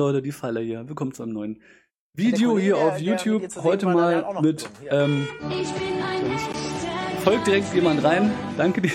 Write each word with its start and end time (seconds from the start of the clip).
Leute, 0.00 0.22
die 0.22 0.32
Pfeiler 0.32 0.62
hier. 0.62 0.88
Willkommen 0.88 1.12
zu 1.12 1.22
einem 1.22 1.34
neuen 1.34 1.60
Video 2.14 2.58
hier 2.58 2.78
auf 2.78 2.98
YouTube. 2.98 3.42
Heute 3.62 3.84
mal 3.84 4.40
mit, 4.40 4.66
ähm, 4.88 5.28
folgt 7.22 7.46
direkt 7.46 7.74
jemand 7.74 8.02
rein. 8.02 8.32
Danke 8.56 8.80
dir. 8.80 8.92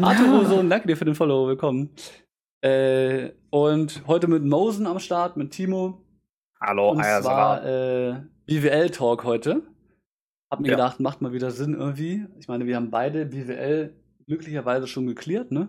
Arthur 0.00 0.64
danke 0.64 0.88
dir 0.88 0.96
für 0.96 1.04
den 1.04 1.14
Follow. 1.14 1.46
Willkommen. 1.46 1.90
Äh, 2.62 3.32
und 3.50 4.02
heute 4.06 4.26
mit 4.26 4.42
Mosen 4.44 4.86
am 4.86 4.98
Start, 4.98 5.36
mit 5.36 5.50
Timo. 5.50 6.00
Hallo, 6.58 6.92
Und 6.92 7.04
zwar 7.04 7.62
äh, 7.66 8.22
BWL-Talk 8.46 9.24
heute. 9.24 9.60
Hab 10.50 10.60
mir 10.60 10.68
Ja. 10.68 10.76
gedacht, 10.76 11.00
macht 11.00 11.20
mal 11.20 11.34
wieder 11.34 11.50
Sinn 11.50 11.74
irgendwie. 11.74 12.24
Ich 12.38 12.48
meine, 12.48 12.64
wir 12.64 12.76
haben 12.76 12.90
beide 12.90 13.26
BWL 13.26 13.92
glücklicherweise 14.26 14.86
schon 14.86 15.06
geklärt, 15.06 15.52
ne? 15.52 15.68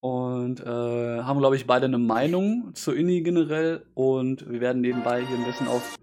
Und 0.00 0.60
äh, 0.60 1.22
haben, 1.22 1.38
glaube 1.40 1.56
ich, 1.56 1.66
beide 1.66 1.86
eine 1.86 1.98
Meinung 1.98 2.74
zur 2.74 2.94
Uni 2.94 3.22
generell. 3.22 3.84
Und 3.94 4.48
wir 4.48 4.60
werden 4.60 4.80
nebenbei 4.80 5.24
hier 5.24 5.36
ein 5.36 5.44
bisschen 5.44 5.68
auf. 5.68 5.96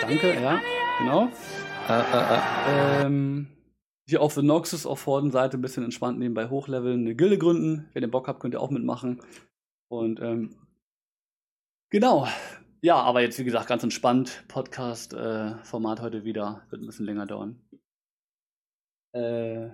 Danke, 0.00 0.40
ja, 0.40 0.60
genau. 0.98 1.28
Äh, 1.88 2.00
äh, 2.00 3.02
äh. 3.02 3.06
Ähm, 3.06 3.48
hier 4.06 4.22
auf 4.22 4.34
The 4.34 4.42
Noxus 4.42 4.86
auf 4.86 5.06
Horden-Seite 5.06 5.56
ein 5.56 5.60
bisschen 5.60 5.84
entspannt 5.84 6.18
nebenbei 6.18 6.48
hochleveln, 6.48 7.00
eine 7.00 7.14
Gilde 7.14 7.38
gründen. 7.38 7.88
Wenn 7.92 8.02
ihr 8.02 8.10
Bock 8.10 8.28
habt, 8.28 8.40
könnt 8.40 8.54
ihr 8.54 8.60
auch 8.60 8.70
mitmachen. 8.70 9.20
Und 9.88 10.20
ähm, 10.20 10.56
genau. 11.90 12.26
Ja, 12.82 12.96
aber 12.96 13.20
jetzt 13.20 13.38
wie 13.38 13.44
gesagt 13.44 13.68
ganz 13.68 13.82
entspannt. 13.82 14.44
Podcast-Format 14.48 16.00
heute 16.00 16.24
wieder. 16.24 16.62
Wird 16.70 16.82
ein 16.82 16.86
bisschen 16.86 17.06
länger 17.06 17.26
dauern. 17.26 17.60
Äh, 19.12 19.68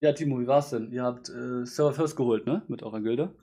ja, 0.00 0.12
Timo, 0.12 0.38
wie 0.40 0.46
war's 0.46 0.70
denn? 0.70 0.92
Ihr 0.92 1.02
habt 1.02 1.28
äh, 1.28 1.64
Server 1.64 1.92
First 1.92 2.16
geholt, 2.16 2.46
ne? 2.46 2.62
Mit 2.68 2.82
eurer 2.82 3.00
Gilde. 3.00 3.34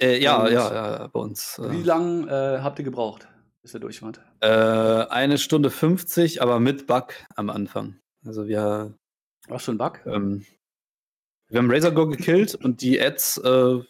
Äh, 0.00 0.22
ja, 0.22 0.42
Und- 0.44 0.52
ja, 0.52 0.72
ja, 1.00 1.06
bei 1.08 1.20
uns. 1.20 1.58
Wie 1.62 1.80
Äh, 1.80 1.82
lange 1.84 2.26
äh, 2.30 2.60
habt 2.60 2.78
ihr 2.78 2.84
gebraucht, 2.84 3.28
bis 3.62 3.74
ihr 3.74 3.80
durch 3.80 4.02
wart? 4.02 4.20
äh, 4.40 4.46
eine 5.10 5.38
Stunde 5.38 5.70
50, 5.70 6.40
aber 6.42 6.60
mit 6.60 6.86
Bug 6.86 7.14
am 7.34 7.50
Anfang. 7.50 7.98
Also 8.24 8.46
wir, 8.46 8.94
War 9.48 9.58
schon 9.58 9.74
ein 9.74 9.78
Bug? 9.78 10.00
ähm, 10.06 10.44
wir 11.48 11.58
haben 11.58 11.70
Razor 11.70 11.92
Go 11.92 12.06
gekillt 12.08 12.54
und 12.54 12.82
die 12.82 13.00
Ads 13.00 13.38
äh, 13.38 13.80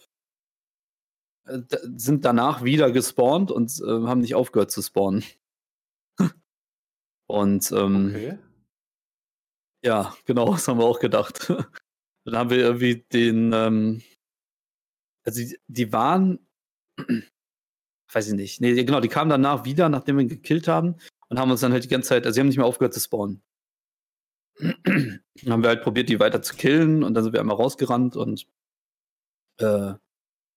sind 1.97 2.25
danach 2.25 2.63
wieder 2.63 2.91
gespawnt 2.93 3.51
und 3.51 3.81
äh, 3.81 4.07
haben 4.07 4.21
nicht 4.21 4.35
aufgehört 4.35 4.71
zu 4.71 4.81
spawnen. 4.83 5.25
und 7.27 7.73
ähm, 7.73 8.07
Okay. 8.11 8.39
Ja, 9.85 10.15
genau, 10.25 10.47
das 10.53 10.69
haben 10.69 10.79
wir 10.79 10.87
auch 10.87 11.01
gedacht. 11.01 11.53
Dann 12.25 12.37
haben 12.37 12.51
wir 12.51 12.59
irgendwie 12.59 13.07
den, 13.13 13.53
ähm, 13.55 14.03
also 15.25 15.41
die, 15.41 15.59
die 15.67 15.93
waren, 15.93 16.39
weiß 18.13 18.29
ich 18.29 18.35
nicht, 18.35 18.61
nee, 18.61 18.75
genau, 18.85 19.01
die 19.01 19.09
kamen 19.09 19.31
danach 19.31 19.65
wieder, 19.65 19.89
nachdem 19.89 20.17
wir 20.17 20.23
ihn 20.23 20.29
gekillt 20.29 20.69
haben 20.69 20.97
und 21.29 21.39
haben 21.39 21.51
uns 21.51 21.61
dann 21.61 21.73
halt 21.73 21.85
die 21.85 21.89
ganze 21.89 22.11
Zeit, 22.11 22.27
also 22.27 22.35
sie 22.35 22.41
haben 22.41 22.49
nicht 22.49 22.59
mehr 22.59 22.67
aufgehört 22.67 22.95
zu 22.95 23.01
spawnen. 23.01 23.43
Dann 24.59 25.53
haben 25.53 25.63
wir 25.63 25.69
halt 25.69 25.83
probiert, 25.83 26.09
die 26.09 26.19
weiter 26.19 26.43
zu 26.43 26.57
killen 26.57 27.05
und 27.05 27.15
dann 27.15 27.23
sind 27.23 27.33
wir 27.33 27.39
einmal 27.39 27.55
rausgerannt 27.55 28.17
und 28.17 28.49
äh, 29.59 29.95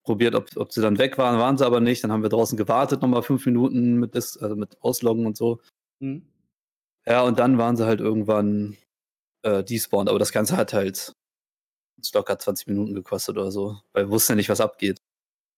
probiert, 0.03 0.33
ob, 0.35 0.49
ob 0.57 0.71
sie 0.71 0.81
dann 0.81 0.97
weg 0.97 1.17
waren, 1.19 1.39
waren 1.39 1.57
sie 1.57 1.65
aber 1.65 1.79
nicht. 1.79 2.03
Dann 2.03 2.11
haben 2.11 2.23
wir 2.23 2.29
draußen 2.29 2.57
gewartet, 2.57 3.01
nochmal 3.01 3.21
fünf 3.21 3.45
Minuten 3.45 3.95
mit, 3.95 4.15
Dis 4.15 4.37
also 4.37 4.55
mit 4.55 4.81
Ausloggen 4.81 5.27
und 5.27 5.37
so. 5.37 5.61
Hm. 6.01 6.25
Ja, 7.05 7.21
und 7.21 7.39
dann 7.39 7.57
waren 7.57 7.77
sie 7.77 7.85
halt 7.85 7.99
irgendwann 7.99 8.77
äh, 9.43 9.63
despawned, 9.63 10.09
aber 10.09 10.19
das 10.19 10.31
Ganze 10.31 10.57
hat 10.57 10.73
halt 10.73 11.13
locker 12.13 12.37
20 12.39 12.67
Minuten 12.67 12.95
gekostet 12.95 13.37
oder 13.37 13.51
so, 13.51 13.79
weil 13.93 14.05
wir 14.05 14.11
wussten 14.11 14.33
ja 14.33 14.35
nicht, 14.37 14.49
was 14.49 14.61
abgeht. 14.61 15.01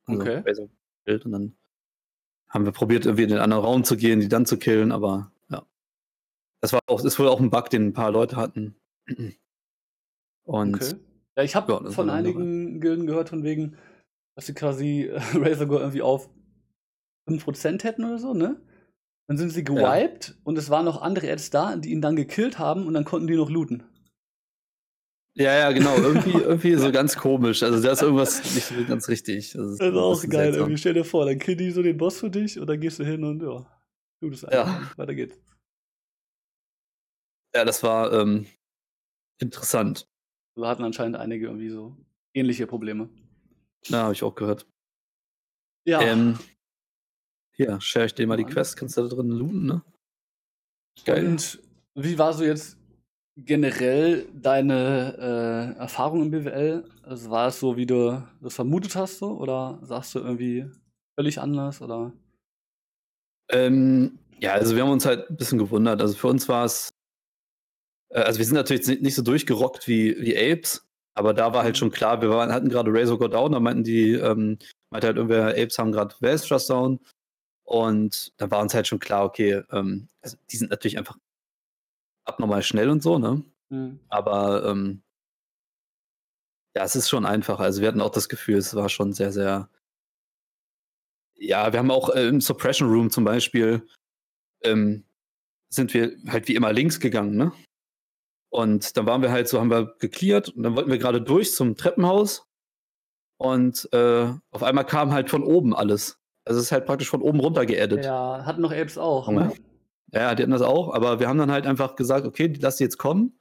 Okay. 0.07 0.43
Razor 0.45 0.67
gekillt 1.05 1.25
Und 1.25 1.31
dann 1.31 1.57
haben 2.49 2.65
wir 2.65 2.73
probiert, 2.73 3.05
irgendwie 3.05 3.23
in 3.23 3.29
den 3.29 3.39
anderen 3.39 3.63
Raum 3.63 3.83
zu 3.83 3.95
gehen, 3.95 4.19
die 4.19 4.27
dann 4.27 4.45
zu 4.45 4.57
killen, 4.57 4.91
aber 4.91 5.31
ja. 5.49 5.65
Das 6.61 6.73
war 6.73 6.81
auch, 6.87 7.03
ist 7.03 7.17
wohl 7.17 7.29
auch 7.29 7.39
ein 7.39 7.49
Bug, 7.49 7.69
den 7.69 7.87
ein 7.87 7.93
paar 7.93 8.11
Leute 8.11 8.35
hatten. 8.35 8.75
Und 10.43 10.75
Okay. 10.75 10.95
Ja, 11.35 11.43
ich 11.43 11.55
habe 11.55 11.73
Ja, 11.73 11.91
von 11.91 12.09
einigen 12.09 12.79
Gilden 12.79 13.07
gehört, 13.07 13.29
von 13.29 13.43
wegen, 13.43 13.77
dass 14.35 14.45
sie 14.45 14.53
quasi 14.53 15.03
äh, 15.03 15.19
Razor 15.33 15.67
Go 15.67 15.77
irgendwie 15.77 16.01
auf 16.01 16.29
5% 17.27 17.83
hätten 17.83 18.03
oder 18.03 18.19
so, 18.19 18.33
ne? 18.33 18.61
Dann 19.27 19.37
sind 19.37 19.51
sie 19.51 19.63
gewiped 19.63 20.35
und 20.43 20.57
es 20.57 20.69
waren 20.69 20.85
noch 20.85 21.01
andere 21.01 21.31
Ads 21.31 21.49
da, 21.49 21.75
die 21.77 21.91
ihn 21.91 22.01
dann 22.01 22.15
gekillt 22.15 22.59
haben 22.59 22.85
und 22.87 22.93
dann 22.93 23.05
konnten 23.05 23.27
die 23.27 23.35
noch 23.35 23.49
looten. 23.49 23.83
ja, 25.35 25.53
ja, 25.57 25.71
genau, 25.71 25.95
irgendwie, 25.95 26.31
irgendwie 26.37 26.75
so 26.75 26.91
ganz 26.91 27.15
komisch. 27.15 27.63
Also 27.63 27.81
da 27.81 27.93
ist 27.93 28.01
irgendwas 28.01 28.43
nicht 28.53 28.65
so 28.67 28.75
ganz 28.85 29.07
richtig. 29.07 29.53
Das 29.53 29.65
ist, 29.71 29.79
Das 29.81 29.87
ist 29.89 29.95
auch 29.95 30.21
geil. 30.23 30.29
seltsam. 30.31 30.59
Irgendwie. 30.61 30.77
Stell 30.77 30.93
dir 30.93 31.05
vor, 31.05 31.25
dann 31.25 31.39
killen 31.39 31.57
die 31.57 31.71
so 31.71 31.81
den 31.81 31.97
Boss 31.97 32.19
für 32.19 32.29
dich 32.29 32.59
und 32.59 32.67
dann 32.67 32.79
gehst 32.81 32.99
du 32.99 33.05
hin 33.05 33.23
und 33.23 33.41
ja, 33.41 33.65
du 34.21 34.29
das 34.29 34.41
Ja. 34.43 34.63
einfach. 34.65 34.97
Weiter 34.97 35.15
geht's. 35.15 35.39
Ja, 37.55 37.65
das 37.65 37.81
war 37.83 38.11
ähm, 38.13 38.45
interessant. 39.39 40.07
Wir 40.55 40.67
hatten 40.67 40.83
anscheinend 40.83 41.15
einige 41.17 41.45
irgendwie 41.47 41.69
so 41.69 41.95
ähnliche 42.33 42.67
Probleme. 42.67 43.09
Ja, 43.85 44.03
habe 44.03 44.13
ich 44.13 44.23
auch 44.23 44.35
gehört. 44.35 44.67
Ja. 45.85 46.01
Ähm, 46.01 46.37
hier, 47.55 47.79
share 47.81 48.05
ich 48.05 48.15
dir 48.15 48.27
mal 48.27 48.37
die. 48.37 48.43
Quest, 48.43 48.77
kannst 48.77 48.97
du 48.97 49.01
da 49.03 49.15
drin 49.15 49.29
looten, 49.29 49.65
ne? 49.65 49.83
Geil. 51.05 51.25
Und 51.25 51.59
wie 51.95 52.17
war 52.17 52.33
so 52.33 52.43
jetzt 52.43 52.77
generell 53.35 54.27
deine 54.33 55.75
äh, 55.77 55.79
Erfahrung 55.79 56.23
im 56.23 56.31
BWL? 56.31 56.85
Also 57.03 57.29
war 57.29 57.47
es 57.47 57.59
so, 57.59 57.77
wie 57.77 57.85
du 57.85 58.23
das 58.41 58.55
vermutet 58.55 58.95
hast, 58.95 59.19
so? 59.19 59.37
Oder 59.37 59.79
sagst 59.83 60.15
du 60.15 60.19
irgendwie 60.19 60.65
völlig 61.15 61.39
anders? 61.39 61.81
Oder? 61.81 62.13
Ähm, 63.49 64.19
ja, 64.39 64.53
also 64.53 64.75
wir 64.75 64.83
haben 64.83 64.91
uns 64.91 65.05
halt 65.05 65.29
ein 65.29 65.37
bisschen 65.37 65.59
gewundert. 65.59 66.01
Also 66.01 66.15
für 66.15 66.27
uns 66.27 66.47
war 66.49 66.65
es, 66.65 66.93
äh, 68.09 68.21
also 68.21 68.39
wir 68.39 68.45
sind 68.45 68.55
natürlich 68.55 69.01
nicht 69.01 69.15
so 69.15 69.21
durchgerockt 69.21 69.87
wie, 69.87 70.19
wie 70.19 70.35
Apes, 70.35 70.87
aber 71.15 71.33
da 71.33 71.53
war 71.53 71.63
halt 71.63 71.77
schon 71.77 71.91
klar, 71.91 72.21
wir 72.21 72.29
waren, 72.29 72.51
hatten 72.51 72.69
gerade 72.69 72.91
Razor 72.91 73.19
God 73.19 73.33
Down, 73.33 73.51
da 73.51 73.59
meinten 73.59 73.83
die, 73.83 74.13
ähm, 74.13 74.57
meinte 74.89 75.07
halt 75.07 75.17
irgendwer, 75.17 75.49
Apes 75.49 75.77
haben 75.77 75.91
gerade 75.91 76.15
Trust 76.19 76.69
Down 76.69 76.99
und 77.63 78.33
da 78.37 78.51
war 78.51 78.61
uns 78.61 78.73
halt 78.73 78.87
schon 78.87 78.99
klar, 78.99 79.25
okay, 79.25 79.63
ähm, 79.71 80.07
also 80.21 80.37
die 80.51 80.57
sind 80.57 80.71
natürlich 80.71 80.97
einfach 80.97 81.17
abnormal 82.25 82.63
schnell 82.63 82.89
und 82.89 83.01
so, 83.01 83.19
ne? 83.19 83.43
Hm. 83.69 83.99
Aber 84.09 84.65
ähm, 84.65 85.01
ja, 86.75 86.83
es 86.83 86.95
ist 86.95 87.09
schon 87.09 87.25
einfach. 87.25 87.59
Also 87.59 87.81
wir 87.81 87.87
hatten 87.87 88.01
auch 88.01 88.11
das 88.11 88.29
Gefühl, 88.29 88.57
es 88.57 88.75
war 88.75 88.89
schon 88.89 89.13
sehr, 89.13 89.31
sehr. 89.31 89.69
Ja, 91.35 91.71
wir 91.71 91.79
haben 91.79 91.91
auch 91.91 92.09
äh, 92.09 92.27
im 92.27 92.41
Suppression 92.41 92.89
Room 92.89 93.09
zum 93.09 93.23
Beispiel 93.23 93.87
ähm, 94.63 95.05
sind 95.69 95.93
wir 95.93 96.15
halt 96.27 96.47
wie 96.47 96.55
immer 96.55 96.73
links 96.73 96.99
gegangen, 96.99 97.35
ne? 97.35 97.51
Und 98.49 98.97
dann 98.97 99.07
waren 99.07 99.23
wir 99.23 99.31
halt 99.31 99.47
so, 99.47 99.59
haben 99.59 99.71
wir 99.71 99.95
geklärt 99.99 100.49
und 100.49 100.63
dann 100.63 100.75
wollten 100.75 100.91
wir 100.91 100.99
gerade 100.99 101.21
durch 101.21 101.53
zum 101.55 101.75
Treppenhaus 101.75 102.47
und 103.37 103.91
äh, 103.93 104.31
auf 104.51 104.63
einmal 104.63 104.85
kam 104.85 105.11
halt 105.11 105.31
von 105.31 105.43
oben 105.43 105.75
alles. 105.75 106.22
Also 106.45 106.59
es 106.59 106.65
ist 106.67 106.71
halt 106.71 106.85
praktisch 106.85 107.09
von 107.09 107.21
oben 107.21 107.39
runter 107.39 107.65
geaddet. 107.65 108.05
Ja, 108.05 108.45
hatten 108.45 108.61
noch 108.61 108.71
Apes 108.71 108.97
auch. 108.97 109.27
Ja. 109.29 109.33
Ne? 109.33 109.53
Ja, 110.13 110.35
die 110.35 110.43
hatten 110.43 110.51
das 110.51 110.61
auch, 110.61 110.93
aber 110.93 111.19
wir 111.19 111.27
haben 111.27 111.37
dann 111.39 111.51
halt 111.51 111.65
einfach 111.65 111.95
gesagt, 111.95 112.25
okay, 112.27 112.47
die 112.49 112.59
lass 112.59 112.75
die 112.77 112.83
jetzt 112.83 112.97
kommen. 112.97 113.39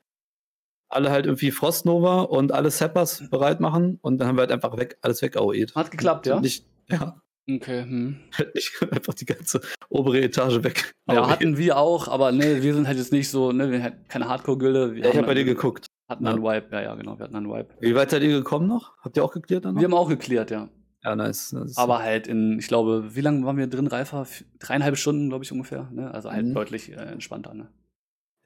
Alle 0.89 1.11
halt 1.11 1.27
irgendwie 1.27 1.51
Frostnova 1.51 2.23
und 2.23 2.53
alle 2.53 2.71
Sappers 2.71 3.29
bereit 3.31 3.61
machen 3.61 3.99
und 4.03 4.19
dann 4.19 4.29
haben 4.29 4.37
wir 4.37 4.43
halt 4.43 4.53
einfach 4.53 4.77
weg, 4.77 4.99
alles 5.01 5.23
weg 5.23 5.37
AOE't. 5.37 5.75
Hat 5.75 5.91
geklappt, 5.91 6.27
ja? 6.27 6.41
Nicht, 6.41 6.67
ja, 6.89 7.21
Okay. 7.51 7.83
Hm. 7.83 8.21
halt 8.39 8.55
nicht 8.55 8.73
einfach 8.93 9.15
die 9.15 9.25
ganze 9.27 9.61
obere 9.89 10.21
Etage 10.21 10.63
weg. 10.63 10.93
Ja, 11.09 11.23
AOE't. 11.23 11.29
hatten 11.29 11.57
wir 11.59 11.77
auch, 11.77 12.07
aber 12.09 12.31
ne, 12.31 12.63
wir 12.63 12.73
sind 12.75 12.87
halt 12.87 12.99
jetzt 12.99 13.11
nicht 13.13 13.29
so, 13.31 13.51
ne, 13.53 13.71
wir 13.71 13.83
hatten 13.83 14.07
keine 14.09 14.29
Hardcore-Gilde. 14.29 14.95
Wir 14.95 15.03
ja, 15.05 15.11
ich 15.11 15.17
habe 15.17 15.27
bei 15.27 15.35
dir 15.35 15.45
dann- 15.45 15.55
geguckt. 15.55 15.87
Hatten 16.09 16.25
Ja. 16.25 16.31
einen 16.33 16.43
Wipe, 16.43 16.69
ja, 16.73 16.83
ja, 16.83 16.95
genau, 16.95 17.19
wir 17.19 17.25
hatten 17.25 17.37
einen 17.37 17.49
Wipe. 17.51 17.75
Wie 17.81 17.95
weit 17.95 18.11
seid 18.11 18.23
ihr 18.23 18.29
gekommen 18.29 18.67
noch? 18.69 18.93
Habt 18.99 19.17
ihr 19.17 19.25
auch 19.25 19.33
geklärt 19.33 19.65
dann 19.65 19.75
noch? 19.75 19.81
Wir 19.81 19.87
haben 19.89 19.95
auch 19.95 20.09
geklärt, 20.09 20.51
ja. 20.51 20.69
Ja, 21.05 21.17
nice. 21.17 21.55
Aber 21.77 21.99
halt 22.01 22.27
in, 22.29 22.59
ich 22.59 22.69
glaube, 22.69 23.15
wie 23.15 23.21
lange 23.21 23.45
waren 23.45 23.57
wir 23.57 23.67
drin, 23.67 23.87
Reifer? 23.87 24.27
Dreieinhalb 24.59 24.97
Stunden, 24.97 25.29
glaube 25.29 25.45
ich, 25.45 25.53
ungefähr. 25.53 25.89
Ne? 25.91 26.13
Also 26.13 26.31
halt 26.31 26.47
Mhm. 26.47 26.55
deutlich 26.55 26.91
äh, 26.91 26.95
entspannter. 26.97 27.55
Ne? 27.55 27.69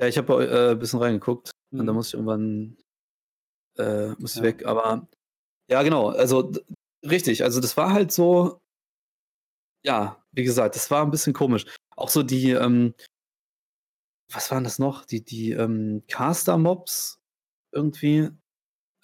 ja, 0.01 0.07
ich 0.09 0.19
habe 0.19 0.45
äh, 0.47 0.71
ein 0.73 0.79
bisschen 0.79 0.99
reingeguckt 1.01 1.51
und 1.73 1.81
Mhm. 1.83 1.87
da 1.87 1.93
musste 1.93 2.17
ich 2.17 2.21
irgendwann 2.23 2.77
äh, 3.79 4.09
muss 4.19 4.33
ich 4.33 4.39
Ja. 4.39 4.43
weg. 4.45 4.65
Aber 4.67 5.07
ja, 5.71 5.83
genau. 5.83 6.09
Also 6.09 6.51
richtig. 7.05 7.45
Also 7.45 7.61
das 7.61 7.77
war 7.77 7.93
halt 7.93 8.11
so. 8.13 8.61
Ja, 9.85 10.23
wie 10.33 10.45
gesagt, 10.45 10.75
das 10.77 10.91
war 10.91 11.03
ein 11.05 11.11
bisschen 11.11 11.33
komisch. 11.35 11.65
Auch 11.97 12.09
so 12.09 12.23
die, 12.23 12.51
ähm, 12.51 12.95
was 14.33 14.51
waren 14.51 14.65
das 14.65 14.79
noch? 14.79 15.05
Die, 15.05 15.25
die 15.25 15.53
ähm, 15.53 16.03
Caster-Mobs 16.09 17.21
irgendwie. 17.73 18.31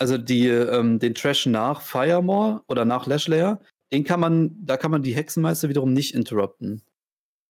Also 0.03 0.19
die, 0.19 0.49
ähm, 0.49 0.99
den 0.99 1.15
Trash 1.15 1.47
nach 1.47 1.81
Firemore 1.81 2.65
oder 2.67 2.85
nach 2.85 3.07
Lashlayer, 3.07 3.61
den 3.93 4.03
kann 4.03 4.19
man, 4.19 4.51
da 4.67 4.77
kann 4.77 4.91
man 4.91 5.05
die 5.05 5.15
Hexenmeister 5.15 5.69
wiederum 5.69 5.93
nicht 5.93 6.13
interrupten. 6.13 6.83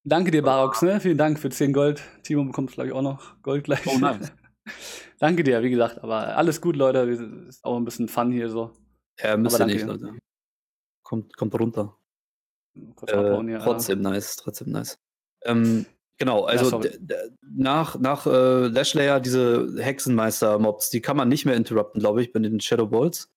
Danke 0.03 0.29
dir, 0.29 0.43
Barox, 0.43 0.83
ne? 0.83 0.99
Vielen 0.99 1.17
Dank 1.17 1.39
für 1.39 1.49
10 1.49 1.73
Gold. 1.73 2.03
Timo 2.21 2.43
bekommt, 2.43 2.71
glaube 2.73 2.89
ich, 2.89 2.93
auch 2.93 3.01
noch 3.01 3.41
Gold 3.41 3.63
gleich. 3.63 3.87
Oh, 3.87 3.97
nice. 3.97 4.31
danke 5.19 5.43
dir, 5.43 5.63
wie 5.63 5.71
gesagt. 5.71 6.03
Aber 6.03 6.37
alles 6.37 6.61
gut, 6.61 6.75
Leute. 6.75 7.07
Wir- 7.07 7.47
Ist 7.47 7.65
auch 7.65 7.75
ein 7.75 7.85
bisschen 7.85 8.07
Fun 8.07 8.31
hier 8.31 8.49
so. 8.49 8.69
Ja, 9.19 9.35
müsst 9.35 9.59
ihr 9.59 9.65
nicht. 9.65 9.83
Leute. 9.83 10.15
Kommt, 11.01 11.35
kommt 11.35 11.59
runter. 11.59 11.97
Kurz 12.95 13.11
äh, 13.11 13.15
abhauen, 13.15 13.49
ja. 13.49 13.57
Trotzdem 13.63 14.01
nice, 14.01 14.35
trotzdem 14.35 14.69
nice. 14.69 14.95
Ähm, 15.43 15.87
genau, 16.17 16.43
also 16.43 16.81
ja, 16.81 16.89
nach, 17.41 17.99
nach 17.99 18.25
äh, 18.25 18.67
Lashlayer, 18.67 19.19
diese 19.19 19.75
Hexenmeister-Mobs, 19.77 20.89
die 20.89 21.01
kann 21.01 21.17
man 21.17 21.29
nicht 21.29 21.45
mehr 21.45 21.55
interrupten, 21.55 21.99
glaube 21.99 22.21
ich, 22.21 22.31
bei 22.31 22.39
den 22.39 22.59
Shadow 22.59 22.87
Balls. 22.87 23.31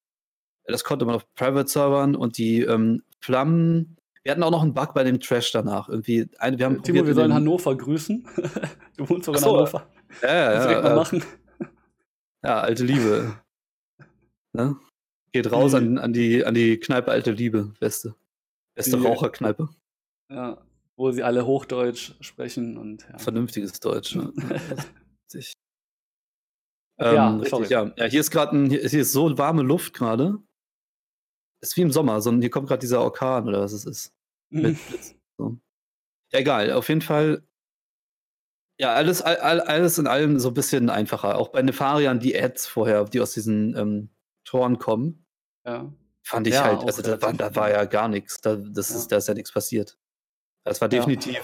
Das 0.67 0.85
konnte 0.85 1.05
man 1.05 1.15
auf 1.15 1.33
Private-Servern 1.35 2.17
und 2.17 2.39
die 2.39 2.63
ähm, 2.63 3.03
Flammen. 3.21 3.97
Wir 4.23 4.33
hatten 4.33 4.43
auch 4.43 4.51
noch 4.51 4.63
einen 4.63 4.75
Bug 4.75 4.95
bei 4.95 5.05
dem 5.05 5.21
Trash 5.21 5.53
danach. 5.53 5.89
Irgendwie 5.89 6.29
ein, 6.39 6.59
wir 6.59 6.67
haben 6.67 6.83
Timo, 6.83 7.07
wir 7.07 7.15
sollen 7.15 7.33
Hannover 7.33 7.77
grüßen. 7.77 8.27
du 8.97 9.09
wohnst 9.09 9.27
sogar 9.27 9.41
in 9.41 9.47
Hannover. 9.47 9.87
Ja, 10.23 10.35
ja, 10.35 10.53
ja. 10.53 10.67
Direkt 10.67 10.83
mal 10.83 10.91
äh, 10.91 10.97
machen. 10.97 11.25
Ja, 12.43 12.61
alte 12.61 12.85
Liebe. 12.85 13.35
ne? 14.53 14.77
Geht 15.33 15.53
raus 15.53 15.75
an, 15.75 15.99
an, 15.99 16.13
die, 16.13 16.45
an 16.45 16.55
die 16.55 16.79
Kneipe 16.79 17.11
Alte 17.11 17.33
Liebe. 17.33 17.75
Beste. 17.79 18.15
Beste 18.75 18.99
die, 18.99 19.05
Raucherkneipe. 19.05 19.69
Ja, 20.31 20.59
wo 20.97 21.13
sie 21.13 21.23
alle 21.23 21.47
Hochdeutsch 21.47 22.15
sprechen 22.21 22.79
und 22.79 23.07
ja. 23.11 23.19
Vernünftiges 23.19 23.79
Deutsch, 23.81 24.15
ne? 24.15 24.33
ähm, 26.99 27.15
ja, 27.15 27.37
richtig, 27.37 27.69
ja. 27.69 27.93
ja. 27.97 28.05
Hier 28.07 28.21
ist 28.21 28.31
gerade 28.31 28.67
hier 28.69 28.83
ist 28.83 29.13
so 29.13 29.37
warme 29.39 29.63
Luft 29.63 29.95
gerade. 29.95 30.39
Ist 31.63 31.77
wie 31.77 31.83
im 31.83 31.93
Sommer, 31.93 32.21
sondern 32.21 32.43
hier 32.43 32.51
kommt 32.51 32.69
gerade 32.69 32.81
dieser 32.81 33.01
Orkan 33.01 33.49
oder 33.49 33.61
was 33.61 33.73
es 33.73 33.85
ist. 33.85 34.13
Mit 34.51 34.79
so. 35.39 35.59
ja, 36.33 36.39
egal, 36.39 36.73
auf 36.73 36.89
jeden 36.89 37.03
Fall. 37.03 37.47
Ja, 38.79 38.93
alles, 38.95 39.23
all, 39.23 39.61
alles 39.61 39.99
in 39.99 40.07
allem 40.07 40.39
so 40.39 40.49
ein 40.49 40.55
bisschen 40.55 40.91
einfacher. 40.91 41.39
Auch 41.39 41.49
bei 41.49 41.63
Nefarian, 41.63 42.21
die 42.21 42.39
Ads 42.39 42.67
vorher, 42.67 43.05
die 43.05 43.21
aus 43.21 43.33
diesen 43.33 43.75
ähm, 43.75 44.11
Toren 44.45 44.79
kommen. 44.79 45.27
Ja. 45.65 45.93
Fand 46.23 46.47
ich 46.47 46.55
ja, 46.55 46.65
halt, 46.65 46.83
also 46.83 47.03
da 47.03 47.21
war, 47.23 47.33
da 47.33 47.55
war, 47.55 47.71
ja 47.71 47.85
gar 47.85 48.09
nichts. 48.09 48.41
Da, 48.41 48.57
das. 48.57 48.91
Ist, 48.91 49.09
da 49.13 49.17
ist 49.17 49.29
ja 49.29 49.35
nichts 49.35 49.53
passiert. 49.53 49.97
Das 50.67 50.81
war 50.81 50.89
definitiv 50.89 51.35
ja. 51.35 51.41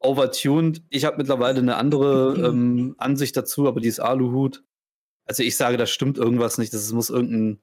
overtuned. 0.00 0.82
Ich 0.88 1.04
habe 1.04 1.18
mittlerweile 1.18 1.58
eine 1.58 1.76
andere 1.76 2.34
ähm, 2.48 2.94
Ansicht 2.98 3.36
dazu, 3.36 3.68
aber 3.68 3.80
die 3.80 3.88
ist 3.88 4.00
Aluhut. 4.00 4.64
Also 5.26 5.42
ich 5.42 5.56
sage, 5.56 5.76
da 5.76 5.86
stimmt 5.86 6.18
irgendwas 6.18 6.56
nicht. 6.56 6.72
Das 6.72 6.90
muss 6.92 7.10
irgendein, 7.10 7.60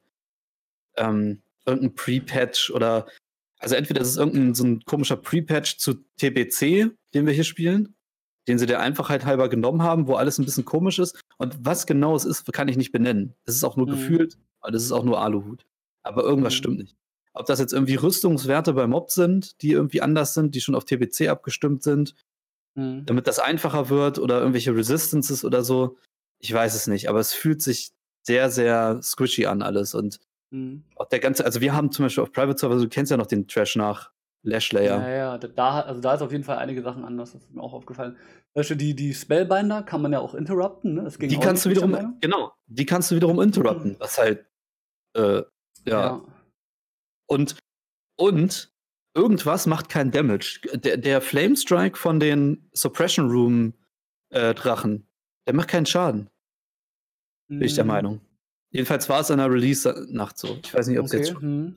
ähm, 0.96 1.42
irgendein 1.66 1.94
Pre-Patch 1.94 2.70
oder 2.70 3.06
also 3.58 3.74
entweder 3.74 4.02
ist 4.02 4.16
irgendein 4.16 4.54
so 4.54 4.64
ein 4.64 4.84
komischer 4.84 5.16
Pre-Patch 5.16 5.78
zu 5.78 5.94
TBC, 6.18 6.90
den 7.14 7.26
wir 7.26 7.32
hier 7.32 7.44
spielen, 7.44 7.96
den 8.46 8.58
sie 8.58 8.66
der 8.66 8.80
Einfachheit 8.80 9.24
halber 9.24 9.48
genommen 9.48 9.82
haben, 9.82 10.06
wo 10.06 10.14
alles 10.14 10.38
ein 10.38 10.44
bisschen 10.44 10.64
komisch 10.64 10.98
ist. 10.98 11.18
Und 11.38 11.56
was 11.64 11.86
genau 11.86 12.14
es 12.14 12.24
ist, 12.24 12.52
kann 12.52 12.68
ich 12.68 12.76
nicht 12.76 12.92
benennen. 12.92 13.34
Das 13.46 13.56
ist 13.56 13.64
auch 13.64 13.76
nur 13.76 13.86
mhm. 13.86 13.92
gefühlt, 13.92 14.38
aber 14.60 14.70
das 14.70 14.82
ist 14.84 14.92
auch 14.92 15.04
nur 15.04 15.20
Aluhut. 15.20 15.66
Aber 16.02 16.22
irgendwas 16.22 16.52
mhm. 16.54 16.58
stimmt 16.58 16.78
nicht. 16.78 16.96
Ob 17.34 17.46
das 17.46 17.58
jetzt 17.58 17.72
irgendwie 17.72 17.96
Rüstungswerte 17.96 18.72
bei 18.72 18.86
Mob 18.86 19.10
sind, 19.10 19.60
die 19.60 19.72
irgendwie 19.72 20.00
anders 20.00 20.34
sind, 20.34 20.54
die 20.54 20.60
schon 20.60 20.74
auf 20.74 20.84
TBC 20.84 21.28
abgestimmt 21.28 21.82
sind, 21.82 22.14
mhm. 22.74 23.04
damit 23.06 23.26
das 23.26 23.40
einfacher 23.40 23.88
wird 23.88 24.18
oder 24.18 24.38
irgendwelche 24.38 24.74
Resistances 24.74 25.44
oder 25.44 25.64
so. 25.64 25.96
Ich 26.38 26.52
weiß 26.52 26.74
es 26.74 26.86
nicht, 26.86 27.08
aber 27.08 27.18
es 27.18 27.32
fühlt 27.32 27.60
sich 27.60 27.90
sehr, 28.22 28.50
sehr 28.50 29.00
squishy 29.02 29.46
an 29.46 29.62
alles. 29.62 29.94
Und 29.94 30.20
mhm. 30.50 30.84
auch 30.94 31.08
der 31.08 31.18
ganze, 31.18 31.44
also 31.44 31.60
wir 31.60 31.74
haben 31.74 31.90
zum 31.90 32.04
Beispiel 32.04 32.22
auf 32.22 32.32
Private 32.32 32.58
Server, 32.58 32.76
du 32.76 32.88
kennst 32.88 33.10
ja 33.10 33.16
noch 33.16 33.26
den 33.26 33.48
Trash 33.48 33.76
nach 33.76 34.12
Lashlayer. 34.44 35.00
Ja, 35.00 35.08
ja, 35.08 35.38
da, 35.38 35.80
also 35.80 36.00
da 36.00 36.14
ist 36.14 36.22
auf 36.22 36.30
jeden 36.30 36.44
Fall 36.44 36.58
einige 36.58 36.82
Sachen 36.82 37.04
anders, 37.04 37.32
das 37.32 37.42
ist 37.42 37.54
mir 37.54 37.62
auch 37.62 37.72
aufgefallen. 37.72 38.16
Beispiel 38.52 38.76
die, 38.76 38.94
die 38.94 39.14
Spellbinder 39.14 39.82
kann 39.82 40.02
man 40.02 40.12
ja 40.12 40.20
auch 40.20 40.34
interrupten, 40.34 40.94
ne? 40.94 41.08
die 41.18 41.38
kannst 41.38 41.64
du 41.64 41.70
wiederum, 41.70 42.18
genau, 42.20 42.52
die 42.66 42.86
kannst 42.86 43.10
du 43.10 43.16
wiederum 43.16 43.40
interrupten, 43.40 43.96
was 43.98 44.18
halt 44.18 44.46
äh, 45.16 45.42
ja. 45.42 45.46
ja. 45.86 46.22
Und, 47.26 47.56
und 48.16 48.72
irgendwas 49.14 49.66
macht 49.66 49.88
keinen 49.88 50.10
Damage. 50.10 50.60
Der, 50.74 50.96
der 50.96 51.20
Flame 51.20 51.56
Strike 51.56 51.96
von 51.96 52.20
den 52.20 52.68
Suppression 52.72 53.30
Room 53.30 53.74
äh, 54.30 54.54
Drachen, 54.54 55.06
der 55.46 55.54
macht 55.54 55.68
keinen 55.68 55.86
Schaden. 55.86 56.28
Bin 57.48 57.62
ich 57.62 57.74
der 57.74 57.84
mhm. 57.84 57.88
Meinung. 57.88 58.20
Jedenfalls 58.70 59.08
war 59.08 59.20
es 59.20 59.30
in 59.30 59.38
der 59.38 59.50
Release-Nacht 59.50 60.36
so. 60.36 60.58
Ich 60.64 60.74
weiß 60.74 60.88
nicht, 60.88 60.98
ob 60.98 61.06
es 61.06 61.12
okay. 61.12 61.18
jetzt 61.18 61.32
schon. 61.32 61.42
Hm. 61.42 61.76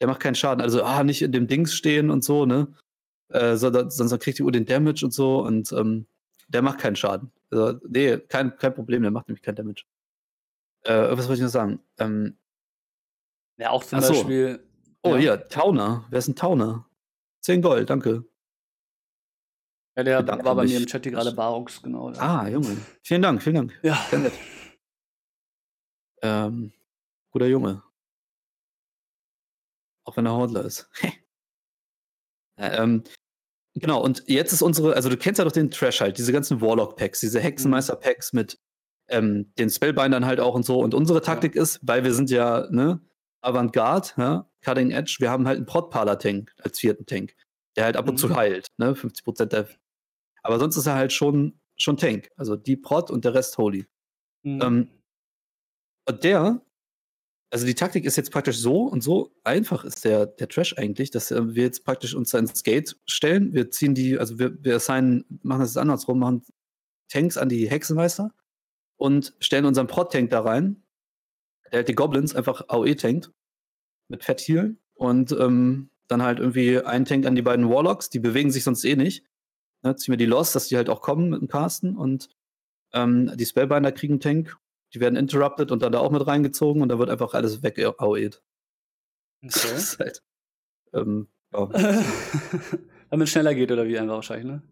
Der 0.00 0.08
macht 0.08 0.20
keinen 0.20 0.34
Schaden. 0.34 0.60
Also, 0.60 0.82
ah, 0.82 1.04
nicht 1.04 1.22
in 1.22 1.30
dem 1.30 1.46
Dings 1.46 1.72
stehen 1.72 2.10
und 2.10 2.24
so, 2.24 2.46
ne? 2.46 2.74
Äh, 3.28 3.56
sondern, 3.56 3.90
sonst 3.90 4.18
kriegt 4.18 4.38
die 4.38 4.42
Uhr 4.42 4.50
den 4.50 4.66
Damage 4.66 5.04
und 5.04 5.12
so 5.12 5.44
und 5.44 5.70
ähm, 5.72 6.06
der 6.48 6.62
macht 6.62 6.80
keinen 6.80 6.96
Schaden. 6.96 7.30
Also, 7.50 7.78
nee, 7.88 8.18
kein, 8.18 8.56
kein 8.56 8.74
Problem, 8.74 9.02
der 9.02 9.12
macht 9.12 9.28
nämlich 9.28 9.42
keinen 9.42 9.54
Damage. 9.54 9.84
Äh, 10.82 11.16
was 11.16 11.28
wollte 11.28 11.34
ich 11.34 11.44
noch 11.44 11.48
sagen? 11.48 11.80
Ähm, 11.98 12.36
ja, 13.58 13.70
auch 13.70 13.84
zum 13.84 14.00
so. 14.00 14.12
Beispiel. 14.12 14.66
Oh, 15.02 15.14
ja. 15.14 15.16
hier, 15.16 15.48
Tauner. 15.48 16.04
Wer 16.10 16.18
ist 16.18 16.28
ein 16.28 16.36
Tauner? 16.36 16.88
10 17.42 17.62
Gold, 17.62 17.88
danke. 17.90 18.24
Ja, 19.96 20.02
der 20.02 20.22
Dank 20.22 20.44
war 20.44 20.54
bei 20.54 20.64
mich. 20.64 20.72
mir 20.72 20.78
im 20.80 20.86
Chat 20.86 21.04
hier 21.04 21.12
gerade 21.12 21.32
Barux, 21.32 21.80
genau. 21.80 22.10
Ah, 22.18 22.46
Junge. 22.48 22.76
Vielen 23.02 23.22
Dank, 23.22 23.42
vielen 23.42 23.54
Dank. 23.54 23.78
Ja. 23.82 23.94
Sehr 24.10 24.18
nett. 24.18 24.32
Ähm, 26.22 26.72
guter 27.30 27.46
Junge. 27.46 27.82
Auch 30.04 30.16
wenn 30.16 30.26
er 30.26 30.32
Hordler 30.34 30.64
ist. 30.64 30.90
ja, 32.58 32.82
ähm, 32.82 33.04
genau, 33.74 34.02
und 34.02 34.24
jetzt 34.26 34.52
ist 34.52 34.62
unsere, 34.62 34.94
also 34.94 35.08
du 35.08 35.16
kennst 35.16 35.38
ja 35.38 35.44
doch 35.44 35.52
den 35.52 35.70
Trash 35.70 36.00
halt, 36.00 36.18
diese 36.18 36.32
ganzen 36.32 36.60
Warlock-Packs, 36.60 37.20
diese 37.20 37.40
Hexenmeister-Packs 37.40 38.34
mit 38.34 38.58
ähm, 39.08 39.52
den 39.58 39.70
Spellbindern 39.70 40.26
halt 40.26 40.40
auch 40.40 40.54
und 40.54 40.64
so. 40.64 40.80
Und 40.80 40.94
unsere 40.94 41.22
Taktik 41.22 41.54
ja. 41.54 41.62
ist, 41.62 41.80
weil 41.82 42.04
wir 42.04 42.12
sind 42.12 42.30
ja, 42.30 42.66
ne, 42.70 43.00
Avantgarde, 43.46 44.08
ja, 44.16 44.50
Cutting 44.62 44.90
Edge, 44.90 45.16
wir 45.20 45.30
haben 45.30 45.46
halt 45.46 45.56
einen 45.56 45.66
Prot-Parler-Tank 45.66 46.52
als 46.62 46.80
vierten 46.80 47.06
Tank, 47.06 47.34
der 47.76 47.84
halt 47.84 47.96
ab 47.96 48.08
und 48.08 48.14
mhm. 48.14 48.18
zu 48.18 48.36
heilt, 48.36 48.68
ne, 48.78 48.92
50% 48.94 49.46
der. 49.46 49.68
Aber 50.42 50.58
sonst 50.58 50.76
ist 50.76 50.86
er 50.86 50.94
halt 50.94 51.12
schon, 51.12 51.60
schon 51.76 51.96
Tank. 51.96 52.30
Also 52.36 52.56
die 52.56 52.76
Prot 52.76 53.10
und 53.10 53.24
der 53.24 53.34
Rest 53.34 53.58
Holy. 53.58 53.86
Mhm. 54.42 54.60
Ähm, 54.62 54.90
und 56.08 56.24
der, 56.24 56.60
also 57.50 57.66
die 57.66 57.74
Taktik 57.74 58.04
ist 58.04 58.16
jetzt 58.16 58.32
praktisch 58.32 58.58
so 58.58 58.82
und 58.82 59.02
so 59.02 59.34
einfach 59.44 59.84
ist 59.84 60.04
der, 60.04 60.26
der 60.26 60.48
Trash 60.48 60.76
eigentlich, 60.76 61.10
dass 61.10 61.30
äh, 61.30 61.54
wir 61.54 61.64
jetzt 61.64 61.84
praktisch 61.84 62.14
uns 62.14 62.30
da 62.30 62.38
ins 62.38 62.62
Gate 62.64 62.96
stellen. 63.06 63.54
Wir 63.54 63.70
ziehen 63.70 63.94
die, 63.94 64.18
also 64.18 64.38
wir, 64.38 64.62
wir 64.62 64.76
assignen, 64.76 65.24
machen 65.42 65.60
das 65.60 65.76
andersrum, 65.76 66.18
machen 66.18 66.44
Tanks 67.08 67.36
an 67.36 67.48
die 67.48 67.70
Hexenmeister 67.70 68.32
und 68.96 69.34
stellen 69.38 69.64
unseren 69.66 69.86
Prot-Tank 69.86 70.30
da 70.30 70.40
rein 70.40 70.82
der 71.72 71.78
halt 71.78 71.88
die 71.88 71.94
Goblins 71.94 72.34
einfach 72.34 72.62
AOE 72.68 72.96
tankt. 72.96 73.30
Mit 74.08 74.24
Fett 74.24 74.40
Heal. 74.40 74.76
Und 74.94 75.32
ähm, 75.32 75.90
dann 76.08 76.22
halt 76.22 76.38
irgendwie 76.38 76.80
ein 76.80 77.04
Tank 77.04 77.26
an 77.26 77.34
die 77.34 77.42
beiden 77.42 77.68
Warlocks, 77.68 78.10
die 78.10 78.20
bewegen 78.20 78.50
sich 78.50 78.64
sonst 78.64 78.84
eh 78.84 78.96
nicht. 78.96 79.24
Ne, 79.82 79.96
ziehen 79.96 80.12
wir 80.12 80.16
die 80.16 80.26
los, 80.26 80.52
dass 80.52 80.68
die 80.68 80.76
halt 80.76 80.88
auch 80.88 81.00
kommen 81.00 81.30
mit 81.30 81.40
dem 81.40 81.48
Casten. 81.48 81.96
Und 81.96 82.28
ähm, 82.92 83.32
die 83.36 83.46
Spellbinder 83.46 83.92
kriegen 83.92 84.14
einen 84.14 84.20
Tank. 84.20 84.56
Die 84.94 85.00
werden 85.00 85.16
interrupted 85.16 85.72
und 85.72 85.82
dann 85.82 85.92
da 85.92 85.98
auch 85.98 86.10
mit 86.10 86.26
reingezogen 86.26 86.80
und 86.80 86.88
da 86.88 86.98
wird 86.98 87.10
einfach 87.10 87.34
alles 87.34 87.62
weg 87.62 87.78
AOE'd. 87.78 88.40
Okay. 89.42 89.52
Das 89.52 89.64
ist 89.64 89.98
halt, 89.98 90.22
ähm, 90.94 91.28
ja. 91.52 91.66
Damit 93.10 93.26
es 93.26 93.30
schneller 93.30 93.54
geht 93.54 93.70
oder 93.70 93.86
wie 93.86 93.98
einfach 93.98 94.14
wahrscheinlich, 94.14 94.46
ne? 94.46 94.62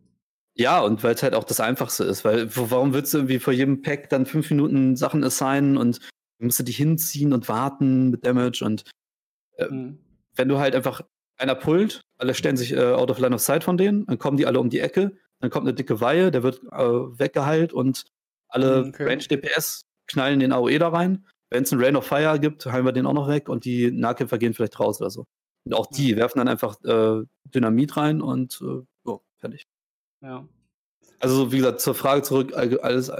Ja, 0.56 0.80
und 0.80 1.02
weil 1.02 1.14
es 1.14 1.22
halt 1.22 1.34
auch 1.34 1.44
das 1.44 1.58
Einfachste 1.58 2.04
ist, 2.04 2.24
weil 2.24 2.54
warum 2.56 2.94
würdest 2.94 3.12
du 3.12 3.18
irgendwie 3.18 3.40
vor 3.40 3.52
jedem 3.52 3.82
Pack 3.82 4.08
dann 4.08 4.24
fünf 4.24 4.50
Minuten 4.50 4.94
Sachen 4.94 5.24
assignen 5.24 5.76
und 5.76 5.98
musst 6.38 6.60
du 6.60 6.62
dich 6.62 6.76
hinziehen 6.76 7.32
und 7.32 7.48
warten 7.48 8.10
mit 8.10 8.24
Damage 8.24 8.64
und 8.64 8.84
mhm. 9.58 9.98
wenn 10.34 10.48
du 10.48 10.58
halt 10.58 10.74
einfach 10.74 11.02
einer 11.36 11.54
pullt, 11.54 12.00
alle 12.18 12.34
stellen 12.34 12.56
sich 12.56 12.72
äh, 12.72 12.92
out 12.92 13.10
of 13.10 13.18
line 13.18 13.34
of 13.34 13.40
sight 13.40 13.64
von 13.64 13.76
denen, 13.76 14.06
dann 14.06 14.18
kommen 14.18 14.36
die 14.36 14.46
alle 14.46 14.60
um 14.60 14.70
die 14.70 14.80
Ecke, 14.80 15.16
dann 15.40 15.50
kommt 15.50 15.66
eine 15.66 15.74
dicke 15.74 16.00
Weihe, 16.00 16.30
der 16.30 16.42
wird 16.42 16.62
äh, 16.72 16.78
weggeheilt 16.78 17.72
und 17.72 18.04
alle 18.48 18.82
mhm, 18.82 18.88
okay. 18.90 19.04
Range 19.04 19.24
DPS 19.24 19.82
knallen 20.06 20.40
den 20.40 20.52
AOE 20.52 20.78
da 20.78 20.88
rein. 20.88 21.26
Wenn 21.50 21.64
es 21.64 21.72
einen 21.72 21.82
Rain 21.82 21.96
of 21.96 22.06
Fire 22.06 22.38
gibt, 22.38 22.66
heilen 22.66 22.84
wir 22.84 22.92
den 22.92 23.06
auch 23.06 23.12
noch 23.12 23.28
weg 23.28 23.48
und 23.48 23.64
die 23.64 23.90
Nahkämpfer 23.90 24.38
gehen 24.38 24.54
vielleicht 24.54 24.78
raus 24.80 25.00
oder 25.00 25.10
so. 25.10 25.26
Und 25.64 25.74
auch 25.74 25.86
die 25.86 26.10
ja. 26.10 26.16
werfen 26.16 26.38
dann 26.38 26.48
einfach 26.48 26.82
äh, 26.84 27.24
Dynamit 27.44 27.96
rein 27.96 28.20
und 28.20 28.60
äh, 28.62 28.82
oh, 29.04 29.20
fertig. 29.36 29.66
Ja. 30.20 30.46
Also, 31.20 31.52
wie 31.52 31.58
gesagt, 31.58 31.80
zur 31.80 31.94
Frage 31.94 32.22
zurück, 32.22 32.52
alles, 32.54 33.10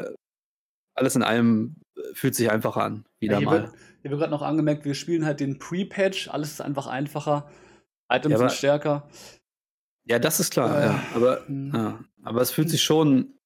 alles 0.95 1.17
in 1.17 1.23
allem 1.23 1.77
fühlt 2.13 2.35
sich 2.35 2.51
einfacher 2.51 2.83
an. 2.83 3.07
Wieder 3.19 3.39
ja, 3.39 3.45
mal. 3.45 3.63
Wird, 3.63 3.73
hier 4.05 4.11
wird 4.11 4.21
gerade 4.21 4.33
noch 4.33 4.43
angemerkt, 4.43 4.85
wir 4.85 4.93
spielen 4.93 5.25
halt 5.25 5.41
den 5.41 5.59
Pre-Patch, 5.59 6.29
alles 6.29 6.51
ist 6.51 6.61
einfach 6.61 6.87
einfacher, 6.87 7.49
Items 8.13 8.33
ja, 8.33 8.39
aber, 8.39 8.51
sind 8.51 8.59
stärker. 8.59 9.09
Ja, 10.05 10.19
das 10.19 10.41
ist 10.41 10.53
klar, 10.53 10.79
äh, 10.79 10.87
ja. 10.89 11.03
Aber, 11.15 11.47
hm. 11.47 11.73
ja. 11.75 12.05
aber 12.23 12.43
es 12.43 12.51
fühlt 12.51 12.69
sich 12.69 12.83
schon. 12.83 13.39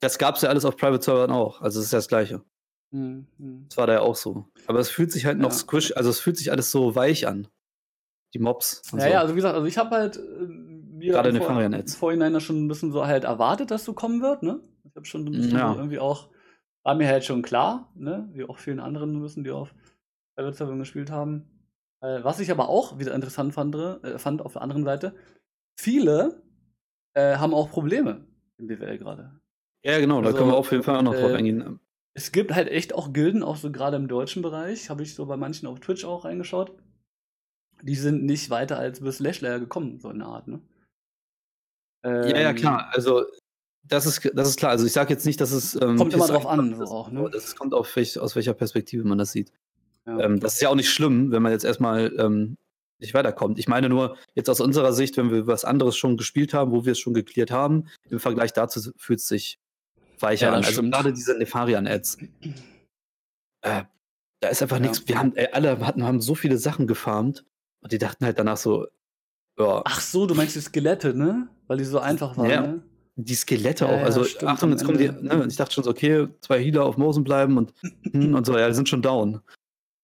Das 0.00 0.18
gab 0.18 0.36
es 0.36 0.42
ja 0.42 0.50
alles 0.50 0.66
auf 0.66 0.76
Private 0.76 1.02
Servern 1.02 1.30
auch. 1.30 1.62
Also 1.62 1.80
es 1.80 1.86
ist 1.86 1.92
ja 1.92 1.98
das 1.98 2.08
Gleiche. 2.08 2.42
Hm, 2.92 3.26
hm. 3.38 3.64
Das 3.70 3.78
war 3.78 3.86
da 3.86 3.94
ja 3.94 4.00
auch 4.00 4.16
so. 4.16 4.44
Aber 4.66 4.80
es 4.80 4.90
fühlt 4.90 5.10
sich 5.10 5.24
halt 5.24 5.38
noch 5.38 5.52
squish, 5.52 5.96
also 5.96 6.10
es 6.10 6.20
fühlt 6.20 6.36
sich 6.36 6.50
alles 6.50 6.70
so 6.70 6.94
weich 6.94 7.26
an. 7.26 7.48
Die 8.34 8.40
Mobs. 8.40 8.82
ja, 8.92 9.00
so. 9.00 9.06
ja, 9.06 9.20
also 9.20 9.32
wie 9.32 9.36
gesagt, 9.36 9.54
also 9.54 9.66
ich 9.66 9.78
habe 9.78 9.96
halt 9.96 10.18
äh, 10.18 10.20
mir 10.20 11.12
Gerade 11.12 11.30
in 11.30 11.38
Vor 11.38 11.58
im 11.58 11.86
Vorhinein 11.86 12.38
schon 12.42 12.66
ein 12.66 12.68
bisschen 12.68 12.92
so 12.92 13.06
halt 13.06 13.24
erwartet, 13.24 13.70
dass 13.70 13.86
so 13.86 13.94
kommen 13.94 14.20
wird, 14.20 14.42
ne? 14.42 14.60
Ich 14.84 14.94
habe 14.94 15.06
schon 15.06 15.24
bisschen 15.24 15.56
ja. 15.56 15.72
so 15.72 15.78
irgendwie 15.78 16.00
auch 16.00 16.28
war 16.84 16.94
mir 16.94 17.08
halt 17.08 17.24
schon 17.24 17.42
klar, 17.42 17.90
ne? 17.94 18.28
wie 18.32 18.44
auch 18.44 18.58
vielen 18.58 18.78
anderen 18.80 19.18
müssen, 19.18 19.42
die 19.42 19.50
auf 19.50 19.74
Server 20.36 20.76
gespielt 20.76 21.10
haben. 21.10 21.48
Äh, 22.00 22.22
was 22.22 22.40
ich 22.40 22.50
aber 22.50 22.68
auch 22.68 22.98
wieder 22.98 23.14
interessant 23.14 23.54
fand, 23.54 23.74
äh, 23.74 24.18
fand 24.18 24.42
auf 24.42 24.52
der 24.52 24.62
anderen 24.62 24.84
Seite, 24.84 25.14
viele 25.80 26.42
äh, 27.14 27.36
haben 27.36 27.54
auch 27.54 27.70
Probleme 27.70 28.26
im 28.58 28.66
BWL 28.66 28.98
gerade. 28.98 29.40
Ja, 29.84 29.98
genau, 29.98 30.20
da 30.20 30.28
Also, 30.28 30.38
können 30.38 30.50
wir 30.50 30.56
auf 30.56 30.70
jeden 30.70 30.82
Fall 30.82 30.96
auch 30.96 31.02
noch 31.02 31.14
drauf 31.14 31.30
äh, 31.30 31.36
eingehen. 31.36 31.80
Es 32.14 32.30
gibt 32.30 32.54
halt 32.54 32.68
echt 32.68 32.94
auch 32.94 33.12
Gilden, 33.12 33.42
auch 33.42 33.56
so 33.56 33.72
gerade 33.72 33.96
im 33.96 34.08
deutschen 34.08 34.42
Bereich, 34.42 34.90
habe 34.90 35.02
ich 35.02 35.14
so 35.14 35.26
bei 35.26 35.36
manchen 35.36 35.66
auf 35.66 35.80
Twitch 35.80 36.04
auch 36.04 36.24
reingeschaut. 36.24 36.72
Die 37.82 37.96
sind 37.96 38.24
nicht 38.24 38.50
weiter 38.50 38.78
als 38.78 39.00
bis 39.00 39.18
Lashlayer 39.18 39.58
gekommen, 39.58 39.98
so 39.98 40.10
in 40.10 40.20
der 40.20 40.28
Art, 40.28 40.48
ne? 40.48 40.60
Ja, 42.04 42.38
ja, 42.38 42.50
Ähm, 42.50 42.56
klar. 42.56 42.90
Also, 42.92 43.24
das 43.88 44.06
ist, 44.06 44.30
das 44.34 44.48
ist 44.48 44.58
klar. 44.58 44.70
Also, 44.72 44.86
ich 44.86 44.92
sage 44.92 45.12
jetzt 45.12 45.26
nicht, 45.26 45.40
dass 45.40 45.52
es. 45.52 45.74
Ähm, 45.74 45.96
Kommt 45.96 46.14
immer 46.14 46.26
drauf 46.26 46.46
an, 46.46 46.60
einfach 46.60 46.78
so 46.78 46.84
ist, 46.84 46.90
auch, 46.90 47.10
ne? 47.10 47.28
Das 47.30 47.54
kommt 47.56 47.74
auf 47.74 47.94
welch, 47.96 48.18
aus 48.18 48.34
welcher 48.36 48.54
Perspektive 48.54 49.04
man 49.04 49.18
das 49.18 49.32
sieht. 49.32 49.52
Ja. 50.06 50.20
Ähm, 50.20 50.40
das 50.40 50.54
ist 50.54 50.60
ja 50.62 50.68
auch 50.68 50.74
nicht 50.74 50.90
schlimm, 50.90 51.30
wenn 51.32 51.42
man 51.42 51.52
jetzt 51.52 51.64
erstmal 51.64 52.12
ähm, 52.18 52.56
nicht 52.98 53.14
weiterkommt. 53.14 53.58
Ich 53.58 53.68
meine 53.68 53.88
nur, 53.88 54.16
jetzt 54.34 54.48
aus 54.50 54.60
unserer 54.60 54.92
Sicht, 54.92 55.16
wenn 55.16 55.30
wir 55.30 55.46
was 55.46 55.64
anderes 55.64 55.96
schon 55.96 56.16
gespielt 56.16 56.54
haben, 56.54 56.72
wo 56.72 56.84
wir 56.84 56.92
es 56.92 56.98
schon 56.98 57.14
geklärt 57.14 57.50
haben, 57.50 57.84
im 58.08 58.20
Vergleich 58.20 58.52
dazu 58.52 58.92
fühlt 58.96 59.20
es 59.20 59.28
sich 59.28 59.58
weicher 60.20 60.46
Ja, 60.48 60.52
an. 60.54 60.60
das 60.62 60.68
Also 60.68 60.82
gerade 60.82 61.12
diese 61.12 61.36
Nefarian-Ads. 61.36 62.18
Äh, 63.62 63.84
da 64.40 64.48
ist 64.48 64.62
einfach 64.62 64.76
Ja. 64.76 64.82
nichts. 64.82 65.06
Wir 65.08 65.18
haben, 65.18 65.34
ey, 65.36 65.48
alle 65.52 65.78
hatten, 65.86 66.04
haben 66.04 66.20
so 66.20 66.34
viele 66.34 66.58
Sachen 66.58 66.86
gefarmt 66.86 67.44
und 67.80 67.92
die 67.92 67.98
dachten 67.98 68.24
halt 68.24 68.38
danach 68.38 68.56
so, 68.56 68.86
ja, 69.58 69.82
Ach 69.84 70.00
so, 70.00 70.26
du 70.26 70.34
meinst 70.34 70.56
die 70.56 70.60
Skelette, 70.60 71.14
ne? 71.14 71.48
Weil 71.66 71.78
die 71.78 71.84
so 71.84 71.98
einfach 71.98 72.36
waren, 72.36 72.50
Ja. 72.50 72.60
ne? 72.62 72.82
Die 73.16 73.34
Skelette 73.34 73.84
Ja, 73.84 73.90
auch. 73.90 73.98
ja, 73.98 74.04
Also, 74.04 74.24
stimmt, 74.24 74.50
Achtung, 74.50 74.70
jetzt 74.70 74.84
kommen 74.84 74.98
die, 74.98 75.08
ne, 75.08 75.46
ich 75.48 75.56
dachte 75.56 75.72
schon 75.74 75.84
so, 75.84 75.90
okay, 75.90 76.28
zwei 76.40 76.62
Healer 76.62 76.84
auf 76.84 76.96
Mosen 76.96 77.24
bleiben 77.24 77.56
und, 77.58 77.72
hm, 78.12 78.34
und 78.34 78.44
so, 78.46 78.56
ja, 78.58 78.68
die 78.68 78.74
sind 78.74 78.88
schon 78.88 79.02
down. 79.02 79.40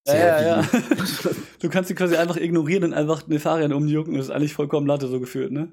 Ja, 0.06 0.14
ja, 0.14 0.42
ja. 0.62 0.68
Du 1.60 1.68
kannst 1.68 1.90
die 1.90 1.94
quasi 1.94 2.16
einfach 2.16 2.36
ignorieren 2.36 2.84
und 2.84 2.94
einfach 2.94 3.26
Nefarian 3.26 3.72
umjucken. 3.74 4.14
Das 4.14 4.26
ist 4.26 4.30
eigentlich 4.30 4.54
vollkommen 4.54 4.86
Latte 4.86 5.08
so 5.08 5.20
gefühlt, 5.20 5.52
ne? 5.52 5.72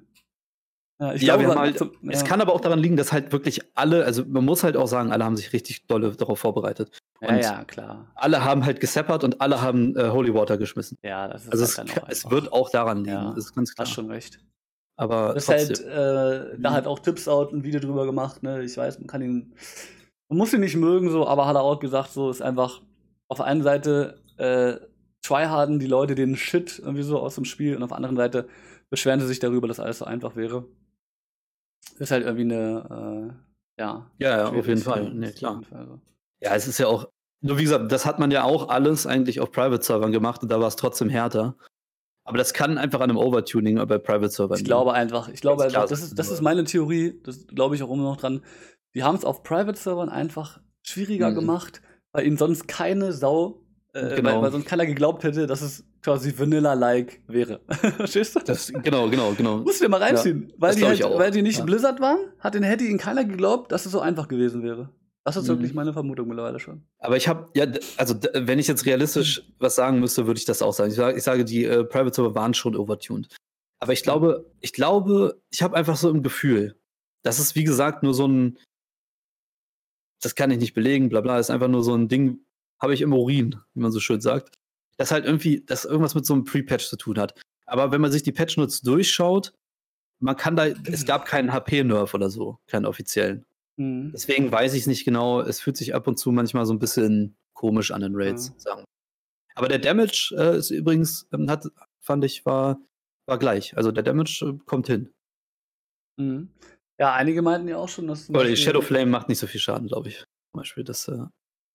Ja, 1.00 1.14
ich 1.14 1.22
Ja, 1.22 1.38
glaube, 1.38 1.56
halt, 1.58 1.78
zum- 1.78 1.92
es 2.10 2.22
ja. 2.22 2.28
kann 2.28 2.42
aber 2.42 2.54
auch 2.54 2.60
daran 2.60 2.80
liegen, 2.80 2.98
dass 2.98 3.14
halt 3.14 3.32
wirklich 3.32 3.62
alle, 3.76 4.04
also 4.04 4.26
man 4.26 4.44
muss 4.44 4.64
halt 4.64 4.76
auch 4.76 4.88
sagen, 4.88 5.12
alle 5.14 5.24
haben 5.24 5.38
sich 5.38 5.54
richtig 5.54 5.86
dolle 5.88 6.12
darauf 6.16 6.40
vorbereitet. 6.40 6.98
Ja, 7.22 7.30
und- 7.30 7.40
ja, 7.42 7.64
klar. 7.66 8.12
Alle 8.16 8.44
haben 8.44 8.66
halt 8.66 8.80
geseppert 8.82 9.24
und 9.24 9.40
alle 9.40 9.62
haben 9.62 9.96
äh, 9.96 10.10
Holy 10.10 10.34
Water 10.34 10.58
geschmissen. 10.58 10.98
Ja, 11.04 11.28
das 11.30 11.46
ist 11.46 11.52
Also 11.54 11.78
halt 11.78 12.10
es, 12.10 12.24
es 12.26 12.32
wird 12.32 12.52
auch 12.52 12.70
daran 12.70 12.98
liegen, 13.06 13.10
Ja, 13.12 13.34
das 13.34 13.46
ist 13.46 13.56
ganz 13.56 13.74
klar. 13.74 13.86
Hast 13.88 13.94
schon 13.94 14.10
recht. 14.12 14.40
Aber 15.00 15.34
Das 15.34 15.44
ist 15.44 15.50
halt, 15.50 15.68
trotzdem. 15.68 15.90
äh, 15.90 16.58
da 16.60 16.70
Mhm. 16.72 16.74
hat 16.74 16.88
auch 16.88 17.00
Tips 17.00 17.28
out 17.28 17.54
ein 17.54 17.64
Video 17.64 17.80
drüber 17.80 18.06
gemacht, 18.06 18.42
ne? 18.44 18.64
Ich 18.64 18.76
weiß, 18.78 18.98
man 19.00 19.08
kann 19.08 19.22
ihn, 19.22 19.54
man 20.28 20.38
muss 20.40 20.54
ihn 20.54 20.60
nicht 20.62 20.76
mögen, 20.76 21.10
so, 21.12 21.28
aber 21.28 21.46
hat 21.48 21.56
er 21.56 21.62
auch 21.62 21.80
gesagt, 21.80 22.12
so 22.12 22.30
ist 22.32 22.42
einfach 22.42 22.82
auf 23.30 23.38
der 23.38 23.46
einen 23.46 23.62
Seite 23.64 24.22
äh, 24.38 24.78
tryharden 25.22 25.80
die 25.80 25.88
Leute 25.88 26.16
den 26.16 26.36
Shit 26.36 26.80
irgendwie 26.80 27.04
so 27.04 27.20
aus 27.20 27.36
dem 27.36 27.46
Spiel 27.46 27.76
und 27.76 27.84
auf 27.84 27.90
der 27.90 27.98
anderen 27.98 28.16
Seite 28.16 28.48
beschweren 28.90 29.20
sie 29.20 29.28
sich 29.28 29.40
darüber, 29.40 29.68
dass 29.68 29.80
alles 29.80 30.00
so 30.00 30.06
einfach 30.06 30.36
wäre. 30.36 30.66
ist 32.00 32.12
halt 32.12 32.26
irgendwie 32.26 32.54
eine, 32.54 33.34
äh, 33.78 33.82
ja. 33.82 34.10
ja, 34.18 34.38
ja, 34.38 34.48
auf 34.50 34.68
jeden 34.68 34.82
Fall. 34.82 35.14
Nee, 35.14 35.32
klar. 35.32 35.62
Fall 35.70 35.86
so. 35.86 36.00
Ja, 36.42 36.56
es 36.56 36.68
ist 36.68 36.78
ja 36.80 36.88
auch, 36.88 37.08
nur 37.42 37.58
wie 37.60 37.64
gesagt, 37.64 37.92
das 37.92 38.06
hat 38.06 38.18
man 38.20 38.32
ja 38.32 38.44
auch 38.44 38.70
alles 38.70 39.06
eigentlich 39.06 39.40
auf 39.42 39.52
Private-Servern 39.52 40.12
gemacht 40.12 40.42
und 40.42 40.50
da 40.52 40.60
war 40.60 40.68
es 40.68 40.76
trotzdem 40.76 41.10
härter. 41.10 41.56
Aber 42.28 42.38
das 42.38 42.54
kann 42.54 42.78
einfach 42.78 43.00
an 43.00 43.10
einem 43.10 43.18
Overtuning 43.18 43.76
bei 43.88 43.98
Private-Servern 43.98 44.58
Ich 44.60 44.66
glaube 44.66 44.94
einfach, 44.94 45.30
ich 45.30 45.40
glaube 45.42 45.64
einfach, 45.64 45.88
das 45.88 46.02
ist, 46.04 46.20
das 46.20 46.30
ist 46.30 46.42
meine 46.42 46.66
Theorie, 46.66 47.20
das 47.24 47.48
glaube 47.48 47.76
ich 47.76 47.84
auch 47.84 47.90
immer 47.92 48.04
noch 48.04 48.18
dran. 48.18 48.42
Die 48.96 49.04
haben 49.04 49.16
es 49.16 49.24
auf 49.24 49.44
Private-Servern 49.44 50.10
einfach 50.10 50.60
schwieriger 50.84 51.32
Mhm. 51.32 51.36
gemacht, 51.36 51.82
weil 52.12 52.28
ihnen 52.28 52.38
sonst 52.38 52.68
keine 52.68 53.14
Sau, 53.14 53.62
äh, 53.94 54.16
Genau. 54.18 54.36
weil, 54.36 54.42
weil 54.44 54.52
sonst 54.52 54.66
keiner 54.68 54.86
geglaubt 54.86 55.24
hätte, 55.24 55.48
dass 55.48 55.62
es 55.62 55.86
quasi 56.02 56.34
Vanilla-like 56.38 57.22
wäre. 57.28 57.62
Verstehst 57.98 58.36
du? 58.36 58.40
Das, 58.42 58.72
genau, 58.74 59.10
genau, 59.10 59.32
genau. 59.32 59.58
Musst 59.60 59.80
du 59.80 59.86
dir 59.86 59.90
mal 59.90 60.02
reinziehen. 60.04 60.52
weil, 60.58 60.72
das 60.72 60.76
die 60.78 60.86
halt, 60.86 61.18
weil 61.20 61.32
die 61.32 61.42
nicht 61.42 61.60
Ja. 61.60 61.66
Blizzard 61.66 62.00
waren, 62.02 62.20
hat 62.40 62.54
den, 62.56 62.64
hätte 62.64 62.84
ihnen 62.84 62.98
keiner 63.00 63.24
geglaubt, 63.26 63.72
dass 63.72 63.86
es 63.86 63.92
so 63.94 64.00
einfach 64.02 64.28
gewesen 64.28 64.64
wäre. 64.64 64.90
Das 65.28 65.36
ist 65.36 65.44
Mhm. 65.44 65.48
wirklich 65.50 65.74
meine 65.74 65.92
Vermutung 65.92 66.30
mittlerweile 66.30 66.58
schon. 66.58 66.84
Aber 67.00 67.18
ich 67.18 67.28
habe, 67.28 67.50
ja, 67.54 67.66
also 67.98 68.16
wenn 68.34 68.60
ich 68.60 68.68
jetzt 68.68 68.86
realistisch 68.86 69.42
was 69.60 69.76
sagen 69.76 70.00
müsste, 70.00 70.26
würde 70.26 70.38
ich 70.38 70.46
das 70.46 70.62
auch 70.62 70.72
sagen. 70.72 70.90
Ich 70.90 70.96
sage, 70.96 71.18
ich 71.18 71.24
sage 71.24 71.44
die 71.44 71.66
äh, 71.66 71.84
Private 71.84 72.16
Server 72.16 72.34
waren 72.34 72.54
schon 72.54 72.78
overtuned. 72.78 73.28
Aber 73.82 73.92
ich 73.92 74.04
glaube, 74.04 74.50
ich 74.62 74.72
glaube, 74.72 75.42
ich 75.50 75.62
habe 75.62 75.76
einfach 75.76 75.98
so 75.98 76.10
im 76.10 76.24
Gefühl, 76.24 76.80
das 77.24 77.40
ist 77.40 77.56
wie 77.56 77.66
gesagt 77.66 78.04
nur 78.04 78.14
so 78.14 78.26
ein, 78.26 78.58
das 80.22 80.34
kann 80.34 80.50
ich 80.50 80.60
nicht 80.60 80.74
belegen, 80.74 81.10
bla 81.10 81.20
bla, 81.20 81.38
ist 81.40 81.50
einfach 81.52 81.68
nur 81.68 81.84
so 81.84 81.94
ein 81.94 82.08
Ding, 82.08 82.40
habe 82.82 82.94
ich 82.94 83.02
im 83.02 83.12
Urin, 83.12 83.60
wie 83.74 83.82
man 83.82 83.92
so 83.92 84.00
schön 84.00 84.22
sagt, 84.22 84.56
das 84.96 85.12
halt 85.12 85.26
irgendwie, 85.26 85.62
das 85.66 85.84
irgendwas 85.84 86.16
mit 86.16 86.26
so 86.26 86.36
einem 86.36 86.46
Pre-Patch 86.46 86.88
zu 86.88 86.96
tun 86.96 87.20
hat. 87.20 87.38
Aber 87.66 87.92
wenn 87.92 88.00
man 88.00 88.14
sich 88.14 88.24
die 88.24 88.32
Patch-Notes 88.32 88.80
durchschaut, 88.82 89.52
man 90.20 90.38
kann 90.38 90.56
da, 90.56 90.68
es 90.68 91.06
gab 91.06 91.26
keinen 91.26 91.52
HP-Nerf 91.52 92.14
oder 92.14 92.30
so, 92.30 92.60
keinen 92.68 92.86
offiziellen. 92.86 93.46
Mhm. 93.78 94.12
Deswegen 94.14 94.52
weiß 94.52 94.74
ich 94.74 94.82
es 94.82 94.88
nicht 94.88 95.06
genau. 95.06 95.42
Es 95.42 95.60
fühlt 95.60 95.78
sich 95.78 95.94
ab 95.96 96.08
und 96.08 96.18
zu 96.18 96.32
manchmal 96.32 96.66
so 96.66 96.74
ein 96.74 96.80
bisschen 96.80 97.38
komisch 97.54 97.92
an 97.92 98.02
den 98.02 98.14
Raids, 98.16 98.54
wir. 98.66 98.84
Aber 99.56 99.68
der 99.68 99.80
Damage 99.80 100.36
äh, 100.38 100.58
ist 100.58 100.70
übrigens, 100.72 101.28
ähm, 101.34 101.50
hat, 101.50 101.66
fand 102.00 102.24
ich, 102.26 102.46
war, 102.46 102.80
war 103.28 103.40
gleich. 103.40 103.76
Also 103.78 103.92
der 103.92 104.04
Damage 104.04 104.46
äh, 104.46 104.58
kommt 104.66 104.88
hin. 104.88 105.12
Mhm. 106.20 106.50
Ja, 107.00 107.14
einige 107.14 107.42
meinten 107.42 107.68
ja 107.68 107.78
auch 107.78 107.90
schon, 107.90 108.08
dass, 108.08 108.30
Aber 108.30 108.46
die 108.46 108.58
Shadow 108.58 108.82
Flame 108.82 109.12
macht 109.12 109.30
nicht 109.30 109.40
so 109.40 109.48
viel 109.48 109.60
Schaden, 109.62 109.88
glaube 109.88 110.10
ich. 110.10 110.18
Zum 110.18 110.62
Beispiel, 110.62 110.84
das, 110.84 111.08
äh, 111.08 111.26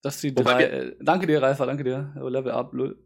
dass 0.01 0.19
die 0.21 0.33
drei. 0.33 0.59
wir- 0.59 0.71
Äh, 0.73 0.95
danke 0.99 1.27
dir, 1.27 1.41
Reifer, 1.41 1.65
danke 1.65 1.83
dir. 1.85 2.13
Oh, 2.21 2.27
Level 2.27 2.51
up. 2.51 2.73
lol. 2.73 2.97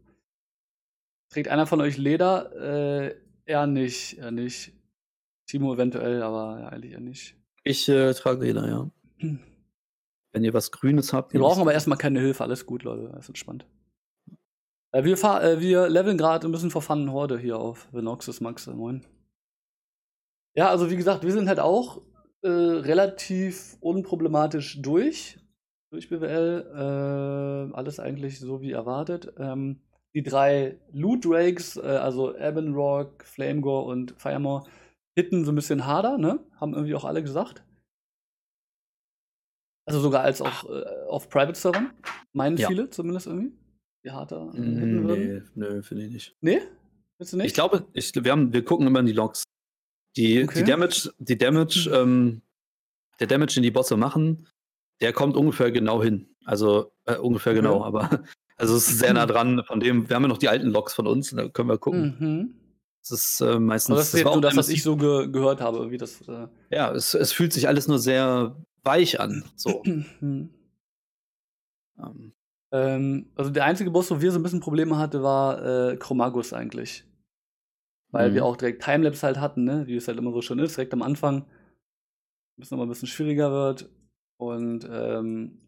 Trägt 1.32 1.48
einer 1.48 1.66
von 1.66 1.80
euch 1.80 1.98
Leder? 1.98 2.52
Äh, 2.56 3.20
eher 3.44 3.66
nicht, 3.66 4.18
eher 4.18 4.30
nicht. 4.30 4.72
Timo 5.48 5.74
eventuell, 5.74 6.22
aber 6.22 6.58
ja, 6.60 6.68
eigentlich 6.68 6.92
eher 6.92 7.00
nicht. 7.00 7.36
Ich 7.68 7.88
äh, 7.88 8.14
trage 8.14 8.44
Leder, 8.44 8.68
ja. 8.68 8.90
Wenn 10.32 10.44
ihr 10.44 10.54
was 10.54 10.70
Grünes 10.70 11.12
habt. 11.12 11.32
Wir 11.32 11.40
brauchen 11.40 11.60
aber 11.60 11.72
erstmal 11.72 11.98
keine 11.98 12.20
Hilfe, 12.20 12.44
alles 12.44 12.66
gut, 12.66 12.82
Leute, 12.82 13.10
alles 13.12 13.28
entspannt. 13.28 13.66
Äh, 14.92 15.04
wir, 15.04 15.16
fahr, 15.16 15.42
äh, 15.42 15.60
wir 15.60 15.88
leveln 15.88 16.18
gerade 16.18 16.46
ein 16.46 16.52
bisschen 16.52 16.70
vor 16.70 16.82
Fun 16.82 17.12
Horde 17.12 17.38
hier 17.38 17.58
auf 17.58 17.88
Venoxus 17.92 18.40
Max, 18.40 18.66
äh, 18.66 18.72
moin. 18.72 19.04
Ja, 20.54 20.70
also 20.70 20.90
wie 20.90 20.96
gesagt, 20.96 21.24
wir 21.24 21.32
sind 21.32 21.48
halt 21.48 21.60
auch 21.60 22.02
äh, 22.42 22.48
relativ 22.48 23.76
unproblematisch 23.80 24.80
durch, 24.80 25.38
durch 25.90 26.08
BWL. 26.08 27.70
Äh, 27.70 27.74
alles 27.76 28.00
eigentlich 28.00 28.40
so 28.40 28.60
wie 28.60 28.72
erwartet. 28.72 29.32
Ähm, 29.38 29.80
die 30.14 30.22
drei 30.22 30.78
Loot 30.92 31.24
Drakes, 31.24 31.76
äh, 31.76 31.80
also 31.80 32.36
Ebon 32.36 32.74
Rock, 32.74 33.24
Flamegore 33.24 33.90
und 33.90 34.14
Firemore, 34.16 34.64
hitten 35.18 35.44
so 35.44 35.50
ein 35.50 35.56
bisschen 35.56 35.84
harder, 35.84 36.16
ne? 36.16 36.38
Haben 36.60 36.74
irgendwie 36.74 36.94
auch 36.94 37.04
alle 37.04 37.22
gesagt. 37.24 37.64
Also 39.84 40.00
sogar 40.00 40.22
als 40.22 40.40
auch 40.40 40.64
äh, 40.70 40.84
auf 41.08 41.28
Private-Servern. 41.28 41.90
Meinen 42.32 42.56
Ja. 42.56 42.68
viele 42.68 42.88
zumindest 42.90 43.26
irgendwie. 43.26 43.52
Die 44.04 44.10
harter 44.12 44.44
Mm. 44.52 45.06
Nee, 45.06 45.42
nö, 45.56 45.82
finde 45.82 46.04
ich 46.04 46.12
nicht. 46.12 46.36
Nee? 46.40 46.60
Willst 47.18 47.32
du 47.32 47.36
nicht? 47.36 47.46
Ich 47.46 47.54
glaube, 47.54 47.84
ich, 47.94 48.12
wir, 48.14 48.30
haben, 48.30 48.52
wir 48.52 48.64
gucken 48.64 48.86
immer 48.86 49.00
in 49.00 49.06
die 49.06 49.12
Logs. 49.12 49.42
Die, 50.16 50.44
Okay. 50.44 50.58
die 50.60 50.70
Damage, 50.70 51.10
die 51.18 51.36
Damage, 51.36 51.90
ähm, 51.92 52.42
der 53.18 53.26
Damage, 53.26 53.54
den 53.54 53.64
die 53.64 53.72
Bosse 53.72 53.96
machen, 53.96 54.46
der 55.00 55.12
kommt 55.12 55.36
ungefähr 55.36 55.72
genau 55.72 56.00
hin. 56.02 56.28
Also 56.44 56.92
äh, 57.06 57.16
ungefähr 57.16 57.52
Okay. 57.52 57.62
genau, 57.62 57.82
aber 57.82 58.02
also 58.56 58.76
es 58.76 58.88
ist 58.88 58.98
sehr 59.00 59.12
nah 59.14 59.26
dran 59.26 59.64
von 59.66 59.80
dem. 59.80 60.08
Wir 60.08 60.14
haben 60.14 60.22
ja 60.22 60.28
noch 60.28 60.38
die 60.38 60.48
alten 60.48 60.68
Logs 60.68 60.94
von 60.94 61.08
uns, 61.08 61.30
da 61.30 61.48
können 61.48 61.68
wir 61.70 61.78
gucken. 61.78 62.16
Mhm. 62.20 62.54
Das 63.08 63.24
ist 63.24 63.40
äh, 63.40 63.58
meistens. 63.58 63.90
Aber 63.90 63.98
das 64.00 64.14
ist 64.14 64.22
so 64.22 64.28
auch 64.28 64.40
das, 64.40 64.56
was 64.56 64.68
ich 64.68 64.82
so 64.82 64.96
ge 64.96 65.28
gehört 65.30 65.60
habe, 65.60 65.78
irgendwie 65.78 65.98
das. 65.98 66.20
Äh, 66.28 66.48
Ja, 66.70 66.92
es, 66.92 67.14
es 67.14 67.32
fühlt 67.32 67.52
sich 67.52 67.68
alles 67.68 67.88
nur 67.88 67.98
sehr 67.98 68.56
weich 68.82 69.20
an. 69.20 69.44
So. 69.56 69.82
Mhm. 70.20 70.50
ähm, 71.98 72.32
Ähm, 72.70 73.30
also 73.34 73.50
der 73.50 73.64
einzige 73.64 73.90
Boss, 73.90 74.10
wo 74.10 74.20
wir 74.20 74.30
so 74.30 74.38
ein 74.38 74.42
bisschen 74.42 74.60
Probleme 74.60 74.98
hatten, 74.98 75.22
war 75.22 75.64
äh, 75.92 75.96
Chromagus 75.96 76.52
eigentlich. 76.52 77.04
Weil 78.10 78.30
Mhm. 78.30 78.34
wir 78.34 78.44
auch 78.44 78.56
direkt 78.56 78.82
Timelapse 78.84 79.26
halt 79.26 79.38
hatten, 79.40 79.64
ne? 79.64 79.86
wie 79.86 79.96
es 79.96 80.06
halt 80.08 80.18
immer 80.18 80.32
so 80.32 80.42
schön 80.42 80.58
ist, 80.58 80.76
direkt 80.76 80.92
am 80.92 81.02
Anfang. 81.02 81.46
Bis 82.56 82.66
es 82.68 82.70
nochmal 82.70 82.86
ein 82.86 82.90
bisschen 82.90 83.08
schwieriger 83.08 83.50
wird. 83.50 83.88
Und 84.38 84.86
ähm, 84.90 85.60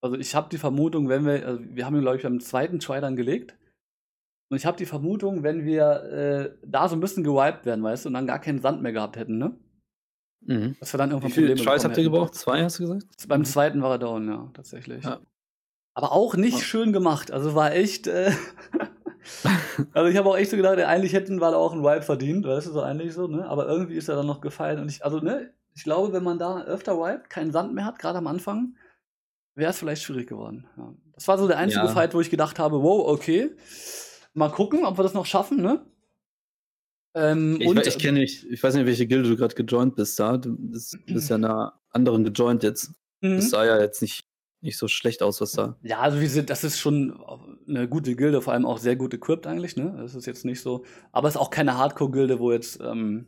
also 0.00 0.16
ich 0.16 0.34
habe 0.34 0.48
die 0.48 0.58
Vermutung, 0.58 1.08
wenn 1.08 1.24
wir, 1.26 1.44
also 1.46 1.60
wir 1.64 1.84
haben 1.86 1.96
ihn, 1.96 2.02
glaube 2.02 2.16
ich, 2.18 2.22
beim 2.22 2.40
zweiten 2.40 2.78
Try 2.78 3.00
dann 3.00 3.16
gelegt. 3.16 3.56
Und 4.50 4.56
ich 4.56 4.64
habe 4.66 4.76
die 4.78 4.86
Vermutung, 4.86 5.42
wenn 5.42 5.64
wir 5.64 6.02
äh, 6.04 6.50
da 6.66 6.88
so 6.88 6.96
ein 6.96 7.00
bisschen 7.00 7.22
gewiped 7.24 7.66
werden, 7.66 7.84
weißt 7.84 8.04
du, 8.04 8.08
und 8.08 8.14
dann 8.14 8.26
gar 8.26 8.38
keinen 8.40 8.60
Sand 8.60 8.82
mehr 8.82 8.92
gehabt 8.92 9.16
hätten, 9.16 9.38
ne? 9.38 9.56
mhm. 10.40 10.76
Dass 10.80 10.92
wir 10.94 10.98
dann 10.98 11.10
irgendwann 11.10 11.30
Wie 11.30 11.34
viele 11.34 11.48
Probleme 11.48 11.64
bekommen 11.64 11.84
habt 11.84 11.98
ihr 11.98 12.04
gebraucht? 12.04 12.34
Zwei, 12.34 12.62
hast 12.64 12.78
du 12.78 12.84
gesagt? 12.84 13.04
Beim 13.28 13.44
zweiten 13.44 13.82
war 13.82 13.92
er 13.92 13.98
down, 13.98 14.28
ja, 14.28 14.50
tatsächlich. 14.54 15.04
Ja. 15.04 15.20
Aber 15.94 16.12
auch 16.12 16.36
nicht 16.36 16.58
Ja. 16.58 16.64
schön 16.64 16.92
gemacht. 16.92 17.30
Also 17.30 17.54
war 17.54 17.72
echt. 17.72 18.06
Äh 18.06 18.32
also 19.92 20.08
ich 20.08 20.16
habe 20.16 20.28
auch 20.28 20.36
echt 20.36 20.50
so 20.50 20.56
gedacht, 20.56 20.78
eigentlich 20.78 21.12
hätten 21.12 21.40
wir 21.40 21.50
da 21.50 21.56
auch 21.56 21.72
einen 21.72 21.82
Wipe 21.82 22.02
verdient, 22.02 22.46
weißt 22.46 22.68
du, 22.68 22.72
so 22.72 22.82
eigentlich 22.82 23.12
so, 23.12 23.26
ne? 23.26 23.46
Aber 23.46 23.66
irgendwie 23.66 23.96
ist 23.96 24.08
er 24.08 24.16
dann 24.16 24.26
noch 24.26 24.40
gefallen. 24.40 24.80
Und 24.80 24.88
ich, 24.88 25.04
also, 25.04 25.18
ne, 25.18 25.52
ich 25.74 25.84
glaube, 25.84 26.12
wenn 26.12 26.22
man 26.22 26.38
da 26.38 26.62
öfter 26.62 26.98
wiped, 26.98 27.28
keinen 27.30 27.52
Sand 27.52 27.74
mehr 27.74 27.84
hat, 27.84 27.98
gerade 27.98 28.18
am 28.18 28.26
Anfang, 28.26 28.76
wäre 29.54 29.70
es 29.70 29.78
vielleicht 29.78 30.02
schwierig 30.02 30.28
geworden. 30.28 30.66
Ja. 30.76 30.94
Das 31.14 31.26
war 31.28 31.36
so 31.36 31.48
der 31.48 31.58
einzige 31.58 31.84
Ja. 31.84 31.88
Fight, 31.88 32.14
wo 32.14 32.20
ich 32.20 32.30
gedacht 32.30 32.58
habe, 32.58 32.82
wow, 32.82 33.08
okay. 33.08 33.50
Mal 34.38 34.50
gucken, 34.50 34.84
ob 34.84 34.96
wir 34.96 35.02
das 35.02 35.14
noch 35.14 35.26
schaffen, 35.26 35.60
ne? 35.60 35.84
Ähm, 37.14 37.60
ich, 37.60 37.86
ich 37.86 37.98
kenne 37.98 38.20
nicht, 38.20 38.44
ich 38.44 38.62
weiß 38.62 38.74
nicht, 38.74 38.86
welche 38.86 39.08
Gilde 39.08 39.28
du 39.28 39.36
gerade 39.36 39.54
gejoint 39.56 39.96
bist 39.96 40.18
da. 40.20 40.36
Du 40.36 40.56
bist, 40.56 40.96
bist 41.06 41.28
ja 41.28 41.36
einer 41.36 41.80
anderen 41.90 42.22
gejoint 42.22 42.62
jetzt. 42.62 42.92
Mhm. 43.20 43.36
Das 43.36 43.50
sah 43.50 43.64
ja 43.64 43.80
jetzt 43.80 44.00
nicht, 44.00 44.20
nicht 44.60 44.78
so 44.78 44.86
schlecht 44.86 45.24
aus, 45.24 45.40
was 45.40 45.52
da. 45.52 45.76
Ja, 45.82 45.98
also 45.98 46.20
wir 46.20 46.28
sind, 46.28 46.50
das 46.50 46.62
ist 46.62 46.78
schon 46.78 47.20
eine 47.66 47.88
gute 47.88 48.14
Gilde, 48.14 48.40
vor 48.40 48.52
allem 48.52 48.64
auch 48.64 48.78
sehr 48.78 48.94
gut 48.94 49.12
equipped 49.12 49.48
eigentlich, 49.48 49.76
ne? 49.76 49.96
Das 49.98 50.14
ist 50.14 50.26
jetzt 50.26 50.44
nicht 50.44 50.60
so. 50.60 50.84
Aber 51.10 51.26
es 51.26 51.34
ist 51.34 51.40
auch 51.40 51.50
keine 51.50 51.76
Hardcore-Gilde, 51.76 52.38
wo 52.38 52.52
jetzt 52.52 52.78
ähm, 52.80 53.26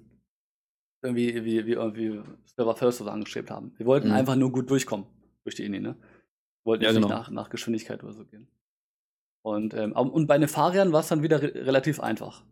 irgendwie 1.03 1.45
wie, 1.45 1.67
wie 1.67 1.73
irgendwie 1.73 2.21
Server 2.55 2.77
First 2.77 3.01
oder 3.01 3.13
angestrebt 3.13 3.51
haben. 3.51 3.73
Wir 3.79 3.87
wollten 3.87 4.09
mhm. 4.09 4.15
einfach 4.15 4.37
nur 4.37 4.53
gut 4.53 4.71
durchkommen 4.71 5.07
durch 5.43 5.57
die 5.57 5.65
Indie, 5.65 5.81
ne? 5.81 5.97
Wir 5.99 6.73
wollten 6.73 6.85
ja, 6.85 6.93
genau. 6.93 7.09
nicht 7.09 7.17
nach, 7.17 7.31
nach 7.31 7.51
Geschwindigkeit 7.51 8.05
oder 8.05 8.13
so 8.13 8.25
gehen. 8.25 8.47
Und, 9.43 9.75
ähm, 9.75 9.93
und 9.93 10.27
bei 10.27 10.39
Nefarian 10.39 10.93
war 10.93 11.01
es 11.01 11.09
dann 11.09 11.23
wieder 11.23 11.41
re 11.43 11.55
relativ 11.55 12.01
einfach. 12.01 12.45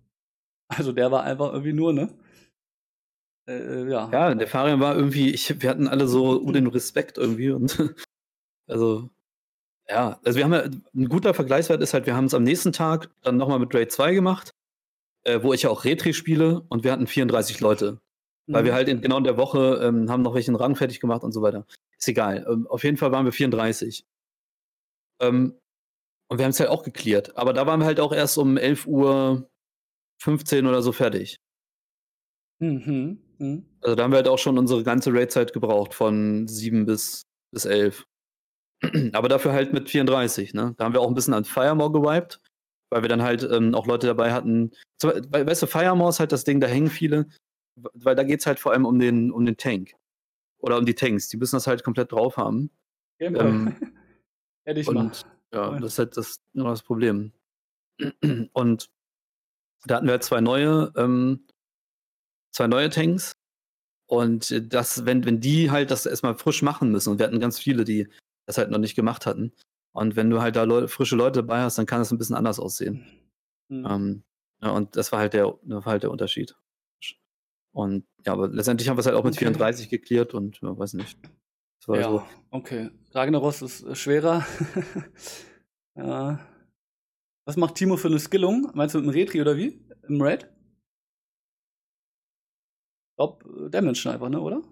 Also 0.68 0.92
der 0.92 1.10
war 1.10 1.22
einfach 1.22 1.52
irgendwie 1.52 1.72
nur, 1.72 1.92
ne? 1.92 2.14
Äh, 3.48 3.56
äh 3.56 3.90
ja. 3.90 4.10
Ja, 4.12 4.34
der 4.34 4.48
Farian 4.48 4.80
war 4.80 4.94
irgendwie, 4.94 5.30
ich, 5.30 5.60
wir 5.62 5.70
hatten 5.70 5.88
alle 5.88 6.06
so 6.06 6.38
den 6.52 6.66
Respekt 6.66 7.18
irgendwie 7.18 7.50
und 7.50 7.94
also 8.66 9.10
ja, 9.88 10.20
also 10.22 10.36
wir 10.36 10.44
haben 10.44 10.52
ja, 10.52 10.64
ein 10.94 11.08
guter 11.08 11.32
Vergleichswert 11.32 11.80
ist 11.82 11.94
halt, 11.94 12.06
wir 12.06 12.14
haben 12.14 12.26
es 12.26 12.34
am 12.34 12.44
nächsten 12.44 12.72
Tag 12.72 13.10
dann 13.22 13.38
nochmal 13.38 13.58
mit 13.58 13.74
Raid 13.74 13.90
2 13.90 14.12
gemacht, 14.12 14.54
äh, 15.24 15.42
wo 15.42 15.54
ich 15.54 15.62
ja 15.62 15.70
auch 15.70 15.84
Retri 15.84 16.12
spiele 16.12 16.62
und 16.68 16.84
wir 16.84 16.92
hatten 16.92 17.06
34 17.06 17.60
Leute. 17.60 17.98
Mhm. 18.46 18.52
Weil 18.52 18.64
wir 18.64 18.72
mhm. 18.72 18.76
halt 18.76 18.88
in, 18.88 19.00
genau 19.00 19.16
in 19.16 19.24
der 19.24 19.38
Woche 19.38 19.80
ähm, 19.82 20.10
haben 20.10 20.22
noch 20.22 20.34
welchen 20.34 20.56
Rang 20.56 20.76
fertig 20.76 21.00
gemacht 21.00 21.22
und 21.22 21.32
so 21.32 21.40
weiter. 21.40 21.66
Ist 21.98 22.08
egal. 22.08 22.46
Ähm, 22.48 22.66
auf 22.66 22.84
jeden 22.84 22.98
Fall 22.98 23.12
waren 23.12 23.24
wir 23.24 23.32
34. 23.32 24.04
Ähm, 25.20 25.54
und 26.28 26.38
wir 26.38 26.44
haben 26.44 26.50
es 26.50 26.60
halt 26.60 26.70
auch 26.70 26.82
geklärt. 26.82 27.36
Aber 27.36 27.52
da 27.52 27.66
waren 27.66 27.80
wir 27.80 27.86
halt 27.86 28.00
auch 28.00 28.12
erst 28.12 28.38
um 28.38 28.56
11 28.56 28.86
Uhr 28.86 29.48
15 30.22 30.66
oder 30.66 30.82
so 30.82 30.92
fertig. 30.92 31.36
Mhm. 32.60 33.20
Mhm. 33.38 33.64
Also 33.80 33.96
da 33.96 34.02
haben 34.02 34.10
wir 34.10 34.16
halt 34.16 34.28
auch 34.28 34.38
schon 34.38 34.58
unsere 34.58 34.82
ganze 34.82 35.12
Raid-Zeit 35.12 35.52
gebraucht, 35.52 35.94
von 35.94 36.46
7 36.48 36.86
bis, 36.86 37.22
bis 37.52 37.64
11. 37.64 38.04
Aber 39.12 39.28
dafür 39.28 39.52
halt 39.52 39.72
mit 39.72 39.88
34, 39.88 40.54
ne? 40.54 40.74
Da 40.76 40.84
haben 40.84 40.92
wir 40.92 41.00
auch 41.00 41.08
ein 41.08 41.14
bisschen 41.14 41.34
an 41.34 41.44
Firemore 41.44 41.92
gewiped, 41.92 42.40
weil 42.90 43.02
wir 43.02 43.08
dann 43.08 43.22
halt 43.22 43.42
ähm, 43.44 43.74
auch 43.74 43.86
Leute 43.86 44.06
dabei 44.06 44.32
hatten. 44.32 44.72
Weißt 45.02 45.62
du, 45.62 45.66
Firemore 45.66 46.10
ist 46.10 46.20
halt 46.20 46.32
das 46.32 46.44
Ding, 46.44 46.60
da 46.60 46.66
hängen 46.66 46.90
viele, 46.90 47.28
weil 47.94 48.14
da 48.14 48.22
geht 48.22 48.40
es 48.40 48.46
halt 48.46 48.58
vor 48.58 48.72
allem 48.72 48.84
um 48.84 48.98
den, 48.98 49.30
um 49.30 49.44
den 49.44 49.56
Tank. 49.56 49.92
Oder 50.60 50.76
um 50.78 50.86
die 50.86 50.94
Tanks. 50.94 51.28
Die 51.28 51.36
müssen 51.36 51.54
das 51.56 51.68
halt 51.68 51.84
komplett 51.84 52.10
drauf 52.10 52.36
haben. 52.36 52.70
Genau. 53.18 53.40
Ähm, 53.40 53.76
Hätte 54.64 54.80
ich 54.80 54.88
und, 54.88 54.94
mal. 54.94 55.12
Ja, 55.52 55.78
das 55.78 55.92
ist 55.92 55.98
halt 55.98 56.16
das, 56.16 56.40
das 56.52 56.82
Problem. 56.82 57.32
Und 58.52 58.90
da 59.84 59.96
hatten 59.96 60.06
wir 60.06 60.12
halt 60.12 60.24
zwei 60.24 60.40
neue, 60.40 60.92
ähm, 60.96 61.46
zwei 62.52 62.66
neue 62.66 62.90
Tanks. 62.90 63.32
Und 64.06 64.72
das, 64.72 65.04
wenn, 65.04 65.24
wenn 65.24 65.40
die 65.40 65.70
halt 65.70 65.90
das 65.90 66.06
erstmal 66.06 66.36
frisch 66.36 66.62
machen 66.62 66.90
müssen, 66.90 67.10
und 67.10 67.18
wir 67.18 67.26
hatten 67.26 67.40
ganz 67.40 67.58
viele, 67.58 67.84
die 67.84 68.08
das 68.46 68.56
halt 68.56 68.70
noch 68.70 68.78
nicht 68.78 68.94
gemacht 68.94 69.26
hatten. 69.26 69.52
Und 69.92 70.16
wenn 70.16 70.30
du 70.30 70.40
halt 70.40 70.56
da 70.56 70.62
Leute, 70.62 70.88
frische 70.88 71.16
Leute 71.16 71.40
dabei 71.40 71.60
hast, 71.60 71.76
dann 71.76 71.86
kann 71.86 72.00
das 72.00 72.10
ein 72.10 72.18
bisschen 72.18 72.36
anders 72.36 72.58
aussehen. 72.58 73.04
Mhm. 73.68 73.86
Ähm, 73.86 74.22
ja, 74.62 74.70
und 74.70 74.96
das 74.96 75.12
war 75.12 75.20
halt 75.20 75.34
der, 75.34 75.58
das 75.62 75.84
war 75.84 75.92
halt 75.92 76.02
der 76.02 76.10
Unterschied. 76.10 76.56
Und 77.72 78.06
ja, 78.24 78.32
aber 78.32 78.48
letztendlich 78.48 78.88
haben 78.88 78.96
wir 78.96 79.00
es 79.00 79.06
halt 79.06 79.16
auch 79.16 79.24
mit 79.24 79.34
okay. 79.34 79.44
34 79.44 79.88
geklärt 79.88 80.34
und 80.34 80.60
ja, 80.62 80.76
weiß 80.76 80.94
nicht. 80.94 81.18
Ja, 81.96 82.10
so. 82.10 82.26
okay. 82.50 82.90
Ragnaros 83.12 83.62
ist 83.62 83.82
äh, 83.82 83.94
schwerer. 83.94 84.46
ja. 85.96 86.38
Was 87.46 87.56
macht 87.56 87.76
Timo 87.76 87.96
für 87.96 88.08
eine 88.08 88.18
Skillung? 88.18 88.70
Meinst 88.74 88.94
du 88.94 88.98
mit 88.98 89.06
dem 89.06 89.14
Retri 89.14 89.40
oder 89.40 89.56
wie? 89.56 89.84
Im 90.08 90.20
Raid? 90.20 90.48
Ich 93.18 93.24
äh, 93.24 93.70
Damage 93.70 94.00
Sniper, 94.00 94.28
ne, 94.28 94.40
oder? 94.40 94.62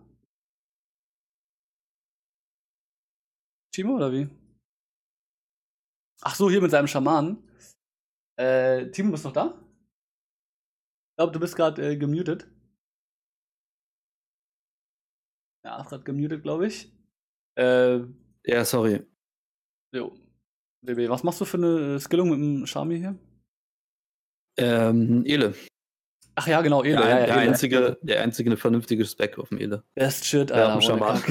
Timo 3.73 3.97
oder 3.97 4.13
wie? 4.13 4.29
Ach 6.23 6.35
so, 6.35 6.51
hier 6.51 6.61
mit 6.61 6.71
seinem 6.71 6.87
Schamanen. 6.87 7.43
Äh, 8.39 8.91
Timo, 8.91 9.13
bist 9.13 9.25
du 9.25 9.29
noch 9.29 9.35
da? 9.35 9.59
Ich 11.11 11.17
glaube, 11.17 11.33
du 11.33 11.41
bist 11.41 11.57
gerade 11.57 11.93
äh, 11.93 11.97
gemutet. 11.97 12.47
Ja, 15.65 15.83
gerade 15.83 16.05
gemutet, 16.05 16.43
glaube 16.43 16.67
ich. 16.67 16.96
Äh, 17.57 18.01
ja, 18.47 18.65
sorry. 18.65 19.03
Jo. 19.93 20.13
DB, 20.83 21.09
was 21.09 21.25
machst 21.25 21.41
du 21.41 21.45
für 21.45 21.57
eine 21.57 21.99
Skillung 21.99 22.31
mit 22.31 22.39
dem 22.39 22.67
Shami 22.67 22.99
hier? 22.99 23.17
Ähm, 24.59 25.25
Ele. 25.27 25.55
Ach 26.35 26.47
ja, 26.47 26.61
genau, 26.61 26.85
Ele. 26.85 26.97
Der, 26.97 27.09
ja, 27.09 27.19
ja, 27.21 27.27
der 27.27 27.37
Ele. 27.37 27.51
einzige, 27.51 27.99
der 28.03 28.23
einzige 28.23 28.57
vernünftige 28.57 29.05
Spec 29.05 29.39
auf 29.39 29.49
dem 29.49 29.59
Ele. 29.59 29.83
Best 29.95 30.25
Shit, 30.25 30.53
Alter. 30.53 30.81
Ja, 30.81 31.23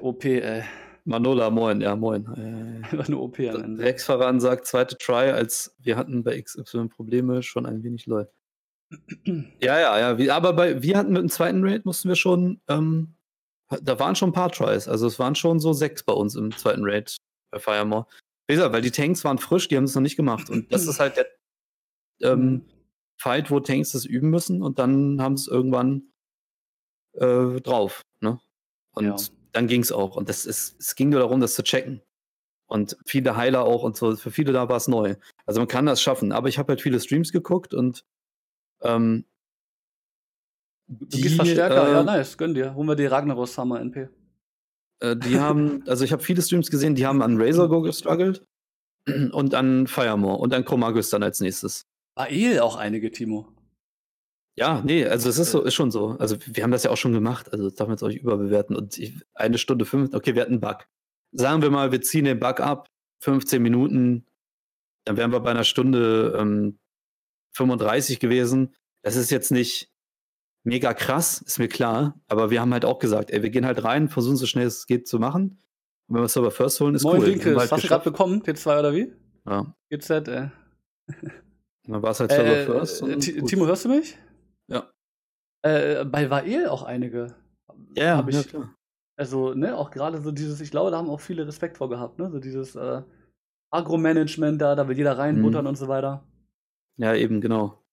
OP, 0.00 0.24
ey. 0.24 0.64
Manola, 1.04 1.50
moin, 1.50 1.80
ja, 1.80 1.94
moin. 1.94 2.26
Einfach 2.90 3.08
nur 3.08 3.22
OP 3.22 3.38
am 3.40 3.62
Ende. 3.62 3.84
Rex 3.84 4.04
Faran 4.04 4.40
sagt, 4.40 4.66
zweite 4.66 4.96
Try, 4.96 5.30
als 5.30 5.74
wir 5.78 5.96
hatten 5.96 6.24
bei 6.24 6.40
XY 6.40 6.88
Probleme, 6.88 7.42
schon 7.42 7.66
ein 7.66 7.82
wenig 7.82 8.06
läuft. 8.06 8.32
ja, 9.24 9.78
ja, 9.80 9.98
ja. 9.98 10.18
Wie, 10.18 10.30
aber 10.30 10.54
bei, 10.54 10.82
wir 10.82 10.96
hatten 10.96 11.12
mit 11.12 11.20
dem 11.20 11.28
zweiten 11.28 11.62
Raid, 11.62 11.84
mussten 11.84 12.08
wir 12.08 12.16
schon, 12.16 12.60
ähm, 12.68 13.14
da 13.82 13.98
waren 13.98 14.16
schon 14.16 14.30
ein 14.30 14.34
paar 14.34 14.52
Tries. 14.52 14.88
Also 14.88 15.06
es 15.06 15.18
waren 15.18 15.34
schon 15.34 15.60
so 15.60 15.72
sechs 15.72 16.02
bei 16.02 16.12
uns 16.12 16.34
im 16.34 16.56
zweiten 16.56 16.82
Raid 16.84 17.16
bei 17.50 17.58
Firemore. 17.58 18.06
Wie 18.46 18.54
gesagt, 18.54 18.72
weil 18.74 18.82
die 18.82 18.90
Tanks 18.90 19.24
waren 19.24 19.38
frisch, 19.38 19.68
die 19.68 19.76
haben 19.76 19.84
es 19.84 19.94
noch 19.94 20.02
nicht 20.02 20.16
gemacht. 20.16 20.50
Und 20.50 20.72
das 20.72 20.86
ist 20.86 21.00
halt 21.00 21.16
der 21.16 21.26
ähm, 22.20 22.40
mhm. 22.40 22.64
Fight, 23.16 23.50
wo 23.50 23.60
Tanks 23.60 23.92
das 23.92 24.04
üben 24.04 24.30
müssen 24.30 24.62
und 24.62 24.78
dann 24.78 25.20
haben 25.22 25.34
es 25.34 25.46
irgendwann 25.46 26.12
äh, 27.14 27.60
drauf. 27.60 28.02
Ne? 28.20 28.40
Und 28.92 29.04
ja. 29.04 29.16
dann 29.52 29.66
ging 29.66 29.80
es 29.80 29.92
auch. 29.92 30.16
Und 30.16 30.28
das 30.28 30.44
ist, 30.46 30.76
es 30.78 30.94
ging 30.94 31.08
nur 31.08 31.20
darum, 31.20 31.40
das 31.40 31.54
zu 31.54 31.62
checken. 31.62 32.02
Und 32.66 32.96
viele 33.06 33.36
Heiler 33.36 33.64
auch 33.64 33.82
und 33.82 33.96
so. 33.96 34.16
Für 34.16 34.30
viele 34.30 34.52
da 34.52 34.68
war 34.68 34.76
es 34.76 34.88
neu. 34.88 35.16
Also 35.46 35.60
man 35.60 35.68
kann 35.68 35.86
das 35.86 36.02
schaffen. 36.02 36.32
Aber 36.32 36.48
ich 36.48 36.58
habe 36.58 36.72
halt 36.72 36.80
viele 36.80 37.00
Streams 37.00 37.30
geguckt 37.30 37.74
und 37.74 38.04
ähm, 38.82 39.26
Du 40.86 41.06
die, 41.06 41.22
gehst 41.22 41.36
Verstärker, 41.36 41.88
äh, 41.88 41.92
ja, 41.92 42.02
nice, 42.02 42.36
gönn 42.36 42.54
dir. 42.54 42.74
Holen 42.74 42.88
wir 42.88 42.96
die 42.96 43.06
Ragnaros 43.06 43.56
Hammer 43.56 43.80
NP. 43.80 44.08
Äh, 45.00 45.16
die 45.16 45.38
haben, 45.38 45.82
also 45.86 46.04
ich 46.04 46.12
habe 46.12 46.22
viele 46.22 46.42
Streams 46.42 46.70
gesehen, 46.70 46.94
die 46.94 47.06
haben 47.06 47.22
an 47.22 47.40
Razor 47.40 47.68
Go 47.68 47.80
gestruggelt 47.80 48.44
und 49.32 49.54
an 49.54 49.86
Firemore 49.86 50.38
und 50.38 50.52
an 50.52 50.64
Chromagus 50.64 51.10
dann 51.10 51.22
als 51.22 51.40
nächstes. 51.40 51.86
War 52.16 52.30
eh 52.30 52.60
auch 52.60 52.76
einige, 52.76 53.10
Timo. 53.10 53.48
Ja, 54.56 54.82
nee, 54.84 55.04
also 55.04 55.28
es 55.28 55.38
ist 55.38 55.50
so, 55.50 55.62
ist 55.62 55.74
schon 55.74 55.90
so. 55.90 56.10
Also 56.20 56.36
wir 56.46 56.62
haben 56.62 56.70
das 56.70 56.84
ja 56.84 56.90
auch 56.90 56.96
schon 56.96 57.12
gemacht, 57.12 57.52
also 57.52 57.64
das 57.64 57.74
darf 57.74 57.88
man 57.88 57.96
jetzt 57.96 58.04
auch 58.04 58.08
nicht 58.08 58.22
überbewerten. 58.22 58.76
Und 58.76 58.98
ich, 58.98 59.20
eine 59.34 59.58
Stunde 59.58 59.84
fünf, 59.84 60.14
okay, 60.14 60.34
wir 60.34 60.42
hatten 60.42 60.52
einen 60.52 60.60
Bug. 60.60 60.86
Sagen 61.32 61.62
wir 61.62 61.70
mal, 61.70 61.90
wir 61.90 62.02
ziehen 62.02 62.24
den 62.24 62.38
Bug 62.38 62.60
ab, 62.60 62.88
15 63.20 63.60
Minuten, 63.60 64.26
dann 65.04 65.16
wären 65.16 65.32
wir 65.32 65.40
bei 65.40 65.50
einer 65.50 65.64
Stunde 65.64 66.36
ähm, 66.38 66.78
35 67.56 68.20
gewesen. 68.20 68.74
Das 69.02 69.16
ist 69.16 69.30
jetzt 69.30 69.50
nicht, 69.50 69.90
mega 70.64 70.92
krass, 70.94 71.42
ist 71.42 71.58
mir 71.58 71.68
klar. 71.68 72.20
Aber 72.26 72.50
wir 72.50 72.60
haben 72.60 72.72
halt 72.72 72.84
auch 72.84 72.98
gesagt, 72.98 73.30
ey, 73.30 73.42
wir 73.42 73.50
gehen 73.50 73.64
halt 73.64 73.84
rein, 73.84 74.08
versuchen 74.08 74.36
so 74.36 74.46
schnell 74.46 74.66
es 74.66 74.86
geht 74.86 75.06
zu 75.06 75.18
machen. 75.18 75.62
Und 76.08 76.16
wenn 76.16 76.22
wir 76.22 76.28
Server 76.28 76.50
First 76.50 76.80
holen, 76.80 76.94
ist 76.94 77.04
Moin, 77.04 77.20
cool. 77.20 77.26
Winkel, 77.26 77.56
halt 77.56 77.70
hast 77.70 77.84
du 77.84 77.88
gerade 77.88 78.04
bekommen? 78.04 78.42
T2 78.42 78.78
oder 78.78 78.92
wie? 78.92 79.12
Ja. 79.46 79.74
GZ, 79.90 80.10
äh. 80.28 80.48
Dann 81.86 82.02
war 82.02 82.10
es 82.10 82.20
halt 82.20 82.32
Server 82.32 82.56
äh, 82.56 82.64
First. 82.64 83.02
Äh, 83.02 83.18
Timo, 83.18 83.66
hörst 83.66 83.84
du 83.84 83.90
mich? 83.90 84.18
Ja. 84.68 84.90
Äh, 85.62 86.04
bei 86.04 86.28
Vael 86.28 86.68
auch 86.68 86.82
einige. 86.82 87.34
Ja, 87.96 88.16
hab 88.16 88.28
ich, 88.28 88.36
ja, 88.36 88.42
klar. 88.42 88.74
Also, 89.16 89.54
ne, 89.54 89.76
auch 89.76 89.90
gerade 89.90 90.20
so 90.20 90.32
dieses, 90.32 90.60
ich 90.60 90.70
glaube, 90.70 90.90
da 90.90 90.98
haben 90.98 91.08
auch 91.08 91.20
viele 91.20 91.46
Respekt 91.46 91.78
vor 91.78 91.88
gehabt, 91.88 92.18
ne? 92.18 92.30
So 92.30 92.40
dieses 92.40 92.74
äh, 92.74 93.02
Agro-Management 93.70 94.60
da, 94.60 94.74
da 94.74 94.88
will 94.88 94.96
jeder 94.96 95.16
reinbuttern 95.16 95.64
mhm. 95.64 95.68
und 95.68 95.78
so 95.78 95.88
weiter. 95.88 96.26
Ja, 96.96 97.14
eben, 97.14 97.40
genau. 97.40 97.83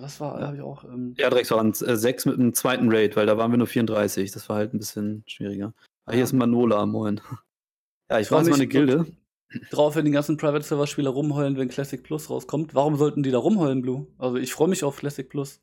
Das 0.00 0.20
war, 0.20 0.40
ja. 0.40 0.46
habe 0.46 0.56
ich 0.56 0.62
auch. 0.62 0.84
Ähm, 0.84 1.14
ja, 1.18 1.28
direkt 1.28 1.50
waren 1.50 1.70
äh, 1.70 1.96
sechs 1.96 2.26
mit 2.26 2.38
einem 2.38 2.54
zweiten 2.54 2.90
Raid, 2.90 3.16
weil 3.16 3.26
da 3.26 3.36
waren 3.36 3.50
wir 3.50 3.58
nur 3.58 3.66
34. 3.66 4.30
Das 4.30 4.48
war 4.48 4.56
halt 4.56 4.74
ein 4.74 4.78
bisschen 4.78 5.24
schwieriger. 5.26 5.72
Ah, 6.06 6.12
hier 6.12 6.24
ist 6.24 6.32
Manola, 6.32 6.86
moin. 6.86 7.20
Ja, 8.10 8.18
ich 8.18 8.30
war 8.30 8.40
jetzt 8.40 8.50
mal 8.50 8.56
eine 8.56 8.66
Gilde. 8.66 9.06
Drauf, 9.70 9.96
wenn 9.96 10.04
die 10.04 10.10
ganzen 10.10 10.36
Private-Server-Spieler 10.36 11.10
rumheulen, 11.10 11.56
wenn 11.56 11.68
Classic 11.68 12.02
Plus 12.02 12.28
rauskommt. 12.28 12.74
Warum 12.74 12.96
sollten 12.96 13.22
die 13.22 13.30
da 13.30 13.38
rumheulen, 13.38 13.82
Blue? 13.82 14.06
Also, 14.18 14.36
ich 14.36 14.52
freue 14.52 14.68
mich 14.68 14.84
auf 14.84 14.96
Classic 14.98 15.28
Plus. 15.28 15.62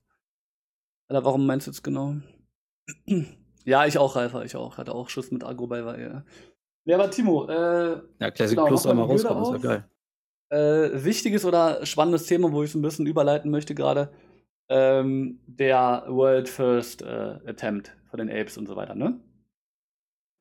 Alter, 1.08 1.26
warum 1.26 1.46
meinst 1.46 1.68
du 1.68 1.72
jetzt 1.72 1.84
genau? 1.84 2.16
ja, 3.66 3.86
ich 3.86 3.98
auch, 3.98 4.16
Ralfer, 4.16 4.46
ich 4.46 4.56
auch. 4.56 4.78
Hatte 4.78 4.96
auch 4.96 5.10
Schuss 5.10 5.32
mit 5.32 5.44
Agro 5.44 5.68
bei, 5.68 5.86
war 5.86 6.00
ja. 6.00 6.24
Ja, 6.86 6.98
aber 6.98 7.12
Timo, 7.12 7.48
äh, 7.48 8.02
Ja, 8.20 8.32
Classic 8.32 8.58
genau, 8.58 8.68
Plus 8.68 8.88
einmal 8.88 9.06
rauskommen, 9.06 9.44
ist 9.44 9.64
ja 9.64 9.70
geil 9.70 9.86
äh, 10.52 11.04
wichtiges 11.04 11.46
oder 11.46 11.86
spannendes 11.86 12.26
Thema, 12.26 12.52
wo 12.52 12.62
ich 12.62 12.72
so 12.72 12.78
ein 12.78 12.82
bisschen 12.82 13.08
überleiten 13.08 13.50
möchte 13.50 13.74
gerade. 13.74 14.12
Ähm, 14.70 15.40
der 15.48 16.06
World 16.08 16.50
First 16.50 17.02
äh, 17.02 17.40
Attempt 17.46 17.96
von 18.10 18.20
den 18.20 18.30
Apes 18.30 18.58
und 18.58 18.68
so 18.68 18.76
weiter, 18.76 18.96
ne? 18.96 19.20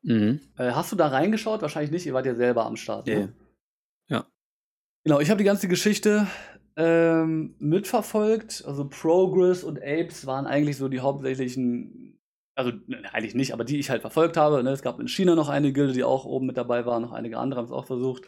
Mhm. 0.02 0.40
Äh, 0.56 0.72
hast 0.72 0.92
du 0.92 0.96
da 0.96 1.08
reingeschaut? 1.08 1.62
Wahrscheinlich 1.62 1.90
nicht, 1.90 2.06
ihr 2.06 2.14
wart 2.14 2.26
ja 2.26 2.34
selber 2.34 2.66
am 2.66 2.76
Start. 2.76 3.06
Ne? 3.06 3.32
Ja. 4.08 4.26
Genau, 5.04 5.20
ich 5.20 5.30
habe 5.30 5.38
die 5.38 5.44
ganze 5.44 5.68
Geschichte 5.68 6.26
ähm, 6.76 7.54
mitverfolgt. 7.58 8.64
Also 8.66 8.88
Progress 8.88 9.64
und 9.64 9.78
Apes 9.78 10.26
waren 10.26 10.46
eigentlich 10.46 10.76
so 10.76 10.88
die 10.88 11.00
hauptsächlichen, 11.00 12.18
also 12.54 12.72
ne, 12.86 13.02
eigentlich 13.12 13.34
nicht, 13.34 13.52
aber 13.52 13.64
die 13.64 13.78
ich 13.78 13.90
halt 13.90 14.00
verfolgt 14.00 14.36
habe. 14.36 14.62
Ne? 14.62 14.70
Es 14.70 14.82
gab 14.82 15.00
in 15.00 15.08
China 15.08 15.34
noch 15.34 15.48
eine 15.48 15.72
Gilde, 15.72 15.92
die 15.92 16.04
auch 16.04 16.24
oben 16.24 16.46
mit 16.46 16.56
dabei 16.56 16.86
war, 16.86 17.00
noch 17.00 17.12
einige 17.12 17.38
andere 17.38 17.58
haben 17.60 17.66
es 17.66 17.72
auch 17.72 17.86
versucht. 17.86 18.24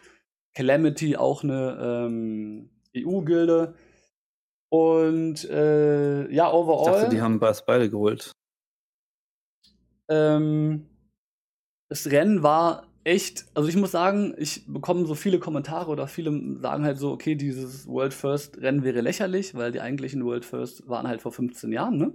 Calamity, 0.54 1.16
auch 1.16 1.42
eine 1.42 2.06
ähm, 2.06 2.70
EU-Gilde. 2.96 3.74
Und 4.70 5.44
äh, 5.50 6.30
ja, 6.32 6.50
overall. 6.50 6.94
Ich 6.94 7.00
dachte, 7.00 7.14
die 7.14 7.22
haben 7.22 7.40
beide 7.40 7.90
geholt. 7.90 8.32
Ähm, 10.08 10.86
das 11.88 12.10
Rennen 12.10 12.42
war 12.42 12.86
echt, 13.04 13.46
also 13.54 13.68
ich 13.68 13.76
muss 13.76 13.90
sagen, 13.90 14.34
ich 14.38 14.64
bekomme 14.66 15.06
so 15.06 15.14
viele 15.14 15.38
Kommentare 15.38 15.90
oder 15.90 16.06
viele 16.06 16.58
sagen 16.60 16.84
halt 16.84 16.98
so, 16.98 17.10
okay, 17.10 17.34
dieses 17.34 17.86
World 17.86 18.14
First 18.14 18.58
Rennen 18.58 18.84
wäre 18.84 19.00
lächerlich, 19.00 19.54
weil 19.54 19.72
die 19.72 19.80
eigentlichen 19.80 20.24
World 20.24 20.44
First 20.44 20.88
waren 20.88 21.08
halt 21.08 21.20
vor 21.20 21.32
15 21.32 21.72
Jahren, 21.72 21.98
ne? 21.98 22.14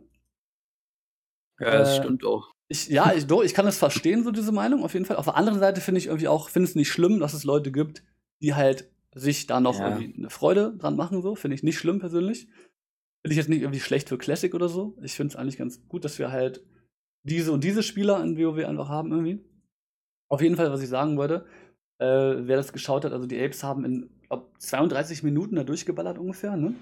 Ja, 1.59 1.71
das 1.71 1.97
äh, 1.97 2.01
stimmt 2.01 2.25
auch. 2.25 2.51
Ich, 2.69 2.87
ja, 2.87 3.13
ich, 3.13 3.29
ich 3.29 3.53
kann 3.53 3.65
das 3.65 3.77
verstehen, 3.77 4.23
so 4.23 4.31
diese 4.31 4.51
Meinung, 4.51 4.83
auf 4.83 4.93
jeden 4.93 5.05
Fall. 5.05 5.17
Auf 5.17 5.25
der 5.25 5.35
anderen 5.35 5.59
Seite 5.59 5.81
finde 5.81 5.99
ich 5.99 6.07
irgendwie 6.07 6.27
auch, 6.27 6.49
finde 6.49 6.69
es 6.69 6.75
nicht 6.75 6.89
schlimm, 6.91 7.19
dass 7.19 7.33
es 7.33 7.43
Leute 7.43 7.71
gibt, 7.71 8.03
die 8.41 8.55
halt 8.55 8.91
sich 9.13 9.47
da 9.47 9.59
noch 9.59 9.79
ja. 9.79 9.89
irgendwie 9.89 10.17
eine 10.17 10.29
Freude 10.29 10.75
dran 10.77 10.95
machen, 10.95 11.21
so. 11.21 11.35
Finde 11.35 11.55
ich 11.55 11.63
nicht 11.63 11.77
schlimm 11.77 11.99
persönlich. 11.99 12.47
Finde 13.21 13.31
ich 13.31 13.37
jetzt 13.37 13.49
nicht 13.49 13.61
irgendwie 13.61 13.79
schlecht 13.79 14.09
für 14.09 14.17
Classic 14.17 14.53
oder 14.53 14.69
so. 14.69 14.97
Ich 15.01 15.13
finde 15.13 15.33
es 15.33 15.35
eigentlich 15.35 15.57
ganz 15.57 15.87
gut, 15.87 16.05
dass 16.05 16.19
wir 16.19 16.31
halt 16.31 16.63
diese 17.23 17.51
und 17.51 17.63
diese 17.63 17.83
Spieler 17.83 18.23
in 18.23 18.37
WoW 18.37 18.65
einfach 18.65 18.89
haben 18.89 19.11
irgendwie. 19.11 19.43
Auf 20.29 20.41
jeden 20.41 20.55
Fall, 20.55 20.71
was 20.71 20.81
ich 20.81 20.89
sagen 20.89 21.17
wollte, 21.17 21.45
äh, 21.99 22.05
wer 22.47 22.57
das 22.57 22.73
geschaut 22.73 23.05
hat, 23.05 23.13
also 23.13 23.25
die 23.25 23.39
Apes 23.39 23.63
haben 23.63 23.85
in 23.85 24.09
glaub, 24.27 24.53
32 24.59 25.23
Minuten 25.23 25.55
da 25.55 25.63
durchgeballert 25.63 26.17
ungefähr, 26.17 26.55
ne? 26.55 26.75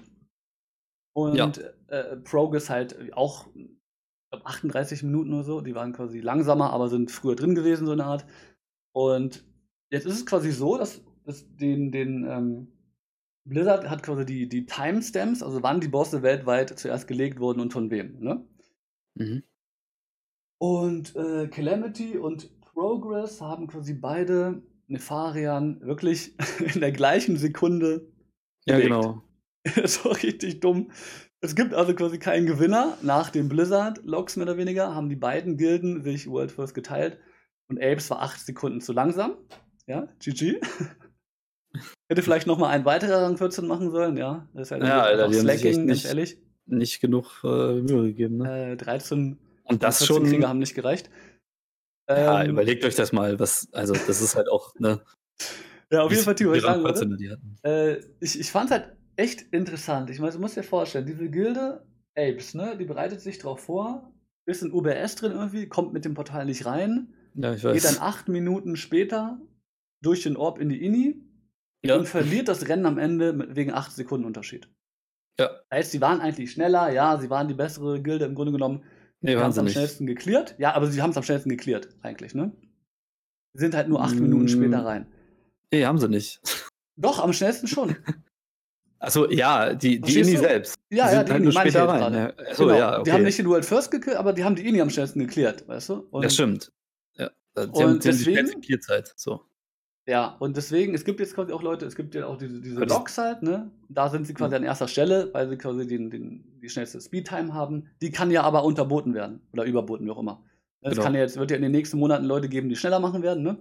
Und 1.14 1.36
ja. 1.36 1.50
äh, 1.88 2.16
Progress 2.16 2.68
halt 2.68 3.12
auch 3.14 3.46
glaub, 4.30 4.46
38 4.46 5.02
Minuten 5.02 5.32
oder 5.32 5.44
so. 5.44 5.60
Die 5.60 5.74
waren 5.74 5.92
quasi 5.92 6.20
langsamer, 6.20 6.70
aber 6.72 6.88
sind 6.88 7.10
früher 7.10 7.36
drin 7.36 7.54
gewesen, 7.54 7.86
so 7.86 7.92
eine 7.92 8.04
Art. 8.04 8.26
Und 8.92 9.44
jetzt 9.90 10.06
ist 10.06 10.14
es 10.14 10.26
quasi 10.26 10.50
so, 10.50 10.76
dass, 10.76 11.00
dass 11.26 11.44
den, 11.56 11.92
den 11.92 12.24
ähm, 12.24 12.68
Blizzard 13.44 13.90
hat 13.90 14.02
quasi 14.02 14.24
die, 14.24 14.48
die 14.48 14.64
Timestamps, 14.64 15.42
also 15.42 15.62
wann 15.62 15.80
die 15.80 15.88
Bosse 15.88 16.22
weltweit 16.22 16.78
zuerst 16.78 17.06
gelegt 17.08 17.38
wurden 17.38 17.60
und 17.60 17.72
von 17.72 17.90
wem, 17.90 18.18
ne? 18.20 18.46
Mhm. 19.14 19.42
Und 20.58 21.14
äh, 21.16 21.48
Calamity 21.48 22.16
und 22.16 22.60
Progress 22.60 23.40
haben 23.40 23.66
quasi 23.66 23.94
beide 23.94 24.62
Nefarian 24.86 25.80
wirklich 25.80 26.34
in 26.74 26.80
der 26.80 26.92
gleichen 26.92 27.36
Sekunde. 27.36 28.08
Ja, 28.64 28.76
gelegt. 28.76 28.94
genau. 28.94 29.22
das 29.76 30.04
war 30.04 30.16
richtig 30.22 30.60
dumm. 30.60 30.90
Es 31.40 31.54
gibt 31.54 31.74
also 31.74 31.94
quasi 31.94 32.18
keinen 32.18 32.46
Gewinner. 32.46 32.96
Nach 33.02 33.30
dem 33.30 33.48
Blizzard-Logs 33.48 34.36
mehr 34.36 34.46
oder 34.46 34.56
weniger 34.56 34.94
haben 34.94 35.08
die 35.08 35.16
beiden 35.16 35.56
Gilden 35.56 36.02
sich 36.02 36.28
World 36.28 36.52
First 36.52 36.74
geteilt 36.74 37.18
und 37.68 37.82
Apes 37.82 38.10
war 38.10 38.22
acht 38.22 38.40
Sekunden 38.40 38.80
zu 38.80 38.92
langsam. 38.92 39.36
Ja, 39.86 40.08
GG. 40.18 40.60
Hätte 42.08 42.22
vielleicht 42.22 42.46
noch 42.46 42.58
mal 42.58 42.68
ein 42.68 42.84
weiterer 42.84 43.22
Rang 43.22 43.36
14 43.36 43.66
machen 43.66 43.90
sollen, 43.90 44.16
ja. 44.16 44.48
Das 44.54 44.68
ist 44.68 44.70
halt 44.72 44.82
ja, 44.82 45.02
Alter, 45.02 45.28
die 45.28 45.34
Slacking, 45.34 45.84
nicht, 45.86 46.06
ehrlich. 46.06 46.38
nicht 46.66 47.00
genug 47.00 47.40
äh, 47.44 47.80
Mühe 47.80 48.08
gegeben. 48.08 48.38
Ne? 48.38 48.72
Äh, 48.72 48.76
13 48.76 49.38
und 49.64 49.82
das 49.82 50.06
schon. 50.06 50.24
Krieger 50.24 50.48
haben 50.48 50.58
nicht 50.58 50.74
gereicht. 50.74 51.10
Ja, 52.08 52.42
ähm, 52.42 52.50
überlegt 52.50 52.84
euch 52.84 52.94
das 52.94 53.12
mal, 53.12 53.38
was, 53.40 53.68
also 53.72 53.94
das 53.94 54.20
ist 54.20 54.36
halt 54.36 54.48
auch, 54.48 54.74
ne? 54.78 55.00
ja, 55.90 56.02
auf 56.02 56.12
jeden 56.12 56.22
Fall, 56.22 56.36
Timo, 56.36 56.52
ich 56.52 56.62
sagen 56.62 56.84
würde, 56.84 57.38
äh, 57.64 58.00
ich, 58.20 58.38
ich 58.38 58.50
fand 58.50 58.70
halt 58.70 58.92
echt 59.16 59.42
interessant. 59.52 60.10
Ich 60.10 60.20
meine, 60.20 60.32
du 60.32 60.38
musst 60.38 60.56
dir 60.56 60.62
vorstellen, 60.62 61.06
diese 61.06 61.28
Gilde 61.28 61.84
Apes, 62.16 62.54
ne, 62.54 62.76
die 62.78 62.84
bereitet 62.84 63.20
sich 63.20 63.38
drauf 63.38 63.60
vor, 63.60 64.12
ist 64.46 64.62
in 64.62 64.72
UBS 64.72 65.16
drin 65.16 65.32
irgendwie, 65.32 65.68
kommt 65.68 65.92
mit 65.92 66.04
dem 66.04 66.14
Portal 66.14 66.46
nicht 66.46 66.64
rein, 66.64 67.12
ja, 67.34 67.52
ich 67.52 67.64
weiß. 67.64 67.74
geht 67.74 67.84
dann 67.84 68.00
acht 68.00 68.28
Minuten 68.28 68.76
später 68.76 69.40
durch 70.00 70.22
den 70.22 70.36
Orb 70.36 70.60
in 70.60 70.68
die 70.68 70.84
Ini 70.84 71.20
ja. 71.88 71.96
und 71.96 72.08
verliert 72.08 72.48
das 72.48 72.68
Rennen 72.68 72.86
am 72.86 72.98
Ende 72.98 73.54
wegen 73.54 73.72
acht 73.72 73.92
Sekunden 73.92 74.26
Unterschied. 74.26 74.68
Ja. 75.38 75.50
Heißt, 75.72 75.90
sie 75.90 76.00
waren 76.00 76.20
eigentlich 76.20 76.52
schneller, 76.52 76.90
ja, 76.90 77.18
sie 77.18 77.30
waren 77.30 77.48
die 77.48 77.54
bessere 77.54 78.00
Gilde 78.00 78.24
im 78.24 78.34
Grunde 78.34 78.52
genommen. 78.52 78.84
Nee, 79.20 79.36
haben 79.36 79.50
es 79.50 79.58
am 79.58 79.68
schnellsten 79.68 80.06
geklärt. 80.06 80.54
Ja, 80.58 80.74
aber 80.74 80.86
sie 80.86 81.02
haben 81.02 81.10
es 81.10 81.16
am 81.16 81.22
schnellsten 81.22 81.50
geklärt, 81.50 81.88
eigentlich, 82.02 82.34
ne? 82.34 82.52
Sie 83.54 83.60
sind 83.60 83.74
halt 83.74 83.88
nur 83.88 84.02
acht 84.02 84.14
mm. 84.14 84.22
Minuten 84.22 84.48
später 84.48 84.84
rein. 84.84 85.06
Nee, 85.72 85.84
haben 85.84 85.98
sie 85.98 86.08
nicht. 86.08 86.40
Doch, 86.96 87.18
am 87.18 87.32
schnellsten 87.32 87.66
schon. 87.66 87.96
Achso, 88.98 89.26
ja, 89.30 89.74
die, 89.74 90.00
die 90.00 90.20
Ini 90.20 90.36
selbst. 90.36 90.76
Ja, 90.90 91.08
die 91.08 91.14
ja, 91.14 91.24
die 91.24 91.32
halt 91.32 91.42
Ini 91.42 91.52
später 91.52 91.88
rein. 91.88 92.14
Ja. 92.14 92.32
Achso, 92.36 92.66
genau. 92.66 92.78
ja, 92.78 92.94
okay. 92.94 93.04
Die 93.04 93.12
haben 93.12 93.24
nicht 93.24 93.38
den 93.38 93.48
World 93.48 93.64
First 93.64 93.90
geklärt, 93.90 94.18
aber 94.18 94.32
die 94.32 94.44
haben 94.44 94.54
die 94.54 94.66
Ini 94.66 94.80
am 94.80 94.90
schnellsten 94.90 95.20
geklärt, 95.20 95.66
weißt 95.66 95.88
du? 95.88 95.94
Und 96.10 96.24
das 96.24 96.34
stimmt. 96.34 96.72
Ja, 97.16 97.30
die 97.56 97.60
und 97.62 97.76
haben, 97.76 97.92
die 97.94 98.08
deswegen, 98.08 98.50
haben 98.50 98.60
die. 98.60 98.78
So. 99.16 99.44
Ja, 100.08 100.36
und 100.38 100.56
deswegen, 100.56 100.94
es 100.94 101.04
gibt 101.04 101.18
jetzt 101.18 101.34
quasi 101.34 101.52
auch 101.52 101.62
Leute, 101.62 101.84
es 101.84 101.96
gibt 101.96 102.14
ja 102.14 102.26
auch 102.26 102.38
diese, 102.38 102.60
diese 102.60 102.84
Logs 102.84 103.18
halt, 103.18 103.42
ne? 103.42 103.72
Da 103.88 104.08
sind 104.08 104.24
sie 104.24 104.34
quasi 104.34 104.50
mhm. 104.50 104.62
an 104.62 104.62
erster 104.62 104.86
Stelle, 104.86 105.30
weil 105.32 105.48
sie 105.48 105.56
quasi 105.56 105.84
den, 105.86 106.10
den, 106.10 106.60
die 106.62 106.68
schnellste 106.68 107.00
Speedtime 107.00 107.52
haben. 107.52 107.90
Die 108.00 108.12
kann 108.12 108.30
ja 108.30 108.42
aber 108.42 108.64
unterboten 108.64 109.14
werden 109.14 109.40
oder 109.52 109.64
überboten, 109.64 110.06
wie 110.06 110.10
auch 110.10 110.20
immer. 110.20 110.44
Es 110.80 110.92
genau. 110.92 111.02
kann 111.02 111.14
ja 111.14 111.20
jetzt, 111.20 111.36
wird 111.36 111.50
ja 111.50 111.56
in 111.56 111.62
den 111.62 111.72
nächsten 111.72 111.98
Monaten 111.98 112.24
Leute 112.24 112.48
geben, 112.48 112.68
die 112.68 112.76
schneller 112.76 113.00
machen 113.00 113.22
werden, 113.22 113.42
ne? 113.42 113.58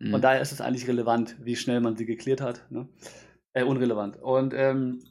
Mhm. 0.00 0.10
Von 0.10 0.20
daher 0.20 0.40
ist 0.40 0.50
es 0.50 0.60
eigentlich 0.60 0.88
relevant, 0.88 1.36
wie 1.40 1.54
schnell 1.54 1.80
man 1.80 1.96
sie 1.96 2.06
geklärt 2.06 2.40
hat, 2.40 2.66
ne? 2.70 2.88
Äh, 3.52 3.62
unrelevant. 3.62 4.20
Und 4.20 4.54
ähm, 4.54 5.04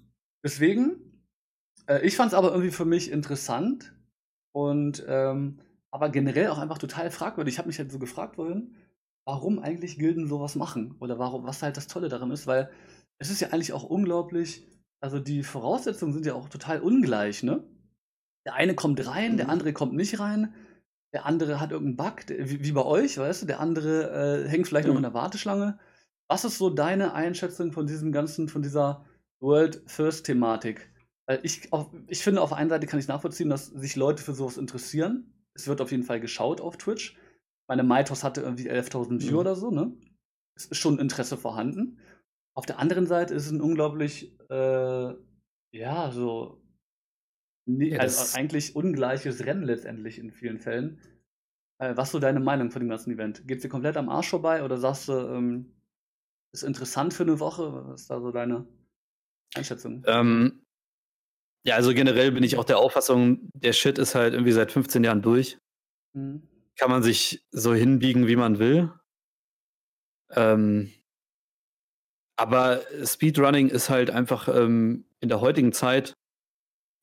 deswegen, 0.43 1.23
äh, 1.88 2.06
ich 2.06 2.17
fand 2.17 2.34
es 2.34 2.38
aber 2.38 2.49
irgendwie 2.49 2.71
für 2.71 2.86
mich 2.86 3.10
interessant 3.10 3.93
und 4.51 5.06
ähm, 5.08 5.60
aber 5.91 6.10
generell 6.10 6.47
auch 6.47 6.58
einfach 6.58 6.77
total 6.77 7.10
fragwürdig. 7.10 7.53
Ich 7.53 7.58
habe 7.58 7.69
mich 7.69 7.80
halt 7.80 7.91
so 7.91 7.99
gefragt 7.99 8.36
vorhin, 8.36 8.75
warum 9.28 9.60
eigentlich 9.60 10.00
Gilden 10.00 10.28
sowas 10.28 10.56
machen 10.56 10.96
oder 11.00 11.20
warum, 11.20 11.44
was 11.44 11.62
halt 11.62 11.76
das 11.76 11.88
Tolle 11.88 12.08
daran 12.08 12.32
ist, 12.32 12.48
weil 12.48 12.72
es 13.20 13.30
ist 13.30 13.42
ja 13.42 13.50
eigentlich 13.50 13.74
auch 13.74 13.84
unglaublich, 13.84 14.66
also 15.02 15.20
die 15.20 15.44
Voraussetzungen 15.44 16.13
sind 16.13 16.26
ja 16.26 16.34
auch 16.34 16.48
total 16.48 16.80
ungleich, 16.80 17.44
ne? 17.44 17.62
Der 18.46 18.54
eine 18.54 18.74
kommt 18.74 19.06
rein, 19.06 19.34
mhm. 19.34 19.38
der 19.38 19.50
andere 19.50 19.74
kommt 19.74 19.94
nicht 19.94 20.22
rein, 20.22 20.54
der 21.13 21.26
andere 21.26 21.60
hat 21.60 21.72
irgendeinen 21.72 21.98
Bug, 21.98 22.26
der, 22.28 22.50
wie, 22.50 22.63
wie, 22.63 22.72
bei 22.72 22.86
euch, 22.86 23.18
weißt 23.18 23.42
du, 23.42 23.46
der 23.48 23.60
andere 23.60 24.46
äh, 24.46 24.48
hängt 24.48 24.66
vielleicht 24.66 24.88
mhm. 24.88 24.94
noch 24.94 25.00
in 25.00 25.04
der 25.04 25.13
Warteschlange. 25.13 25.78
Was 26.30 26.46
ist 26.46 26.58
so 26.58 26.70
deine 26.70 27.13
Einschätzung 27.13 27.74
von 27.74 27.86
diesem 27.86 28.13
ganzen, 28.13 28.48
von 28.48 28.62
dieser 28.62 29.06
World 29.42 29.82
First 29.88 30.26
Thematik? 30.26 30.90
Weil 31.26 31.42
ich, 31.44 31.74
auf, 31.74 31.90
ich 32.08 32.24
finde, 32.24 32.42
auf 32.42 32.50
der 32.50 32.60
einen 32.60 32.70
Seite 32.70 32.88
kann 32.88 33.00
ich 33.00 33.10
nachvollziehen, 33.10 33.50
dass 33.50 33.66
sich 33.66 33.98
Leute 33.98 34.24
für 34.24 34.34
sowas 34.34 34.58
interessieren. 34.58 35.34
Es 35.54 35.68
wird 35.68 35.82
auf 35.82 35.92
jeden 35.92 36.04
Fall 36.04 36.22
geschaut 36.22 36.62
auf 36.62 36.78
Twitch 36.78 37.18
meine 37.67 37.84
Mythos 37.84 38.23
hatte 38.23 38.41
irgendwie 38.41 38.71
11.000 38.71 39.21
View 39.21 39.34
mhm. 39.34 39.38
oder 39.38 39.56
so, 39.56 39.71
ne? 39.71 39.93
Es 40.56 40.65
ist 40.65 40.77
schon 40.77 40.99
Interesse 40.99 41.38
vorhanden. 41.38 41.99
Auf 42.56 42.65
der 42.65 42.80
anderen 42.80 43.06
Seite 43.06 43.36
ist 43.36 43.45
es 43.45 43.51
ein 43.51 43.62
unglaublich, 43.62 44.36
äh, 44.49 45.13
ja, 45.71 46.12
so, 46.12 46.63
ne, 47.67 47.89
ja, 47.89 47.99
also 47.99 48.36
eigentlich 48.36 48.75
ungleiches 48.75 49.45
Rennen 49.45 49.63
letztendlich 49.63 50.17
in 50.17 50.32
vielen 50.32 50.60
Fällen. 50.60 50.99
Äh, 51.80 51.95
was 51.95 52.08
ist 52.08 52.13
so 52.13 52.19
deine 52.19 52.39
Meinung 52.39 52.71
von 52.71 52.80
dem 52.80 52.89
ganzen 52.89 53.12
Event? 53.12 53.47
Geht 53.47 53.63
dir 53.63 53.69
komplett 53.69 53.97
am 53.97 54.10
Arsch 54.10 54.30
vorbei 54.30 54.63
oder 54.63 54.77
sagst 54.77 55.10
du, 55.10 55.13
ähm, 55.13 55.75
ist 56.53 56.63
interessant 56.63 57.13
für 57.13 57.23
eine 57.23 57.39
Woche? 57.39 57.86
Was 57.86 58.01
ist 58.01 58.10
da 58.10 58.19
so 58.19 58.32
deine 58.32 58.65
Einschätzung? 59.53 60.03
Ähm, 60.08 60.63
ja, 61.63 61.75
also 61.75 61.93
generell 61.93 62.32
bin 62.32 62.43
ich 62.43 62.58
auch 62.58 62.65
der 62.65 62.80
Auffassung, 62.80 63.51
der 63.53 63.73
Shit 63.73 63.99
ist 63.99 64.15
halt 64.15 64.34
irgendwie 64.34 64.53
seit 64.53 64.71
15 64.71 65.03
Jahren 65.03 65.21
durch. 65.21 65.60
Mhm 66.13 66.47
kann 66.78 66.90
man 66.90 67.04
sich 67.04 67.46
so 67.52 67.74
hinbiegen, 67.74 68.28
wie 68.28 68.36
man 68.36 68.60
will. 68.60 68.92
Ähm, 70.32 70.92
aber 72.38 72.82
Speedrunning 73.04 73.70
ist 73.70 73.90
halt 73.90 74.12
einfach 74.12 74.48
ähm, 74.48 75.06
in 75.20 75.30
der 75.30 75.42
heutigen 75.42 75.74
Zeit 75.74 76.13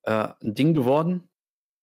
äh, 0.04 0.28
ein 0.40 0.54
Ding 0.54 0.74
geworden. 0.74 1.28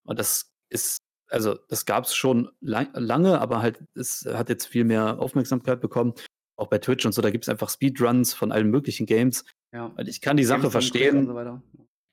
Und 0.05 0.19
das 0.19 0.53
ist, 0.69 0.99
also 1.29 1.55
das 1.67 1.85
gab 1.85 2.05
es 2.05 2.15
schon 2.15 2.49
lang, 2.61 2.89
lange, 2.93 3.39
aber 3.41 3.61
halt, 3.61 3.83
es 3.93 4.25
hat 4.25 4.49
jetzt 4.49 4.67
viel 4.67 4.85
mehr 4.85 5.19
Aufmerksamkeit 5.19 5.81
bekommen. 5.81 6.13
Auch 6.55 6.67
bei 6.67 6.77
Twitch 6.77 7.05
und 7.05 7.11
so, 7.11 7.21
da 7.21 7.31
gibt 7.31 7.45
es 7.45 7.49
einfach 7.49 7.69
Speedruns 7.69 8.33
von 8.33 8.51
allen 8.51 8.69
möglichen 8.69 9.05
Games. 9.05 9.43
Ja. 9.73 9.85
Und 9.85 10.07
ich 10.07 10.21
kann 10.21 10.37
die 10.37 10.43
Sache 10.43 10.61
Games 10.61 10.71
verstehen. 10.71 11.27
So 11.27 11.61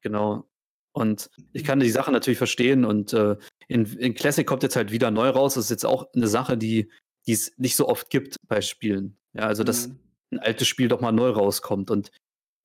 genau. 0.02 0.48
Und 0.92 1.30
ich 1.52 1.64
kann 1.64 1.80
die 1.80 1.90
Sache 1.90 2.10
natürlich 2.10 2.38
verstehen 2.38 2.84
und 2.84 3.12
äh, 3.12 3.36
in, 3.68 3.84
in 3.98 4.14
Classic 4.14 4.46
kommt 4.46 4.62
jetzt 4.62 4.76
halt 4.76 4.90
wieder 4.90 5.10
neu 5.10 5.28
raus. 5.28 5.54
Das 5.54 5.64
ist 5.64 5.70
jetzt 5.70 5.86
auch 5.86 6.12
eine 6.14 6.28
Sache, 6.28 6.56
die 6.56 6.90
es 7.26 7.52
nicht 7.58 7.76
so 7.76 7.86
oft 7.88 8.10
gibt 8.10 8.36
bei 8.48 8.60
Spielen. 8.62 9.18
Ja, 9.34 9.42
also 9.42 9.62
dass 9.64 9.88
mhm. 9.88 9.98
ein 10.32 10.38
altes 10.38 10.66
Spiel 10.66 10.88
doch 10.88 11.00
mal 11.00 11.12
neu 11.12 11.30
rauskommt. 11.30 11.90
Und 11.90 12.10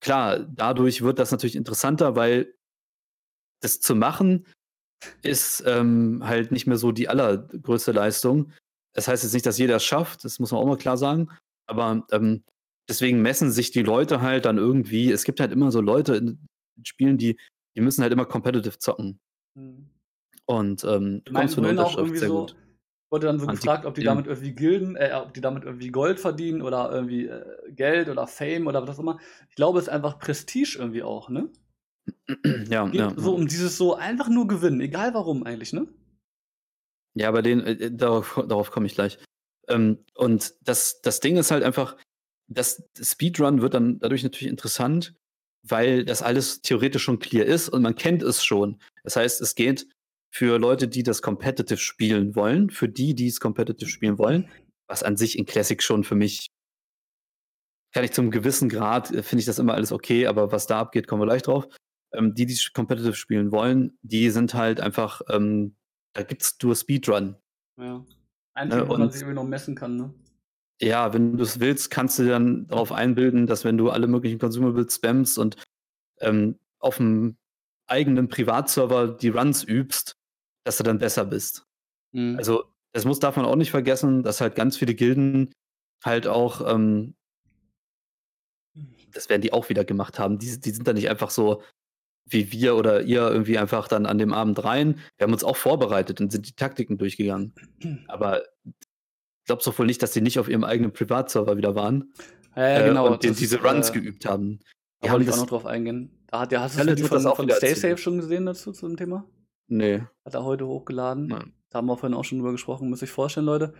klar, 0.00 0.38
dadurch 0.40 1.02
wird 1.02 1.18
das 1.18 1.30
natürlich 1.30 1.56
interessanter, 1.56 2.16
weil 2.16 2.54
das 3.60 3.80
zu 3.80 3.94
machen 3.94 4.46
ist 5.22 5.62
ähm, 5.66 6.22
halt 6.24 6.50
nicht 6.50 6.66
mehr 6.66 6.78
so 6.78 6.90
die 6.90 7.08
allergrößte 7.08 7.92
Leistung. 7.92 8.52
Das 8.94 9.06
heißt 9.06 9.22
jetzt 9.22 9.34
nicht, 9.34 9.44
dass 9.44 9.58
jeder 9.58 9.76
es 9.76 9.84
schafft, 9.84 10.24
das 10.24 10.38
muss 10.38 10.50
man 10.50 10.60
auch 10.60 10.66
mal 10.66 10.78
klar 10.78 10.96
sagen. 10.96 11.28
Aber 11.66 12.06
ähm, 12.10 12.42
deswegen 12.88 13.20
messen 13.20 13.50
sich 13.50 13.70
die 13.70 13.82
Leute 13.82 14.22
halt 14.22 14.46
dann 14.46 14.56
irgendwie. 14.56 15.10
Es 15.10 15.24
gibt 15.24 15.40
halt 15.40 15.52
immer 15.52 15.70
so 15.70 15.82
Leute 15.82 16.16
in 16.16 16.46
Spielen, 16.82 17.18
die, 17.18 17.38
die 17.76 17.80
müssen 17.82 18.02
halt 18.02 18.12
immer 18.12 18.24
competitive 18.24 18.78
zocken. 18.78 19.20
Mhm. 19.54 19.90
Und 20.46 20.84
ähm, 20.84 21.22
du 21.24 21.32
meinst 21.32 21.54
vorhin 21.54 21.78
auch 21.78 21.96
irgendwie 21.96 22.18
so, 22.18 22.40
gut. 22.40 22.56
wurde 23.10 23.26
dann 23.26 23.38
so 23.40 23.46
Anti- 23.46 23.60
gefragt, 23.60 23.86
ob 23.86 23.94
die 23.94 24.04
damit 24.04 24.26
irgendwie 24.26 24.52
Gilden, 24.52 24.96
äh, 24.96 25.12
ob 25.14 25.32
die 25.32 25.40
damit 25.40 25.64
irgendwie 25.64 25.88
Gold 25.88 26.20
verdienen 26.20 26.60
oder 26.62 26.90
irgendwie 26.92 27.26
äh, 27.26 27.72
Geld 27.72 28.08
oder 28.08 28.26
Fame 28.26 28.66
oder 28.66 28.86
was 28.86 28.96
auch 28.98 29.02
immer. 29.02 29.18
Ich 29.48 29.56
glaube, 29.56 29.78
es 29.78 29.86
ist 29.86 29.92
einfach 29.92 30.18
Prestige 30.18 30.76
irgendwie 30.78 31.02
auch, 31.02 31.28
ne? 31.30 31.48
ja, 32.68 32.86
Geht 32.88 33.00
ja. 33.00 33.14
so 33.16 33.34
um 33.34 33.46
dieses 33.46 33.78
so 33.78 33.94
einfach 33.94 34.28
nur 34.28 34.46
gewinnen, 34.46 34.80
egal 34.80 35.14
warum 35.14 35.44
eigentlich, 35.44 35.72
ne? 35.72 35.86
Ja, 37.14 37.30
bei 37.30 37.42
denen, 37.42 37.62
äh, 37.62 37.90
darauf, 37.90 38.34
darauf 38.48 38.70
komme 38.70 38.86
ich 38.86 38.94
gleich. 38.94 39.18
Ähm, 39.68 40.04
und 40.14 40.54
das, 40.62 41.00
das 41.00 41.20
Ding 41.20 41.36
ist 41.36 41.50
halt 41.50 41.62
einfach, 41.62 41.96
das 42.48 42.82
Speedrun 43.00 43.62
wird 43.62 43.72
dann 43.74 43.98
dadurch 43.98 44.22
natürlich 44.22 44.50
interessant, 44.50 45.14
weil 45.66 46.04
das 46.04 46.22
alles 46.22 46.60
theoretisch 46.60 47.02
schon 47.02 47.18
clear 47.18 47.46
ist 47.46 47.70
und 47.70 47.80
man 47.80 47.94
kennt 47.94 48.22
es 48.22 48.44
schon. 48.44 48.78
Das 49.02 49.16
heißt, 49.16 49.40
es 49.40 49.54
geht 49.54 49.88
für 50.34 50.58
Leute, 50.58 50.88
die 50.88 51.04
das 51.04 51.22
competitive 51.22 51.78
spielen 51.78 52.34
wollen, 52.34 52.70
für 52.70 52.88
die, 52.88 53.14
die 53.14 53.28
es 53.28 53.38
competitive 53.38 53.88
spielen 53.88 54.18
wollen, 54.18 54.48
was 54.88 55.02
an 55.02 55.16
sich 55.16 55.38
in 55.38 55.46
Classic 55.46 55.80
schon 55.82 56.02
für 56.02 56.16
mich 56.16 56.50
kann 57.94 58.02
ich 58.02 58.12
zum 58.12 58.32
gewissen 58.32 58.68
Grad, 58.68 59.12
äh, 59.12 59.22
finde 59.22 59.40
ich 59.40 59.46
das 59.46 59.60
immer 59.60 59.74
alles 59.74 59.92
okay, 59.92 60.26
aber 60.26 60.50
was 60.50 60.66
da 60.66 60.80
abgeht, 60.80 61.06
kommen 61.06 61.22
wir 61.22 61.26
gleich 61.26 61.42
drauf. 61.42 61.68
Ähm, 62.12 62.34
die, 62.34 62.44
die 62.44 62.58
competitive 62.74 63.14
spielen 63.14 63.52
wollen, 63.52 63.96
die 64.02 64.30
sind 64.30 64.54
halt 64.54 64.80
einfach, 64.80 65.22
ähm, 65.30 65.76
da 66.12 66.24
gibt's 66.24 66.56
nur 66.60 66.74
Speedrun. 66.74 67.36
Ja. 67.80 68.04
Ein 68.54 68.68
Ne, 68.68 68.84
man 68.84 69.10
sich 69.10 69.22
irgendwie 69.22 69.36
noch 69.36 69.44
messen 69.44 69.74
kann, 69.74 69.96
ne? 69.96 70.14
Ja, 70.80 71.12
wenn 71.14 71.36
du 71.36 71.44
es 71.44 71.60
willst, 71.60 71.90
kannst 71.90 72.18
du 72.18 72.26
dann 72.26 72.66
darauf 72.66 72.90
einbilden, 72.90 73.46
dass 73.46 73.64
wenn 73.64 73.78
du 73.78 73.90
alle 73.90 74.08
möglichen 74.08 74.40
Consumables 74.40 74.96
spammst 74.96 75.38
und 75.38 75.56
ähm, 76.20 76.58
auf 76.80 76.96
dem 76.96 77.36
eigenen 77.86 78.28
Privatserver 78.28 79.08
die 79.08 79.28
Runs 79.28 79.62
übst, 79.62 80.16
dass 80.64 80.76
du 80.78 80.82
dann 80.82 80.98
besser 80.98 81.24
bist. 81.24 81.66
Mhm. 82.12 82.36
Also, 82.36 82.64
das 82.92 83.04
muss 83.04 83.20
darf 83.20 83.36
man 83.36 83.44
auch 83.44 83.56
nicht 83.56 83.70
vergessen, 83.70 84.22
dass 84.22 84.40
halt 84.40 84.54
ganz 84.54 84.76
viele 84.76 84.94
Gilden 84.94 85.52
halt 86.04 86.26
auch, 86.26 86.60
ähm, 86.72 87.14
das 89.12 89.28
werden 89.28 89.42
die 89.42 89.52
auch 89.52 89.68
wieder 89.68 89.84
gemacht 89.84 90.18
haben. 90.18 90.38
Die, 90.38 90.60
die 90.60 90.70
sind 90.70 90.86
da 90.88 90.92
nicht 90.92 91.08
einfach 91.08 91.30
so 91.30 91.62
wie 92.26 92.50
wir 92.52 92.76
oder 92.76 93.02
ihr 93.02 93.20
irgendwie 93.30 93.58
einfach 93.58 93.86
dann 93.86 94.06
an 94.06 94.18
dem 94.18 94.32
Abend 94.32 94.64
rein. 94.64 94.98
Wir 95.18 95.24
haben 95.26 95.32
uns 95.32 95.44
auch 95.44 95.56
vorbereitet 95.56 96.20
und 96.20 96.32
sind 96.32 96.48
die 96.48 96.54
Taktiken 96.54 96.96
durchgegangen. 96.96 97.52
Aber 98.08 98.42
glaubst 99.44 99.66
doch 99.66 99.78
wohl 99.78 99.86
nicht, 99.86 100.02
dass 100.02 100.12
die 100.12 100.22
nicht 100.22 100.38
auf 100.38 100.48
ihrem 100.48 100.64
eigenen 100.64 100.92
Privatserver 100.92 101.56
wieder 101.58 101.74
waren 101.74 102.14
ja, 102.56 102.62
ja, 102.68 102.80
äh, 102.80 102.88
genau. 102.88 103.12
und 103.12 103.24
das 103.24 103.36
diese 103.36 103.60
Runs 103.62 103.90
äh, 103.90 103.92
geübt 103.92 104.24
haben. 104.24 104.60
Da 105.00 105.08
Die 105.08 105.12
wollte 105.12 105.24
ich 105.24 105.28
auch 105.28 105.32
das- 105.32 105.40
noch 105.42 105.48
drauf 105.48 105.66
eingehen. 105.66 106.10
Da 106.28 106.40
hat 106.40 106.52
ja, 106.52 106.62
hast 106.62 106.78
du 106.78 106.84
tut 106.96 107.06
von, 107.08 107.18
das 107.18 107.26
auch 107.26 107.36
von 107.36 107.44
Stay 107.44 107.54
erzählen. 107.68 107.76
Safe 107.76 107.98
schon 107.98 108.16
gesehen 108.16 108.46
dazu, 108.46 108.72
zu 108.72 108.88
dem 108.88 108.96
Thema? 108.96 109.24
Nee. 109.68 110.02
Hat 110.24 110.34
er 110.34 110.44
heute 110.44 110.66
hochgeladen. 110.66 111.28
Nein. 111.28 111.52
Da 111.70 111.78
haben 111.78 111.86
wir 111.86 111.96
vorhin 111.96 112.16
auch 112.16 112.24
schon 112.24 112.38
drüber 112.38 112.52
gesprochen, 112.52 112.88
müsst 112.88 113.02
ihr 113.02 113.06
euch 113.06 113.12
vorstellen, 113.12 113.46
Leute. 113.46 113.74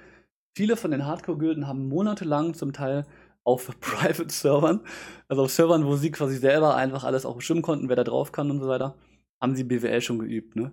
Viele 0.56 0.76
von 0.76 0.90
den 0.90 1.06
Hardcore-Gilden 1.06 1.66
haben 1.66 1.88
monatelang 1.88 2.54
zum 2.54 2.72
Teil 2.72 3.06
auf 3.44 3.68
Private-Servern, 3.80 4.80
also 5.28 5.42
auf 5.42 5.50
Servern, 5.50 5.86
wo 5.86 5.96
sie 5.96 6.10
quasi 6.10 6.36
selber 6.36 6.76
einfach 6.76 7.04
alles 7.04 7.26
auch 7.26 7.36
bestimmen 7.36 7.62
konnten, 7.62 7.88
wer 7.88 7.96
da 7.96 8.04
drauf 8.04 8.32
kann 8.32 8.50
und 8.50 8.60
so 8.60 8.68
weiter, 8.68 8.96
haben 9.40 9.54
sie 9.54 9.64
BWL 9.64 10.00
schon 10.00 10.18
geübt, 10.18 10.56
ne? 10.56 10.72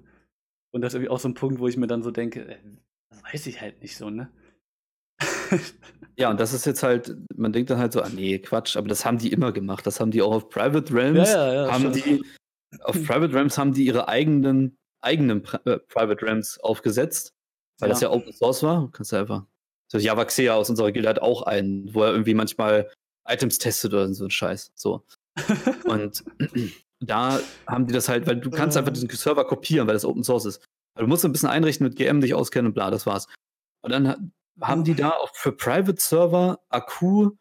Und 0.73 0.81
das 0.81 0.93
ist 0.93 0.95
irgendwie 0.95 1.09
auch 1.09 1.19
so 1.19 1.27
ein 1.27 1.33
Punkt, 1.33 1.59
wo 1.59 1.67
ich 1.67 1.75
mir 1.75 1.87
dann 1.87 2.01
so 2.01 2.11
denke, 2.11 2.47
äh, 2.47 2.57
das 3.09 3.23
weiß 3.23 3.47
ich 3.47 3.59
halt 3.59 3.81
nicht 3.81 3.97
so, 3.97 4.09
ne? 4.09 4.31
Ja, 6.17 6.29
und 6.29 6.39
das 6.39 6.53
ist 6.53 6.65
jetzt 6.65 6.83
halt, 6.83 7.15
man 7.35 7.53
denkt 7.53 7.69
dann 7.69 7.79
halt 7.79 7.93
so, 7.93 8.01
ah 8.01 8.09
nee, 8.09 8.37
Quatsch, 8.37 8.77
aber 8.77 8.87
das 8.87 9.05
haben 9.05 9.17
die 9.17 9.31
immer 9.31 9.51
gemacht. 9.51 9.87
Das 9.87 9.99
haben 9.99 10.11
die 10.11 10.21
auch 10.21 10.33
auf 10.33 10.49
Private 10.49 10.93
Realms. 10.93 11.29
Ja, 11.29 11.47
ja, 11.47 11.65
ja, 11.65 11.71
haben 11.71 11.93
stimmt. 11.93 12.05
die, 12.05 12.25
auf 12.83 12.95
Private 13.05 13.33
Realms 13.33 13.57
haben 13.57 13.73
die 13.73 13.85
ihre 13.85 14.07
eigenen, 14.07 14.77
eigenen 15.01 15.41
Pri 15.43 15.57
äh, 15.65 15.77
Private 15.79 16.25
Realms 16.25 16.59
aufgesetzt, 16.59 17.33
weil 17.79 17.89
das 17.89 18.01
ja 18.01 18.09
Open 18.11 18.31
Source 18.33 18.63
war. 18.63 18.89
Kannst 18.91 19.11
du 19.11 19.17
einfach. 19.17 19.45
So, 19.91 19.97
Javaxea 19.97 20.53
aus 20.55 20.69
unserer 20.69 20.91
Gilde 20.91 21.09
hat 21.09 21.19
auch 21.21 21.41
einen, 21.43 21.93
wo 21.93 22.03
er 22.03 22.11
irgendwie 22.11 22.33
manchmal 22.33 22.89
Items 23.27 23.57
testet 23.57 23.93
oder 23.93 24.13
so 24.13 24.23
ein 24.25 24.31
Scheiß. 24.31 24.71
So. 24.75 25.03
Und 25.85 26.23
da 26.99 27.39
haben 27.67 27.87
die 27.87 27.93
das 27.93 28.07
halt, 28.09 28.27
weil 28.27 28.37
du 28.37 28.49
kannst 28.51 28.77
einfach 28.77 28.93
diesen 28.93 29.09
Server 29.09 29.45
kopieren, 29.45 29.87
weil 29.87 29.93
das 29.95 30.05
Open 30.05 30.23
Source 30.23 30.45
ist. 30.45 30.63
Also 30.95 31.05
du 31.05 31.07
musst 31.07 31.25
ein 31.25 31.31
bisschen 31.31 31.49
einrichten 31.49 31.85
mit 31.85 31.95
GM, 31.95 32.21
dich 32.21 32.33
auskennen 32.33 32.67
und 32.67 32.73
bla, 32.73 32.89
das 32.91 33.05
war's. 33.05 33.27
Und 33.83 33.91
dann 33.91 34.07
ha- 34.07 34.17
haben 34.61 34.83
die 34.83 34.93
da 34.95 35.09
auch 35.11 35.31
für 35.33 35.51
Private 35.51 35.99
Server, 36.01 36.59
Akku, 36.69 37.31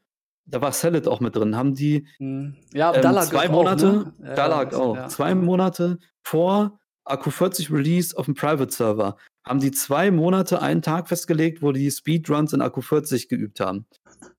da 0.47 0.61
war 0.63 0.73
Salad 0.73 1.07
auch 1.07 1.21
mit 1.21 1.37
drin, 1.37 1.57
haben 1.57 1.75
die 1.75 2.07
Hm. 2.19 2.57
Ja, 2.73 2.93
ähm, 2.95 3.03
zwei 3.23 3.49
auch, 3.49 3.53
Monate, 3.53 3.87
ne? 3.87 4.15
Ja, 4.25 4.35
Dalag 4.35 4.71
das- 4.71 4.81
auch, 4.81 4.97
ja. 4.97 5.09
zwei 5.09 5.35
Monate 5.35 5.99
vor 6.23 6.80
Akku 7.11 7.31
40 7.31 7.71
Release 7.71 8.17
auf 8.17 8.27
dem 8.27 8.35
Private 8.35 8.73
Server, 8.73 9.17
haben 9.45 9.61
die 9.61 9.71
zwei 9.73 10.11
Monate 10.11 10.61
einen 10.63 10.83
Tag 10.83 11.09
festgelegt, 11.09 11.63
wo 11.63 11.73
die 11.73 11.91
Speedruns 11.91 12.53
in 12.53 12.61
Akku 12.61 12.81
40 12.81 13.29
geübt 13.29 13.61
haben. 13.61 13.87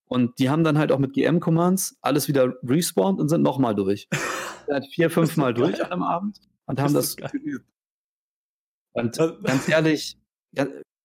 Und 0.05 0.37
die 0.39 0.49
haben 0.49 0.63
dann 0.63 0.77
halt 0.77 0.91
auch 0.91 0.99
mit 0.99 1.13
GM-Commands 1.13 1.97
alles 2.01 2.27
wieder 2.27 2.53
respawned 2.63 3.19
und 3.19 3.29
sind 3.29 3.41
nochmal 3.41 3.75
durch. 3.75 4.07
Vier, 4.91 5.09
fünf 5.09 5.35
Mal 5.37 5.53
durch 5.53 5.73
geil. 5.73 5.83
an 5.85 5.91
einem 5.91 6.03
Abend 6.03 6.39
und 6.65 6.79
Das 6.79 6.85
haben 6.85 6.93
das 6.93 7.15
geil. 7.17 7.29
geübt. 7.31 7.65
Und 8.93 9.17
ganz 9.43 9.67
ehrlich, 9.67 10.17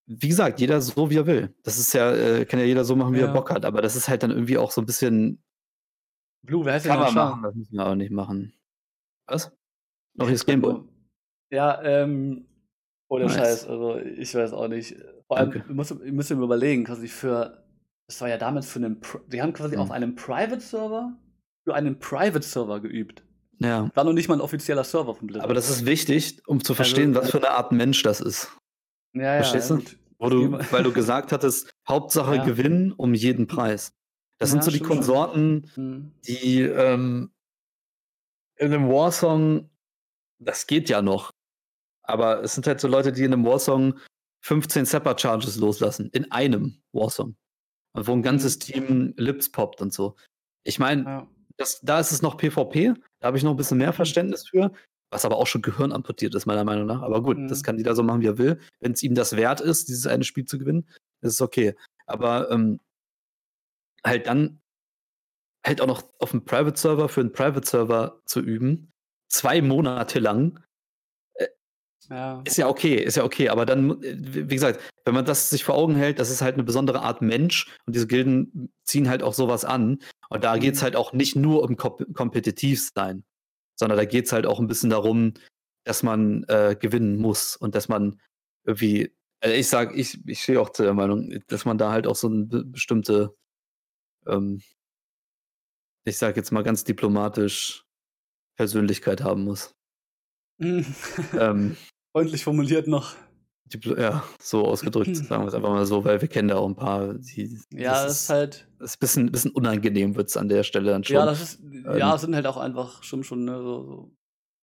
wie 0.07 0.29
gesagt, 0.29 0.61
jeder 0.61 0.81
so, 0.81 1.11
wie 1.11 1.17
er 1.17 1.27
will. 1.27 1.55
Das 1.65 1.79
ist 1.79 1.93
ja, 1.93 2.13
äh, 2.13 2.45
kann 2.45 2.61
ja 2.61 2.67
jeder 2.67 2.85
so 2.85 2.95
machen, 2.97 3.15
wie 3.15 3.19
Ja. 3.21 3.27
er 3.27 3.33
Bock 3.33 3.51
hat. 3.51 3.65
Aber 3.65 3.83
das 3.83 3.97
ist 3.97 4.09
halt 4.09 4.23
dann 4.23 4.31
irgendwie 4.31 4.59
auch 4.59 4.71
so 4.71 4.81
ein 4.83 4.87
bisschen, 4.87 5.43
Blue, 6.43 6.65
wer 6.65 6.75
heißt 6.75 6.85
denn 6.87 6.97
machen, 6.97 7.43
das 7.43 7.55
müssen 7.57 7.75
wir 7.75 7.85
aber 7.85 7.97
nicht 7.97 8.13
machen. 8.13 8.53
Was? 9.27 9.51
Noch 10.15 10.27
hier 10.27 10.35
das 10.35 10.47
Gameboy. 10.47 10.81
Ja, 11.57 11.83
ähm, 11.83 12.47
ohne 13.09 13.25
Nice. 13.27 13.35
Scheiß, 13.37 13.67
also 13.69 13.97
ich 13.99 14.35
weiß 14.35 14.53
auch 14.53 14.69
nicht. 14.69 14.95
Vor 15.27 15.39
allem, 15.39 15.51
Danke. 15.53 15.69
ihr 16.05 16.13
müsst, 16.13 16.31
ihr 16.31 16.37
mir 16.37 16.45
überlegen, 16.45 16.85
quasi 16.85 17.09
für, 17.09 17.65
das 18.07 18.21
war 18.21 18.29
ja 18.29 18.37
damals 18.37 18.69
für 18.71 18.79
einen, 18.79 19.01
Pri- 19.01 19.21
die 19.29 19.41
haben 19.43 19.53
quasi 19.53 19.75
Hm. 19.75 19.81
auf 19.81 19.91
einem 19.91 20.15
Private-Server 20.15 21.17
für 21.65 21.75
einen 21.75 21.99
Private-Server 21.99 22.81
geübt. 22.81 23.23
Ja. 23.59 23.91
War 23.95 24.05
noch 24.05 24.13
nicht 24.13 24.29
mal 24.29 24.35
ein 24.35 24.41
offizieller 24.41 24.85
Server 24.85 25.15
von 25.15 25.27
Blizzard. 25.29 25.45
Aber 25.45 25.55
das 25.55 25.71
ist 25.71 25.87
wichtig, 25.87 26.43
um 26.47 26.63
zu 26.63 26.75
verstehen, 26.75 27.11
Also- 27.17 27.23
was 27.23 27.31
für 27.31 27.39
eine 27.39 27.51
Art 27.53 27.73
Mensch 27.73 28.03
das 28.03 28.21
ist. 28.21 28.51
ja, 29.15 29.23
ja, 29.23 29.37
verstehst 29.43 29.71
ja, 29.71 29.77
du? 29.77 29.83
gut. 29.83 29.99
Wo 30.19 30.29
du, 30.31 30.53
weil 30.73 30.83
du 30.83 30.93
gesagt 30.93 31.33
hattest, 31.33 31.71
Hauptsache 31.89 32.37
Ja. 32.37 32.45
gewinnen 32.45 32.93
um 32.93 33.15
jeden 33.15 33.47
Preis. 33.47 33.93
Das 34.39 34.51
sind 34.51 34.59
Ja, 34.59 34.63
so 34.65 34.71
die 34.71 34.77
stimmt 34.77 34.89
schon. 34.89 34.97
Konsorten, 34.99 35.71
Hm. 35.75 36.13
die 36.27 36.61
ähm, 36.63 37.31
in 38.57 38.73
einem 38.73 38.89
Warsong, 38.89 39.71
das 40.39 40.67
geht 40.67 40.89
ja 40.91 41.01
noch. 41.03 41.31
Aber 42.07 42.43
es 42.43 42.55
sind 42.55 42.67
halt 42.67 42.81
so 42.81 42.89
Leute, 42.89 43.13
die 43.13 43.25
in 43.25 43.33
einem 43.33 43.45
Warsong 43.45 43.99
15 44.45 44.85
Separate 44.87 45.21
Charges 45.21 45.57
loslassen. 45.57 46.09
In 46.13 46.31
einem 46.31 46.81
Warsong. 46.93 47.37
Und 47.95 48.07
wo 48.07 48.13
ein 48.13 48.23
ganzes 48.23 48.59
Team 48.59 49.15
Lips 49.17 49.51
poppt 49.51 49.81
und 49.81 49.93
so. 49.93 50.17
Ich 50.65 50.79
meine, 50.79 51.03
Ja. 51.05 51.29
da 51.83 52.01
ist 52.01 52.13
es 52.13 52.23
noch 52.23 52.37
PvP, 52.37 52.95
da 53.21 53.27
habe 53.29 53.37
ich 53.39 53.43
noch 53.43 53.53
ein 53.53 53.57
bisschen 53.57 53.79
mehr 53.79 53.93
Verständnis 53.93 54.49
für, 54.49 54.73
was 55.11 55.25
aber 55.25 55.37
auch 55.39 55.47
schon 55.47 55.63
Gehirn 55.63 55.93
amputiert 55.93 56.35
ist, 56.35 56.47
meiner 56.47 56.65
Meinung 56.65 56.87
nach. 56.87 57.03
Aber 57.03 57.23
gut, 57.23 57.39
Mhm. 57.39 57.49
das 57.49 57.63
kann 57.63 57.79
jeder 57.79 57.95
so 57.95 58.03
machen, 58.03 58.21
wie 58.21 58.27
er 58.27 58.39
will. 58.39 58.61
Wenn 58.81 58.93
es 58.93 59.03
ihm 59.03 59.15
das 59.15 59.35
wert 59.37 59.61
ist, 59.61 59.89
dieses 59.89 60.07
eine 60.07 60.25
Spiel 60.25 60.45
zu 60.45 60.59
gewinnen, 60.59 60.87
ist 61.23 61.33
es 61.35 61.41
okay. 61.41 61.75
Aber 62.07 62.51
ähm, 62.51 62.81
halt 64.05 64.27
dann 64.27 64.61
halt 65.67 65.81
auch 65.81 65.87
noch 65.89 66.05
auf 66.21 66.33
einem 66.33 66.45
Private-Server 66.45 67.09
für 67.09 67.21
einen 67.23 67.33
Private-Server 67.33 68.21
zu 68.25 68.41
üben, 68.41 68.93
zwei 69.29 69.61
Monate 69.63 70.21
lang, 70.21 70.63
ja. 72.11 72.43
ist 72.45 72.57
ja 72.57 72.69
okay, 72.69 72.95
ist 72.97 73.17
ja 73.17 73.25
okay, 73.25 73.49
aber 73.49 73.67
dann, 73.67 74.03
äh, 74.03 74.17
wie 74.19 74.55
gesagt, 74.55 74.81
wenn 75.05 75.15
man 75.15 75.25
das 75.25 75.51
sich 75.51 75.65
vor 75.65 75.75
Augen 75.75 75.95
hält, 75.97 76.19
das 76.19 76.31
ist 76.31 76.43
halt 76.43 76.55
eine 76.55 76.65
besondere 76.65 77.03
Art 77.03 77.23
Mensch 77.23 77.67
und 77.87 77.95
diese 77.95 78.07
Gilden 78.07 78.73
ziehen 78.85 79.09
halt 79.09 79.23
auch 79.23 79.35
sowas 79.35 79.65
an. 79.65 79.99
Und 80.29 80.45
da 80.45 80.57
Mhm. 80.57 80.75
halt 80.83 80.97
auch 80.97 81.13
nicht 81.13 81.37
nur 81.37 81.63
um 81.63 81.77
Kom 81.77 81.97
kompetitiv 82.13 82.91
sein, 82.95 83.25
sondern 83.79 83.99
da 83.99 84.05
geht's 84.05 84.33
halt 84.33 84.47
auch 84.47 84.59
ein 84.61 84.67
bisschen 84.69 84.91
darum, 84.91 85.35
dass 85.85 86.03
man 86.03 86.45
äh, 86.49 86.77
gewinnen 86.79 87.17
muss 87.19 87.57
und 87.57 87.75
dass 87.75 87.89
man 87.89 88.21
irgendwie, 88.65 89.15
also 89.41 89.55
ich 89.55 89.69
sag, 89.69 89.97
ich, 89.97 90.19
ich 90.27 90.43
stehe 90.43 90.61
auch 90.61 90.71
zu 90.71 90.83
der 90.83 90.95
Meinung, 90.95 91.39
dass 91.47 91.65
man 91.65 91.79
da 91.79 91.93
halt 91.93 92.07
auch 92.09 92.17
so 92.17 92.27
eine 92.29 92.45
be- 92.47 92.65
bestimmte, 92.65 93.37
ähm, 94.27 94.63
ich 96.05 96.19
sag 96.19 96.37
jetzt 96.37 96.53
mal 96.53 96.63
ganz 96.63 96.85
diplomatisch, 96.85 97.85
Persönlichkeit 98.57 99.23
haben 99.23 99.45
muss. 99.45 99.75
Hm. 100.61 100.85
ähm, 101.39 101.77
Freundlich 102.17 102.45
formuliert 102.45 102.87
noch. 102.87 103.15
Ja, 103.99 104.25
so 104.41 104.65
ausgedrückt, 104.65 105.15
sagen 105.15 105.43
wir 105.43 105.49
es 105.49 105.53
einfach 105.55 105.69
mal 105.69 105.85
so, 105.85 106.03
weil 106.03 106.19
wir 106.23 106.29
kennen 106.29 106.49
da 106.49 106.57
auch 106.57 106.67
ein 106.67 106.75
paar, 106.75 107.13
die. 107.13 107.59
Ja, 107.75 108.05
das 108.05 108.23
ist 108.23 108.31
halt. 108.31 108.67
das 108.79 108.93
ist 108.93 108.97
ein 108.97 109.01
bisschen, 109.01 109.33
bisschen 109.33 109.51
unangenehm, 109.51 110.17
wird 110.17 110.29
es 110.31 110.39
an 110.39 110.49
der 110.49 110.63
Stelle 110.63 110.93
dann 110.93 111.05
schon. 111.05 111.17
Ja, 111.17 111.27
das 111.27 111.43
ist. 111.43 111.61
ja, 111.85 112.09
Ähm, 112.09 112.15
es 112.15 112.21
sind 112.23 112.35
halt 112.35 112.47
auch 112.47 112.57
einfach 112.57 113.03
schon 113.03 113.23
schon, 113.23 113.45
ne, 113.45 113.61
so. 113.63 114.15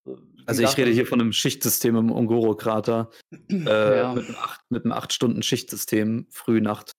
so 0.03 0.17
also 0.47 0.63
ich 0.63 0.75
rede 0.77 0.89
hier 0.89 1.05
von 1.05 1.21
einem 1.21 1.31
Schichtsystem 1.31 1.95
im 1.95 2.11
Ongoro-Krater, 2.11 3.11
äh, 3.51 3.97
ja. 3.99 4.15
mit 4.15 4.25
einem 4.25 4.35
acht- 4.35 4.61
mit 4.71 4.85
einem 4.85 4.93
8-Stunden-Schichtsystem, 4.93 6.25
Früh-Nacht 6.31 6.93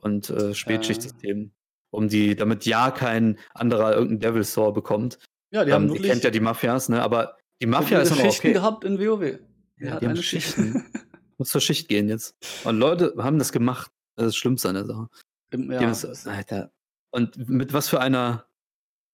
und 0.00 0.30
äh, 0.30 0.54
Spätschichtsystem. 0.54 1.52
um 1.90 2.08
die, 2.08 2.34
damit 2.34 2.64
ja 2.64 2.90
kein 2.92 3.38
anderer 3.52 3.92
irgendeinen 3.92 4.20
Devil 4.20 4.44
Store 4.46 4.72
bekommt. 4.72 5.18
Ja, 5.52 5.66
die 5.66 5.70
Ähm, 5.70 5.74
haben 5.74 5.84
ihr 5.88 5.90
wirklich 5.96 6.10
kennt 6.12 6.24
ja 6.24 6.30
die 6.30 6.40
Mafias, 6.40 6.88
ne? 6.88 7.02
Aber 7.02 7.36
die 7.60 7.66
Mafia 7.66 7.98
ist 8.00 8.08
noch 8.10 8.16
Schichten 8.18 8.46
okay. 8.46 8.52
gehabt 8.54 8.84
in 8.84 8.98
WoW. 8.98 9.40
Ja, 9.80 9.98
die 10.00 10.06
haben. 10.08 10.16
Schichten. 10.22 10.84
Muss 11.38 11.50
zur 11.50 11.60
Schicht 11.60 11.88
gehen 11.88 12.08
jetzt. 12.08 12.34
Und 12.64 12.78
Leute 12.78 13.14
haben 13.18 13.38
das 13.38 13.52
gemacht. 13.52 13.90
Das 14.16 14.26
ist 14.26 14.30
das 14.30 14.36
Schlimmste 14.36 14.68
an 14.70 14.74
der 14.74 14.86
Sache. 14.86 15.08
Ja, 15.52 15.90
es, 15.90 16.26
Alter. 16.26 16.72
Und 17.10 17.48
mit 17.48 17.72
was 17.72 17.88
für 17.88 18.00
einer 18.00 18.46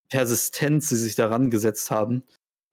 Persistenz 0.09 0.89
sie 0.89 0.97
sich 0.97 1.15
daran 1.17 1.51
gesetzt 1.51 1.91
haben, 1.91 2.25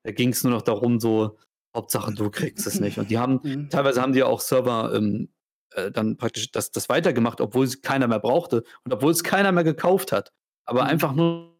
da 0.04 0.12
ging 0.12 0.30
es 0.30 0.43
nur 0.43 0.54
noch 0.54 0.62
darum, 0.62 0.99
so, 0.99 1.38
Hauptsache 1.75 2.13
du 2.13 2.30
kriegst 2.30 2.65
es 2.65 2.80
nicht. 2.80 2.97
Und 2.97 3.10
die 3.12 3.17
haben, 3.19 3.39
Mhm. 3.43 3.69
teilweise 3.69 4.01
haben 4.01 4.13
die 4.13 4.23
auch 4.23 4.39
Server 4.41 4.93
ähm, 4.95 5.30
äh, 5.73 5.91
dann 5.91 6.17
praktisch 6.17 6.51
das, 6.51 6.71
das 6.71 6.89
weitergemacht, 6.89 7.39
obwohl 7.41 7.65
es 7.65 7.82
keiner 7.82 8.08
mehr 8.08 8.19
brauchte 8.19 8.63
und 8.84 8.93
obwohl 8.93 9.12
es 9.12 9.23
keiner 9.23 9.51
mehr 9.51 9.63
gekauft 9.63 10.12
hat. 10.12 10.32
Aber 10.65 10.84
Mhm. 10.84 10.89
einfach 10.89 11.13
nur, 11.13 11.60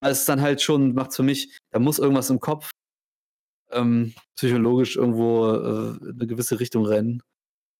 es 0.00 0.20
ist 0.20 0.28
dann 0.28 0.40
halt 0.40 0.62
schon, 0.62 0.94
macht 0.94 1.14
für 1.14 1.22
mich, 1.22 1.58
da 1.70 1.78
muss 1.78 1.98
irgendwas 1.98 2.30
im 2.30 2.40
Kopf 2.40 2.70
ähm, 3.72 4.14
psychologisch 4.36 4.96
irgendwo 4.96 5.50
äh, 5.52 5.96
in 6.08 6.14
eine 6.16 6.26
gewisse 6.26 6.60
Richtung 6.60 6.86
rennen, 6.86 7.22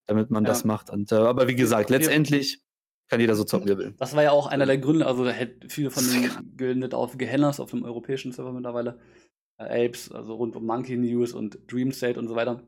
damit 0.07 0.31
man 0.31 0.45
Ja. 0.45 0.49
das 0.49 0.65
macht. 0.65 0.91
Und, 0.91 1.13
äh, 1.13 1.17
aber 1.17 1.49
wie 1.49 1.55
gesagt, 1.57 1.91
letztendlich 1.91 2.61
kann 3.09 3.21
jeder 3.21 3.35
so 3.35 3.45
zocken, 3.45 3.67
wie 3.69 3.73
er 3.73 3.79
will. 3.79 3.95
Das 3.99 4.15
war 4.17 4.23
ja 4.23 4.31
auch 4.33 4.47
einer 4.47 4.65
der 4.67 4.79
Gründe, 4.79 5.07
also 5.07 5.25
da 5.25 5.31
hätte 5.31 5.69
viele 5.69 5.91
von 5.91 6.05
den 6.05 6.57
Gilden 6.57 6.79
nicht 6.81 6.95
auf 6.95 7.19
Gehennas 7.19 7.61
auf 7.61 7.71
dem 7.71 7.85
europäischen 7.85 8.33
Server 8.33 8.53
mittlerweile. 8.53 8.99
Äh, 9.59 9.87
Apes, 9.87 10.11
also 10.11 10.35
rund 10.35 10.57
um 10.57 10.65
Monkey 10.65 10.97
News 10.97 11.33
und 11.35 11.59
Dream 11.71 11.93
State 11.93 12.19
und 12.19 12.27
so 12.29 12.35
weiter. 12.35 12.63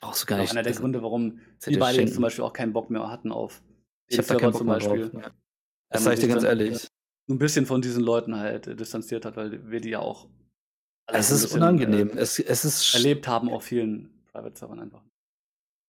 Brauchst 0.00 0.22
du 0.22 0.26
gar 0.26 0.38
nicht. 0.38 0.52
einer 0.52 0.62
der 0.62 0.72
Gründe, 0.72 1.02
warum 1.02 1.36
die 1.36 1.40
hätte 1.60 1.70
ich 1.72 1.78
beide 1.78 1.88
jetzt 1.92 1.96
schenken. 1.96 2.12
zum 2.14 2.22
Beispiel 2.22 2.44
auch 2.44 2.52
keinen 2.52 2.72
Bock 2.72 2.88
mehr 2.88 3.10
hatten 3.10 3.32
auf 3.32 3.62
Ich 4.08 4.16
den 4.16 4.24
Server 4.24 4.46
Bock 4.50 4.56
zum 4.56 4.66
mehr 4.68 4.76
Beispiel. 4.76 5.10
drauf. 5.10 5.22
Ähm, 5.24 5.30
Das 5.90 6.04
sag 6.04 6.14
ich 6.14 6.20
dir 6.20 6.28
ganz 6.28 6.44
ehrlich. 6.44 6.88
So 7.26 7.34
ein 7.34 7.38
bisschen 7.38 7.66
von 7.66 7.82
diesen 7.82 8.02
Leuten 8.02 8.36
halt 8.36 8.78
distanziert 8.80 9.24
hat, 9.24 9.36
weil 9.36 9.70
wir 9.70 9.80
die 9.80 9.90
ja 9.90 9.98
auch 9.98 10.28
Es 11.18 11.30
ist 11.30 11.42
bisschen, 11.42 11.58
unangenehm. 11.62 12.10
Äh, 12.10 12.20
Es, 12.20 12.38
es 12.38 12.64
ist 12.64 12.94
erlebt 12.94 13.26
haben 13.28 13.50
auf 13.50 13.64
vielen 13.64 14.10
Private-Servern 14.32 14.80
einfach. 14.80 15.02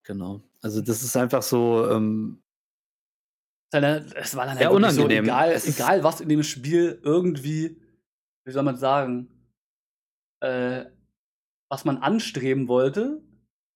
Genau. 0.06 0.42
Also 0.62 0.82
das 0.82 1.04
ist 1.04 1.16
einfach 1.18 1.42
so, 1.44 1.90
ähm, 1.90 2.42
Es 3.74 4.36
war 4.36 4.46
dann 4.46 4.58
Ja, 4.60 4.66
halt 4.70 4.74
wirklich 4.74 4.92
so, 4.96 5.02
unangenehm. 5.04 5.24
egal, 5.26 5.52
Es 5.52 5.66
ist- 5.66 5.80
egal 5.80 6.04
was 6.04 6.22
in 6.22 6.30
dem 6.30 6.44
Spiel 6.44 7.00
irgendwie, 7.04 7.82
wie 8.46 8.52
soll 8.52 8.64
man 8.64 8.76
sagen, 8.78 9.30
äh, 10.42 10.86
was 11.70 11.86
man 11.86 11.98
anstreben 12.00 12.68
wollte, 12.68 13.22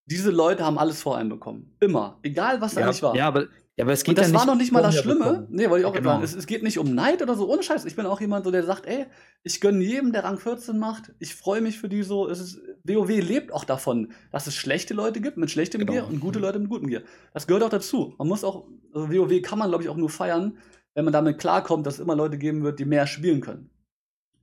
diese 0.08 0.32
Leute 0.32 0.66
haben 0.66 0.78
alles 0.78 1.02
vor 1.02 1.18
einem 1.18 1.30
bekommen. 1.30 1.76
Immer. 1.80 2.20
Egal 2.24 2.60
was 2.62 2.74
da 2.74 2.82
ja, 2.82 2.88
eigentlich 2.88 3.02
war. 3.04 3.16
ja, 3.16 3.28
aber, 3.28 3.48
ja, 3.78 3.84
aber 3.84 3.92
es 3.94 4.04
geht 4.04 4.18
Und 4.18 4.20
das 4.20 4.28
ja 4.30 4.34
war 4.34 4.42
nicht 4.46 4.48
noch 4.54 4.56
nicht 4.60 4.72
mal 4.72 4.82
das 4.82 4.96
Schlimme. 4.98 5.20
bekommen. 5.26 5.48
Nee, 5.50 5.70
wollte 5.70 5.82
ich 5.82 5.86
auch 5.86 5.94
Ja, 5.94 6.00
genau. 6.00 6.12
sagen. 6.12 6.24
Es, 6.24 6.34
es 6.36 6.48
geht 6.48 6.64
nicht 6.64 6.80
um 6.80 6.94
Neid 6.96 7.22
oder 7.22 7.36
so, 7.36 7.50
ohne 7.52 7.62
Scheiß. 7.62 7.84
Ich 7.86 7.96
bin 7.96 8.06
auch 8.06 8.22
jemand, 8.22 8.46
so, 8.46 8.52
der 8.52 8.64
sagt, 8.64 8.86
ey, 8.86 9.06
ich 9.44 9.60
gönne 9.60 9.84
jedem, 9.84 10.12
der 10.14 10.24
Rang 10.24 10.38
14 10.38 10.78
macht. 10.80 11.12
Ich 11.20 11.36
freue 11.36 11.60
mich 11.62 11.78
für 11.80 11.90
die 11.90 12.04
so. 12.04 12.30
Es 12.30 12.40
ist, 12.40 12.62
WoW 12.84 13.10
lebt 13.10 13.52
auch 13.52 13.66
davon, 13.66 14.14
dass 14.32 14.48
es 14.48 14.56
schlechte 14.56 14.94
Leute 14.94 15.20
gibt 15.20 15.38
mit 15.38 15.52
schlechtem 15.52 15.82
Genau. 15.82 15.92
Gear 15.92 16.08
und 16.08 16.20
gute 16.22 16.40
Leute 16.40 16.60
mit 16.60 16.70
gutem 16.70 16.88
Gear. 16.88 17.02
Das 17.34 17.48
gehört 17.48 17.64
auch 17.64 17.70
dazu. 17.70 18.16
Man 18.18 18.28
muss 18.30 18.44
auch, 18.44 18.68
also 18.94 19.10
WoW 19.12 19.42
kann 19.42 19.60
man, 19.60 19.70
glaube 19.70 19.84
ich, 19.84 19.90
auch 19.90 19.98
nur 19.98 20.10
feiern, 20.10 20.58
wenn 20.94 21.04
man 21.04 21.12
damit 21.14 21.38
klarkommt, 21.38 21.86
dass 21.86 21.96
es 21.96 22.00
immer 22.00 22.16
Leute 22.16 22.38
geben 22.38 22.64
wird, 22.64 22.80
die 22.80 22.86
mehr 22.86 23.08
spielen 23.08 23.42
können. 23.42 23.70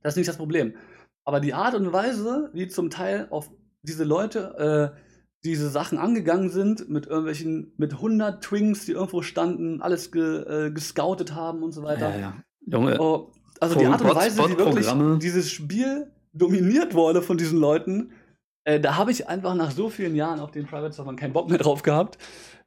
Das 0.03 0.13
ist 0.13 0.17
nicht 0.17 0.29
das 0.29 0.37
Problem. 0.37 0.75
Aber 1.25 1.39
die 1.39 1.53
Art 1.55 1.73
und 1.73 1.91
Weise, 1.91 2.51
wie 2.53 2.67
zum 2.67 2.89
Teil 2.91 3.27
auf 3.31 3.49
diese 3.81 4.03
Leute 4.03 4.93
äh, 4.93 4.99
diese 5.43 5.69
Sachen 5.69 5.97
angegangen 5.97 6.49
sind, 6.49 6.89
mit 6.89 7.05
irgendwelchen, 7.07 7.73
mit 7.77 7.93
100 7.93 8.43
Twings, 8.43 8.85
die 8.85 8.93
irgendwo 8.93 9.21
standen, 9.21 9.81
alles 9.81 10.11
ge, 10.11 10.67
äh, 10.67 10.71
gescoutet 10.71 11.35
haben 11.35 11.63
und 11.63 11.71
so 11.73 11.83
weiter. 11.83 12.11
Ja, 12.13 12.19
ja. 12.19 12.43
Junge, 12.65 12.97
Oh, 12.99 13.31
also 13.59 13.77
die 13.77 13.85
Art 13.85 14.01
und 14.01 14.15
Weise, 14.15 14.37
wie 14.49 14.57
wirklich 14.57 14.87
dieses 15.19 15.51
Spiel 15.51 16.11
dominiert 16.33 16.93
wurde 16.93 17.21
von 17.21 17.37
diesen 17.37 17.59
Leuten, 17.59 18.11
äh, 18.63 18.79
da 18.79 18.95
habe 18.95 19.11
ich 19.11 19.27
einfach 19.27 19.55
nach 19.55 19.71
so 19.71 19.89
vielen 19.89 20.15
Jahren 20.15 20.39
auf 20.39 20.51
den 20.51 20.65
Private 20.65 20.93
Servern 20.93 21.17
keinen 21.17 21.33
Bock 21.33 21.49
mehr 21.49 21.57
drauf 21.59 21.81
gehabt, 21.83 22.17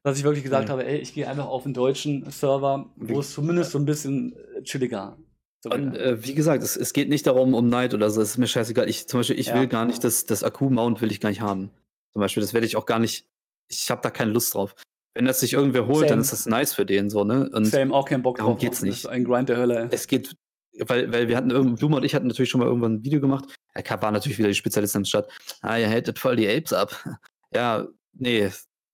dass 0.02 0.18
ich 0.18 0.24
wirklich 0.24 0.44
gesagt 0.44 0.68
Ja. 0.68 0.72
habe, 0.72 0.86
ey, 0.86 0.98
ich 0.98 1.14
gehe 1.14 1.26
einfach 1.28 1.46
auf 1.46 1.64
einen 1.64 1.72
deutschen 1.74 2.30
Server, 2.30 2.90
wo 2.96 3.20
es 3.20 3.32
zumindest 3.32 3.70
so 3.72 3.78
ein 3.78 3.86
bisschen 3.86 4.34
äh, 4.56 4.62
chilliger. 4.62 5.16
Und 5.64 5.96
äh, 5.96 6.22
wie 6.24 6.34
gesagt, 6.34 6.62
es, 6.62 6.76
es 6.76 6.92
geht 6.92 7.08
nicht 7.08 7.26
darum, 7.26 7.54
um 7.54 7.68
Neid 7.68 7.92
oder 7.94 8.08
so. 8.10 8.20
Es 8.20 8.30
ist 8.32 8.38
mir 8.38 8.46
scheißegal. 8.46 8.88
Ich 8.88 9.08
zum 9.08 9.20
Beispiel, 9.20 9.38
ich 9.38 9.46
Ja. 9.48 9.54
will 9.58 9.66
gar 9.66 9.84
nicht, 9.86 10.04
das, 10.04 10.26
das 10.26 10.44
Akku-Mount 10.44 11.00
will 11.00 11.10
ich 11.10 11.20
gar 11.20 11.30
nicht 11.30 11.40
haben. 11.40 11.70
Zum 12.16 12.22
Beispiel, 12.22 12.40
das 12.40 12.54
werde 12.54 12.66
ich 12.66 12.76
auch 12.76 12.86
gar 12.86 12.98
nicht. 12.98 13.28
Ich 13.68 13.90
habe 13.90 14.00
da 14.00 14.08
keine 14.10 14.30
Lust 14.32 14.54
drauf. 14.54 14.74
Wenn 15.12 15.26
das 15.26 15.40
sich 15.40 15.52
irgendwer 15.52 15.86
holt, 15.86 16.04
dann 16.08 16.08
Same. 16.08 16.20
ist 16.22 16.32
das 16.32 16.46
nice 16.46 16.72
für 16.72 16.86
den 16.86 17.10
so, 17.10 17.24
ne? 17.24 17.50
Und 17.52 17.66
Same, 17.66 17.92
auch 17.92 18.08
keinen 18.08 18.22
Bock 18.22 18.38
darum 18.38 18.54
drauf. 18.54 18.60
geht's 18.62 18.78
Das 18.78 18.84
nicht. 18.84 18.96
ist 19.00 19.06
ein 19.06 19.22
Grind 19.24 19.50
der 19.50 19.58
Hölle. 19.58 19.80
ey. 19.82 19.88
es 19.90 20.06
geht, 20.06 20.34
weil, 20.78 21.12
weil 21.12 21.28
wir 21.28 21.36
hatten 21.36 21.50
irgend, 21.50 21.78
Blume 21.78 21.96
und 21.96 22.04
ich 22.04 22.14
hatten 22.14 22.26
natürlich 22.26 22.48
schon 22.48 22.60
mal 22.60 22.68
irgendwann 22.68 22.94
ein 22.94 23.04
Video 23.04 23.20
gemacht. 23.20 23.54
Er 23.74 24.00
war 24.00 24.10
natürlich 24.12 24.38
wieder 24.38 24.48
die 24.48 24.54
Spezialistin 24.54 25.02
im 25.02 25.04
Stadt. 25.04 25.28
Ah, 25.60 25.76
ihr 25.76 25.88
hättet 25.88 26.18
voll 26.18 26.36
die 26.36 26.48
Apes 26.48 26.72
ab. 26.72 27.04
Ja, 27.54 27.86
nee. 28.14 28.50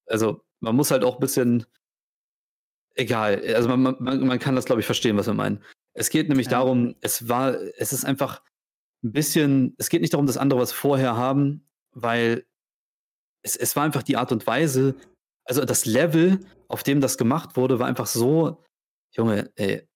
Also, 0.06 0.42
man 0.58 0.74
muss 0.74 0.90
halt 0.90 1.04
auch 1.04 1.14
ein 1.14 1.20
bisschen. 1.20 1.64
Egal. 2.94 3.40
Also, 3.54 3.68
man, 3.68 3.96
man, 4.00 4.26
man 4.26 4.38
kann 4.38 4.54
das, 4.56 4.64
glaube 4.66 4.80
ich, 4.80 4.86
verstehen, 4.86 5.16
was 5.16 5.26
wir 5.26 5.34
meinen. 5.34 5.62
Es 5.94 6.10
geht 6.10 6.28
nämlich 6.28 6.46
Ja. 6.46 6.52
darum, 6.58 6.96
es 7.00 7.28
war, 7.28 7.54
es 7.78 7.92
ist 7.92 8.04
einfach 8.04 8.42
ein 9.04 9.12
bisschen, 9.12 9.74
es 9.78 9.88
geht 9.88 10.00
nicht 10.00 10.12
darum, 10.12 10.26
dass 10.26 10.36
andere 10.36 10.60
was 10.60 10.72
vorher 10.72 11.16
haben, 11.16 11.66
weil 11.92 12.44
es, 13.42 13.56
es 13.56 13.76
war 13.76 13.84
einfach 13.84 14.02
die 14.02 14.16
Art 14.16 14.32
und 14.32 14.46
Weise, 14.46 14.94
also 15.44 15.64
das 15.64 15.86
Level, 15.86 16.40
auf 16.68 16.82
dem 16.82 17.00
das 17.00 17.18
gemacht 17.18 17.56
wurde, 17.56 17.78
war 17.78 17.86
einfach 17.86 18.06
so, 18.06 18.62
Junge, 19.14 19.50
ey, 19.56 19.86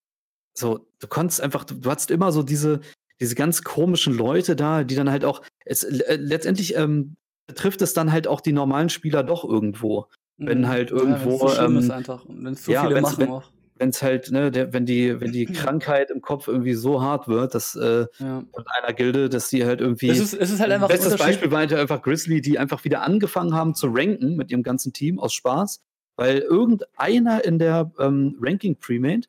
so, 0.54 0.86
du 0.98 1.06
konntest 1.06 1.40
einfach, 1.40 1.64
du, 1.64 1.74
du 1.74 1.90
hattest 1.90 2.10
immer 2.10 2.32
so 2.32 2.42
diese, 2.42 2.80
diese 3.20 3.34
ganz 3.34 3.62
komischen 3.62 4.14
Leute 4.14 4.56
da, 4.56 4.84
die 4.84 4.94
dann 4.94 5.10
halt 5.10 5.24
auch, 5.24 5.42
es, 5.64 5.82
äh, 5.84 6.16
letztendlich 6.16 6.74
ähm, 6.76 7.16
betrifft 7.46 7.80
es 7.82 7.94
dann 7.94 8.12
halt 8.12 8.26
auch 8.26 8.40
die 8.40 8.52
normalen 8.52 8.88
Spieler 8.88 9.22
doch 9.22 9.44
irgendwo. 9.44 10.06
wenn 10.38 10.62
Mhm. 10.62 10.68
halt 10.68 10.90
Ja, 10.90 10.96
wenn's 10.96 11.22
irgendwo, 11.24 11.48
so 11.48 11.58
ähm, 11.62 11.90
einfach. 11.90 12.26
Wenn 12.28 12.52
es 12.52 12.64
zu 12.64 12.72
ja, 12.72 12.86
viele 12.86 13.00
machen 13.00 13.18
wenn- 13.18 13.30
auch. 13.30 13.50
Wenn 13.78 13.90
es 13.90 14.02
halt, 14.02 14.30
ne, 14.30 14.50
der, 14.50 14.72
wenn 14.72 14.86
die, 14.86 15.20
wenn 15.20 15.32
die 15.32 15.44
Krankheit 15.44 16.10
im 16.10 16.22
Kopf 16.22 16.48
irgendwie 16.48 16.72
so 16.74 17.02
hart 17.02 17.28
wird, 17.28 17.54
dass 17.54 17.74
äh, 17.74 18.06
Ja. 18.18 18.42
von 18.52 18.64
einer 18.78 18.94
Gilde, 18.94 19.28
dass 19.28 19.50
die 19.50 19.64
halt 19.66 19.80
irgendwie. 19.80 20.08
Es 20.08 20.18
ist, 20.18 20.32
es 20.34 20.50
ist 20.50 20.60
halt 20.60 20.72
einfach 20.72 20.88
ein 20.88 20.96
Bestes. 20.96 21.16
Beispiel 21.18 21.50
war 21.50 21.58
halt 21.58 21.72
einfach 21.74 22.00
Grizzly, 22.02 22.40
die 22.40 22.58
einfach 22.58 22.84
wieder 22.84 23.02
angefangen 23.02 23.54
haben 23.54 23.74
zu 23.74 23.88
ranken 23.90 24.36
mit 24.36 24.50
ihrem 24.50 24.62
ganzen 24.62 24.92
Team 24.94 25.18
aus 25.18 25.34
Spaß, 25.34 25.82
weil 26.16 26.38
irgendeiner 26.38 27.44
in 27.44 27.58
der 27.58 27.92
ähm, 27.98 28.36
Ranking 28.40 28.76
Premade, 28.78 29.26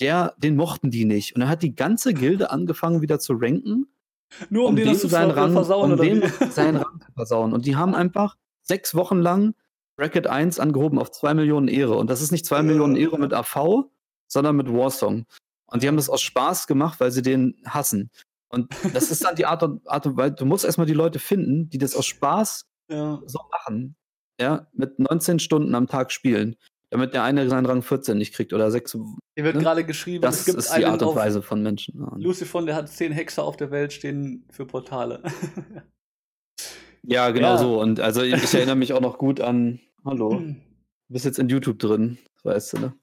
der, 0.00 0.34
den 0.38 0.56
mochten 0.56 0.90
die 0.90 1.04
nicht. 1.04 1.34
Und 1.34 1.40
dann 1.42 1.50
hat 1.50 1.62
die 1.62 1.74
ganze 1.74 2.14
Gilde 2.14 2.50
angefangen 2.50 3.02
wieder 3.02 3.18
zu 3.18 3.34
ranken, 3.34 3.88
Nur 4.48 4.64
um, 4.64 4.70
um 4.70 4.76
den 4.76 4.94
zu 4.94 5.06
seinen 5.08 5.30
Rang, 5.32 5.52
versauen 5.52 5.92
um 5.92 5.98
oder 5.98 6.04
dem 6.08 6.22
wie? 6.22 6.50
seinen 6.50 6.76
Rang 6.76 7.00
zu 7.06 7.12
versauen. 7.12 7.52
Und 7.52 7.66
die 7.66 7.76
haben 7.76 7.94
einfach 7.94 8.36
sechs 8.62 8.94
Wochen 8.94 9.18
lang 9.18 9.54
Bracket 10.02 10.26
1 10.26 10.58
angehoben 10.58 10.98
auf 10.98 11.12
2 11.12 11.32
Millionen 11.34 11.68
Ehre. 11.68 11.94
Und 11.94 12.10
das 12.10 12.20
ist 12.20 12.32
nicht 12.32 12.44
2 12.44 12.64
Millionen 12.64 12.96
Ehre 12.96 13.20
mit 13.20 13.32
AV, 13.32 13.84
sondern 14.26 14.56
mit 14.56 14.68
Warsong. 14.68 15.26
Und 15.66 15.82
die 15.84 15.86
haben 15.86 15.94
das 15.96 16.10
aus 16.10 16.20
Spaß 16.22 16.66
gemacht, 16.66 16.98
weil 16.98 17.12
sie 17.12 17.22
den 17.22 17.54
hassen. 17.64 18.10
Und 18.48 18.68
das 18.92 19.12
ist 19.12 19.24
dann 19.24 19.36
die 19.36 19.46
Art 19.46 19.62
und, 19.62 19.88
Art 19.88 20.04
und 20.06 20.16
Weise, 20.16 20.34
du 20.34 20.44
musst 20.44 20.64
erstmal 20.64 20.88
die 20.88 20.92
Leute 20.92 21.20
finden, 21.20 21.70
die 21.70 21.78
das 21.78 21.94
aus 21.94 22.06
Spaß 22.06 22.66
Ja. 22.90 23.22
so 23.26 23.38
machen. 23.52 23.94
Ja, 24.40 24.66
mit 24.72 24.98
19 24.98 25.38
Stunden 25.38 25.72
am 25.76 25.86
Tag 25.86 26.10
spielen, 26.10 26.56
damit 26.90 27.14
der 27.14 27.22
eine 27.22 27.48
seinen 27.48 27.66
Rang 27.66 27.82
14 27.82 28.18
nicht 28.18 28.34
kriegt 28.34 28.52
oder 28.52 28.72
6. 28.72 28.98
Hier 29.36 29.44
wird 29.44 29.54
Ne? 29.54 29.62
gerade 29.62 29.84
geschrieben, 29.84 30.22
Das 30.22 30.40
es 30.40 30.46
gibt 30.46 30.58
ist 30.58 30.76
die 30.76 30.84
Art 30.84 31.00
und 31.00 31.14
Weise 31.14 31.42
von 31.42 31.62
Menschen. 31.62 32.00
Ja. 32.00 32.12
Lucifon, 32.16 32.66
der 32.66 32.74
hat 32.74 32.88
zehn 32.88 33.12
Hexer 33.12 33.44
auf 33.44 33.56
der 33.56 33.70
Welt 33.70 33.92
stehen 33.92 34.44
für 34.50 34.66
Portale. 34.66 35.22
Ja, 37.04 37.30
genau 37.30 37.54
Ja. 37.54 37.58
so. 37.58 37.80
Und 37.80 37.98
also 37.98 38.22
ich 38.22 38.54
erinnere 38.54 38.76
mich 38.76 38.92
auch 38.92 39.00
noch 39.00 39.18
gut 39.18 39.40
an, 39.40 39.80
hallo, 40.04 40.30
du 40.40 40.54
bist 41.08 41.24
jetzt 41.24 41.38
in 41.38 41.48
YouTube 41.48 41.78
drin, 41.78 42.18
das 42.36 42.44
weißt 42.44 42.72
du, 42.74 42.78
ne? 42.80 42.98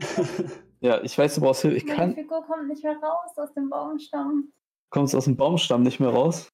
Ja, 0.80 1.02
ich 1.02 1.16
weiß, 1.16 1.34
du 1.36 1.40
brauchst 1.40 1.62
Hilfe. 1.62 1.78
Ich 1.78 1.84
Meine 1.86 1.96
kann, 1.96 2.14
Figur 2.14 2.44
kommt 2.44 2.68
nicht 2.68 2.84
mehr 2.84 2.98
raus 2.98 3.30
aus 3.38 3.52
dem 3.54 3.70
Baumstamm. 3.70 4.52
kommst 4.90 5.14
aus 5.14 5.24
dem 5.24 5.36
Baumstamm 5.36 5.82
nicht 5.82 6.00
mehr 6.00 6.10
raus. 6.10 6.50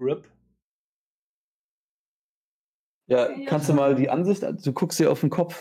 RIP. 0.00 0.26
Ja, 3.06 3.30
Ja, 3.30 3.46
kannst 3.46 3.68
du 3.68 3.74
mal 3.74 3.94
die 3.94 4.08
Ansicht, 4.08 4.42
du 4.42 4.72
guckst 4.72 4.98
dir 4.98 5.10
auf 5.12 5.20
den 5.20 5.28
Kopf. 5.30 5.60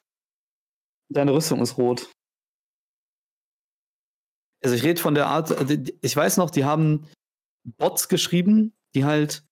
Deine 1.09 1.33
Rüstung 1.33 1.61
ist 1.61 1.77
rot. 1.77 2.09
Also 4.63 4.75
ich 4.75 4.83
rede 4.83 5.01
von 5.01 5.13
der 5.13 5.27
Art, 5.27 5.51
ich 6.01 6.15
weiß 6.15 6.37
noch, 6.37 6.49
die 6.49 6.65
haben 6.65 7.05
Bots 7.77 8.07
geschrieben, 8.09 8.75
die 8.95 9.05
halt, 9.05 9.45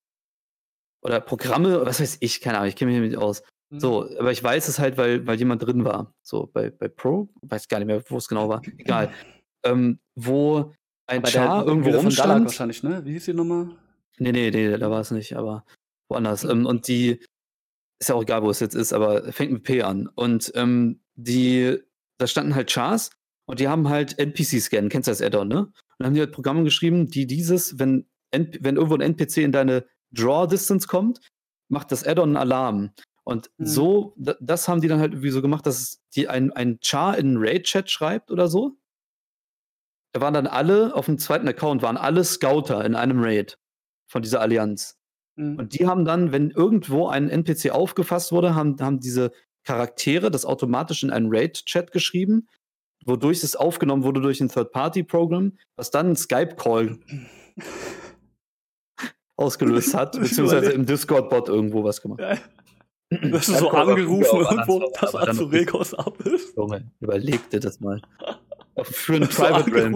oder 1.06 1.22
Programme, 1.22 1.86
was 1.86 2.00
weiß 2.00 2.18
ich, 2.20 2.42
keine 2.42 2.58
Ahnung, 2.58 2.70
ich 2.70 2.76
kenne 2.76 2.92
mich 2.92 3.12
nicht 3.12 3.18
aus. 3.18 3.44
Mhm. 3.70 3.80
So, 3.80 4.10
aber 4.20 4.32
ich 4.32 4.44
weiß 4.44 4.68
es 4.68 4.80
halt, 4.80 4.98
weil, 4.98 5.26
weil 5.28 5.38
jemand 5.38 5.64
drin 5.64 5.86
war. 5.86 6.14
So, 6.24 6.50
bei, 6.52 6.72
bei 6.72 6.88
Pro, 6.88 7.30
weiß 7.42 7.68
gar 7.68 7.80
nicht 7.80 7.88
mehr, 7.88 8.04
wo 8.10 8.18
es 8.18 8.28
genau 8.28 8.50
war. 8.50 8.62
Egal. 8.78 9.12
ähm, 9.64 10.00
wo 10.16 10.74
ein 11.08 11.20
Aber 11.20 11.28
Char 11.28 11.60
der 11.60 11.68
irgendwo 11.68 11.86
Bilder 11.86 11.98
von 12.00 12.06
rumstand. 12.08 12.46
wahrscheinlich, 12.46 12.84
ne? 12.84 13.06
Wie 13.06 13.14
hieß 13.14 13.26
die 13.26 13.34
nochmal? 13.34 13.70
Nee, 14.18 14.32
nee, 14.32 14.50
nee, 14.50 14.78
da 14.78 14.90
war 14.90 15.02
es 15.02 15.12
nicht, 15.12 15.36
aber 15.36 15.66
woanders. 16.10 16.44
Ähm, 16.44 16.66
und 16.66 16.88
die, 16.88 17.20
ist 18.00 18.10
ja 18.10 18.16
auch 18.16 18.24
egal, 18.24 18.42
wo 18.44 18.50
es 18.50 18.60
jetzt 18.60 18.76
ist, 18.76 18.94
aber 18.94 19.32
fängt 19.32 19.52
mit 19.52 19.64
P 19.64 19.84
an. 19.84 20.10
Und 20.16 20.52
ähm, 20.56 21.02
die, 21.16 21.78
da 22.18 22.28
standen 22.28 22.56
halt 22.56 22.72
Chars 22.72 23.12
Und 23.48 23.60
die 23.60 23.68
haben 23.68 23.90
halt 23.90 24.18
NPC-Scan, 24.18 24.90
kennst 24.90 25.08
du 25.08 25.12
das 25.12 25.22
Add-on, 25.22 25.48
ne? 25.48 25.60
Und 25.60 25.74
dann 26.00 26.08
haben 26.08 26.14
die 26.16 26.22
halt 26.22 26.32
Programme 26.32 26.64
geschrieben, 26.64 27.08
die 27.08 27.28
dieses, 27.28 27.78
wenn, 27.78 28.08
wenn 28.32 28.76
irgendwo 28.76 28.96
ein 28.96 29.02
NPC 29.02 29.38
in 29.38 29.52
deine 29.52 29.86
Draw-Distance 30.12 30.88
kommt, 30.88 31.20
macht 31.70 31.92
das 31.92 32.06
Add-on 32.06 32.30
einen 32.30 32.38
Alarm. 32.38 32.92
Und 33.24 33.50
Mhm. 33.58 33.66
so, 33.66 34.14
da- 34.18 34.36
das 34.40 34.68
haben 34.68 34.82
die 34.82 34.88
dann 34.88 35.00
halt 35.00 35.14
irgendwie 35.14 35.32
so 35.32 35.42
gemacht, 35.42 35.66
dass 35.66 35.80
es 35.82 36.02
die 36.16 36.28
ein, 36.28 36.52
ein 36.54 36.78
Char 36.82 37.18
in 37.18 37.28
einen 37.30 37.38
Raid-Chat 37.40 37.90
schreibt 37.90 38.30
oder 38.32 38.48
so. 38.48 38.78
Da 40.14 40.22
waren 40.22 40.34
dann 40.34 40.48
alle, 40.48 40.96
auf 40.96 41.06
dem 41.08 41.18
zweiten 41.18 41.48
Account 41.48 41.82
waren 41.82 41.98
alle 41.98 42.24
Scouter 42.24 42.86
in 42.86 42.96
einem 42.96 43.22
Raid 43.22 43.58
von 44.08 44.22
dieser 44.22 44.42
Allianz. 44.42 44.98
Mhm. 45.36 45.58
Und 45.58 45.78
die 45.78 45.88
haben 45.88 46.06
dann, 46.06 46.32
wenn 46.32 46.52
irgendwo 46.52 47.08
ein 47.08 47.30
NPC 47.30 47.72
aufgefasst 47.72 48.32
wurde, 48.32 48.56
haben, 48.56 48.78
haben 48.80 49.00
diese 49.00 49.32
Charaktere 49.66 50.30
das 50.32 50.46
automatisch 50.46 51.04
in 51.04 51.10
einen 51.12 51.28
Raid-Chat 51.30 51.92
geschrieben, 51.92 52.48
wodurch 53.06 53.44
es 53.44 53.56
aufgenommen 53.56 54.04
wurde 54.04 54.22
durch 54.22 54.40
ein 54.40 54.50
Third-Party-Programm, 54.50 55.58
was 55.76 55.90
dann 55.90 56.06
einen 56.06 56.16
Skype-Call 56.16 57.00
ausgelöst 59.38 59.94
hat, 59.94 60.14
beziehungsweise 60.20 60.72
im 60.72 60.86
Discord-Bot 60.86 61.50
irgendwo 61.50 61.84
was 61.84 62.02
gemacht. 62.02 62.20
Ja. 62.22 62.38
Das 63.32 63.48
ist 63.48 63.60
so 63.60 63.70
angerufen 63.70 64.40
irgendwo, 64.40 64.92
dass 65.00 65.14
Azuregos 65.14 65.94
ab 65.94 66.20
ist. 66.22 66.58
Junge, 66.58 66.90
überleg 67.00 67.48
dir 67.52 67.60
das 67.60 67.80
mal. 67.80 68.02
Für 68.82 69.14
einen 69.16 69.30
So 69.30 69.44
Private 69.44 69.72
Realm. 69.72 69.96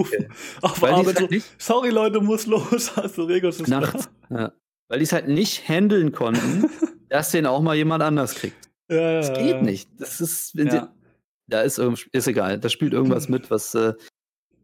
Auf 0.61 0.79
Weil 0.81 0.93
Arbeit 0.93 1.15
so, 1.15 1.21
halt 1.21 1.31
nicht 1.31 1.47
sorry 1.57 1.89
Leute, 1.89 2.21
muss 2.21 2.45
los, 2.45 2.95
Azuregos 2.97 3.59
ist 3.61 3.67
nachts, 3.67 4.09
ja, 4.29 4.53
weil 4.89 4.99
die 4.99 5.03
es 5.05 5.11
halt 5.11 5.27
nicht 5.27 5.67
handeln 5.67 6.11
konnten, 6.11 6.69
dass 7.09 7.31
den 7.31 7.47
auch 7.47 7.61
mal 7.61 7.75
jemand 7.75 8.03
anders 8.03 8.35
kriegt. 8.35 8.69
Ja, 8.91 9.17
Das 9.17 9.33
geht 9.33 9.63
nicht. 9.63 9.89
Das 9.97 10.21
ist, 10.21 10.53
Ja. 10.53 10.93
da 11.47 11.61
ist, 11.61 11.79
ist 11.79 12.27
egal. 12.27 12.59
Da 12.59 12.69
spielt 12.69 12.93
irgendwas 12.93 13.27
mit, 13.27 13.49
was, 13.49 13.73
äh, 13.73 13.93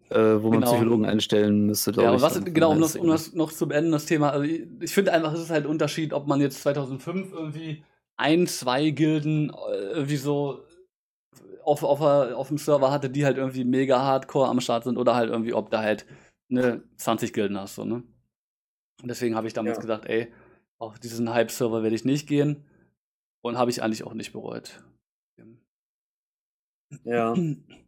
äh, 0.10 0.42
wo 0.42 0.50
man 0.50 0.62
Genau. 0.62 0.72
Psychologen 0.72 1.06
einstellen 1.06 1.66
müsste, 1.66 1.92
glaube 1.92 2.08
Ja, 2.08 2.16
ich. 2.16 2.24
und 2.36 2.46
was, 2.46 2.54
genau, 2.54 2.72
um 2.72 2.82
das, 2.82 2.96
um 2.96 3.08
das 3.08 3.34
noch 3.34 3.52
zu 3.52 3.68
beenden, 3.68 3.92
das 3.92 4.06
Thema. 4.06 4.30
Also 4.32 4.44
ich, 4.44 4.64
ich 4.82 4.94
finde 4.94 5.14
einfach, 5.14 5.34
es 5.34 5.42
ist 5.42 5.50
halt 5.50 5.66
ein 5.66 5.70
Unterschied, 5.70 6.14
ob 6.14 6.28
man 6.28 6.42
jetzt 6.42 6.62
2005 6.62 7.32
irgendwie 7.34 7.84
ein, 8.18 8.48
zwei 8.48 8.90
Gilden 8.92 9.50
äh, 9.50 9.76
irgendwie 9.94 10.18
so 10.18 10.64
auf, 11.64 11.84
auf, 11.84 12.00
auf 12.02 12.48
dem 12.48 12.58
Server 12.58 12.92
hatte, 12.92 13.10
die 13.10 13.26
halt 13.26 13.38
irgendwie 13.38 13.64
mega 13.64 14.00
hardcore 14.02 14.48
am 14.50 14.62
Start 14.62 14.84
sind 14.84 14.98
oder 14.98 15.16
halt 15.16 15.30
irgendwie, 15.30 15.54
ob 15.54 15.70
da 15.72 15.82
halt 15.82 16.06
ne 16.48 16.84
20 16.98 17.34
Gilden 17.34 17.60
hast, 17.60 17.76
so, 17.76 17.86
ne? 17.86 18.04
Und 19.02 19.10
deswegen 19.10 19.36
habe 19.36 19.48
ich 19.48 19.54
damals 19.54 19.78
Ja. 19.78 19.82
gesagt, 19.82 20.06
ey, 20.06 20.32
auf 20.78 21.00
diesen 21.00 21.34
Hype-Server 21.34 21.84
werde 21.84 21.96
ich 21.96 22.06
nicht 22.06 22.28
gehen 22.28 22.64
und 23.42 23.58
habe 23.58 23.72
ich 23.72 23.82
eigentlich 23.84 24.04
auch 24.04 24.14
nicht 24.14 24.32
bereut. 24.32 24.84
Ja, 27.04 27.36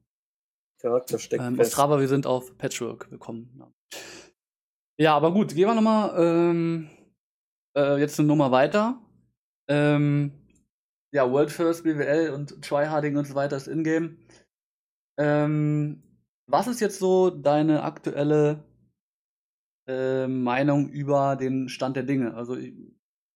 Charakter 0.88 1.20
steckt 1.20 1.44
Ähm, 1.44 1.60
Ostrava, 1.60 2.00
wir 2.00 2.08
sind 2.08 2.26
auf 2.26 2.58
Patchwork 2.58 3.10
gekommen. 3.10 3.62
Ja, 5.00 5.16
aber 5.16 5.32
gut, 5.32 5.54
gehen 5.54 5.68
wir 5.68 5.76
nochmal 5.76 6.14
ähm, 6.18 6.90
äh, 7.78 8.00
jetzt 8.00 8.20
eine 8.20 8.28
Nummer 8.28 8.52
weiter. 8.52 9.00
Ähm, 9.70 10.32
ja, 11.14 11.30
World 11.30 11.52
First, 11.52 11.84
BWL 11.84 12.32
und 12.32 12.62
Tryharding 12.64 13.18
und 13.18 13.28
so 13.28 13.36
weiter 13.36 13.58
ist 13.58 13.68
Ingame. 13.68 14.18
Ähm, 15.20 16.04
was 16.50 16.68
ist 16.68 16.80
jetzt 16.80 17.00
so 17.00 17.30
deine 17.30 17.84
aktuelle 17.84 18.64
äh, 19.88 20.28
Meinung 20.28 20.90
über 20.90 21.36
den 21.36 21.70
Stand 21.70 21.96
der 21.96 22.04
Dinge? 22.04 22.34
Also 22.34 22.56
ich, 22.56 22.74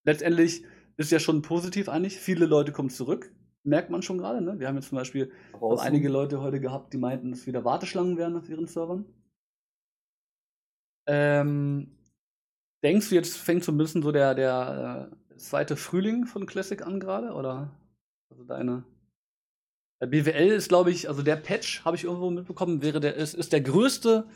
letztendlich 0.05 0.65
ist 0.97 1.11
ja 1.11 1.19
schon 1.19 1.41
positiv 1.41 1.89
eigentlich. 1.89 2.17
Viele 2.17 2.45
Leute 2.45 2.71
kommen 2.71 2.89
zurück. 2.89 3.33
Merkt 3.63 3.89
man 3.91 4.01
schon 4.01 4.17
gerade, 4.17 4.41
ne? 4.41 4.59
Wir 4.59 4.67
haben 4.67 4.75
jetzt 4.75 4.89
zum 4.89 4.97
Beispiel 4.97 5.31
auch 5.53 5.79
einige 5.79 6.09
Leute 6.09 6.41
heute 6.41 6.59
gehabt, 6.59 6.93
die 6.93 6.97
meinten, 6.97 7.31
dass 7.31 7.45
wieder 7.45 7.63
Warteschlangen 7.63 8.17
wären 8.17 8.35
auf 8.35 8.49
ihren 8.49 8.67
Servern. 8.67 9.05
Ähm, 11.07 11.95
denkst 12.83 13.09
du, 13.09 13.15
jetzt 13.15 13.37
fängt 13.37 13.63
so 13.63 13.71
ein 13.71 13.77
bisschen 13.77 14.01
so 14.01 14.11
der, 14.11 14.33
der 14.33 15.11
äh, 15.11 15.37
zweite 15.37 15.75
Frühling 15.75 16.25
von 16.25 16.45
Classic 16.45 16.81
an 16.81 16.99
gerade? 16.99 17.33
Oder 17.33 17.71
also 18.31 18.43
deine. 18.43 18.83
Äh, 19.99 20.07
BWL 20.07 20.51
ist, 20.51 20.69
glaube 20.69 20.91
ich, 20.91 21.07
also 21.07 21.21
der 21.21 21.35
Patch, 21.35 21.85
habe 21.85 21.95
ich 21.95 22.03
irgendwo 22.03 22.31
mitbekommen, 22.31 22.81
wäre 22.81 22.99
der, 22.99 23.15
ist, 23.15 23.35
ist 23.35 23.53
der 23.53 23.61
größte 23.61 24.27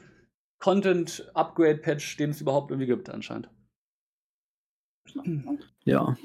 Content-Upgrade-Patch, 0.59 2.17
den 2.17 2.29
es 2.29 2.41
überhaupt 2.41 2.71
irgendwie 2.71 2.87
gibt, 2.87 3.09
anscheinend. 3.09 3.49
Ja. 5.83 6.15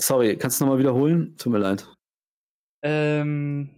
Sorry, 0.00 0.36
kannst 0.36 0.60
du 0.60 0.64
nochmal 0.64 0.78
wiederholen? 0.78 1.36
Tut 1.36 1.52
mir 1.52 1.58
leid. 1.58 1.86
Ähm, 2.82 3.70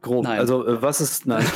Grob. 0.00 0.24
Nein. 0.24 0.38
Also, 0.40 0.66
äh, 0.66 0.82
was 0.82 1.00
ist. 1.00 1.26
Nein. 1.26 1.44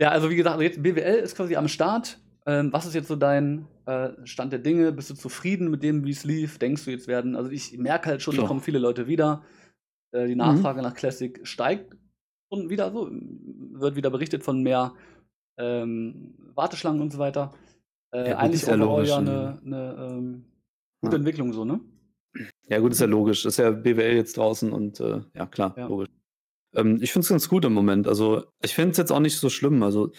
Ja, 0.00 0.08
also 0.10 0.30
wie 0.30 0.34
gesagt, 0.34 0.60
jetzt 0.60 0.82
BWL 0.82 1.20
ist 1.20 1.36
quasi 1.36 1.54
am 1.54 1.68
Start. 1.68 2.18
Ähm, 2.44 2.72
was 2.72 2.86
ist 2.86 2.94
jetzt 2.94 3.06
so 3.06 3.14
dein 3.14 3.68
äh, 3.86 4.08
Stand 4.24 4.52
der 4.52 4.58
Dinge? 4.58 4.90
Bist 4.90 5.10
du 5.10 5.14
zufrieden 5.14 5.70
mit 5.70 5.84
dem, 5.84 6.04
wie 6.04 6.10
es 6.10 6.24
lief? 6.24 6.58
Denkst 6.58 6.84
du 6.86 6.90
jetzt 6.90 7.06
werden, 7.06 7.36
also 7.36 7.50
ich 7.50 7.78
merke 7.78 8.08
halt 8.08 8.20
schon, 8.20 8.34
Klar. 8.34 8.44
da 8.44 8.48
kommen 8.48 8.60
viele 8.62 8.80
Leute 8.80 9.06
wieder. 9.06 9.44
Äh, 10.10 10.26
die 10.26 10.34
Nachfrage 10.34 10.82
nach 10.82 10.94
Classic 10.94 11.38
steigt 11.46 11.96
und 12.48 12.68
wieder 12.68 12.90
so, 12.90 13.10
wird 13.12 13.94
wieder 13.94 14.10
berichtet 14.10 14.42
von 14.42 14.60
mehr 14.64 14.92
ähm, 15.56 16.34
Warteschlangen 16.56 17.00
und 17.00 17.12
so 17.12 17.18
weiter. 17.20 17.52
Äh, 18.12 18.30
Ja, 18.30 18.38
eigentlich 18.38 18.62
ist 18.62 18.68
ja 18.68 18.74
logisch, 18.74 19.08
ja 19.08 19.20
ne? 19.20 19.60
eine, 19.64 19.78
eine 19.96 20.08
ähm, 20.10 20.44
gute 21.00 21.14
Ja. 21.14 21.18
Entwicklung 21.18 21.52
so, 21.52 21.64
ne? 21.64 21.78
Ja, 22.68 22.78
gut, 22.78 22.92
ist 22.92 23.00
ja 23.00 23.06
logisch. 23.06 23.44
Ist 23.44 23.58
ja 23.58 23.70
BWL 23.70 24.16
jetzt 24.16 24.36
draußen 24.36 24.72
und 24.72 25.00
äh, 25.00 25.20
ja, 25.34 25.46
klar, 25.46 25.74
Ja. 25.76 25.86
logisch. 25.86 26.08
Ähm, 26.74 26.98
ich 27.02 27.12
finde 27.12 27.24
es 27.24 27.28
ganz 27.28 27.48
gut 27.48 27.64
im 27.64 27.74
Moment. 27.74 28.08
Also, 28.08 28.44
ich 28.62 28.74
finde 28.74 28.92
es 28.92 28.96
jetzt 28.98 29.12
auch 29.12 29.20
nicht 29.20 29.38
so 29.38 29.50
schlimm. 29.50 29.82
Also, 29.82 30.12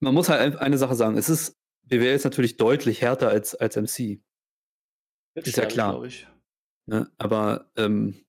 man 0.00 0.14
muss 0.14 0.28
halt 0.28 0.40
ein- 0.40 0.56
eine 0.58 0.78
Sache 0.78 0.94
sagen: 0.94 1.16
Es 1.16 1.28
ist, 1.30 1.54
BWL 1.86 2.14
ist 2.14 2.24
natürlich 2.24 2.56
deutlich 2.58 3.00
härter 3.02 3.28
als, 3.28 3.54
als 3.54 3.76
MC. 3.76 4.20
Jetzt 5.36 5.48
Ist 5.48 5.56
ja 5.56 5.66
klar. 5.66 6.02
Ne? 6.86 7.10
Aber, 7.18 7.70
ähm, 7.76 8.22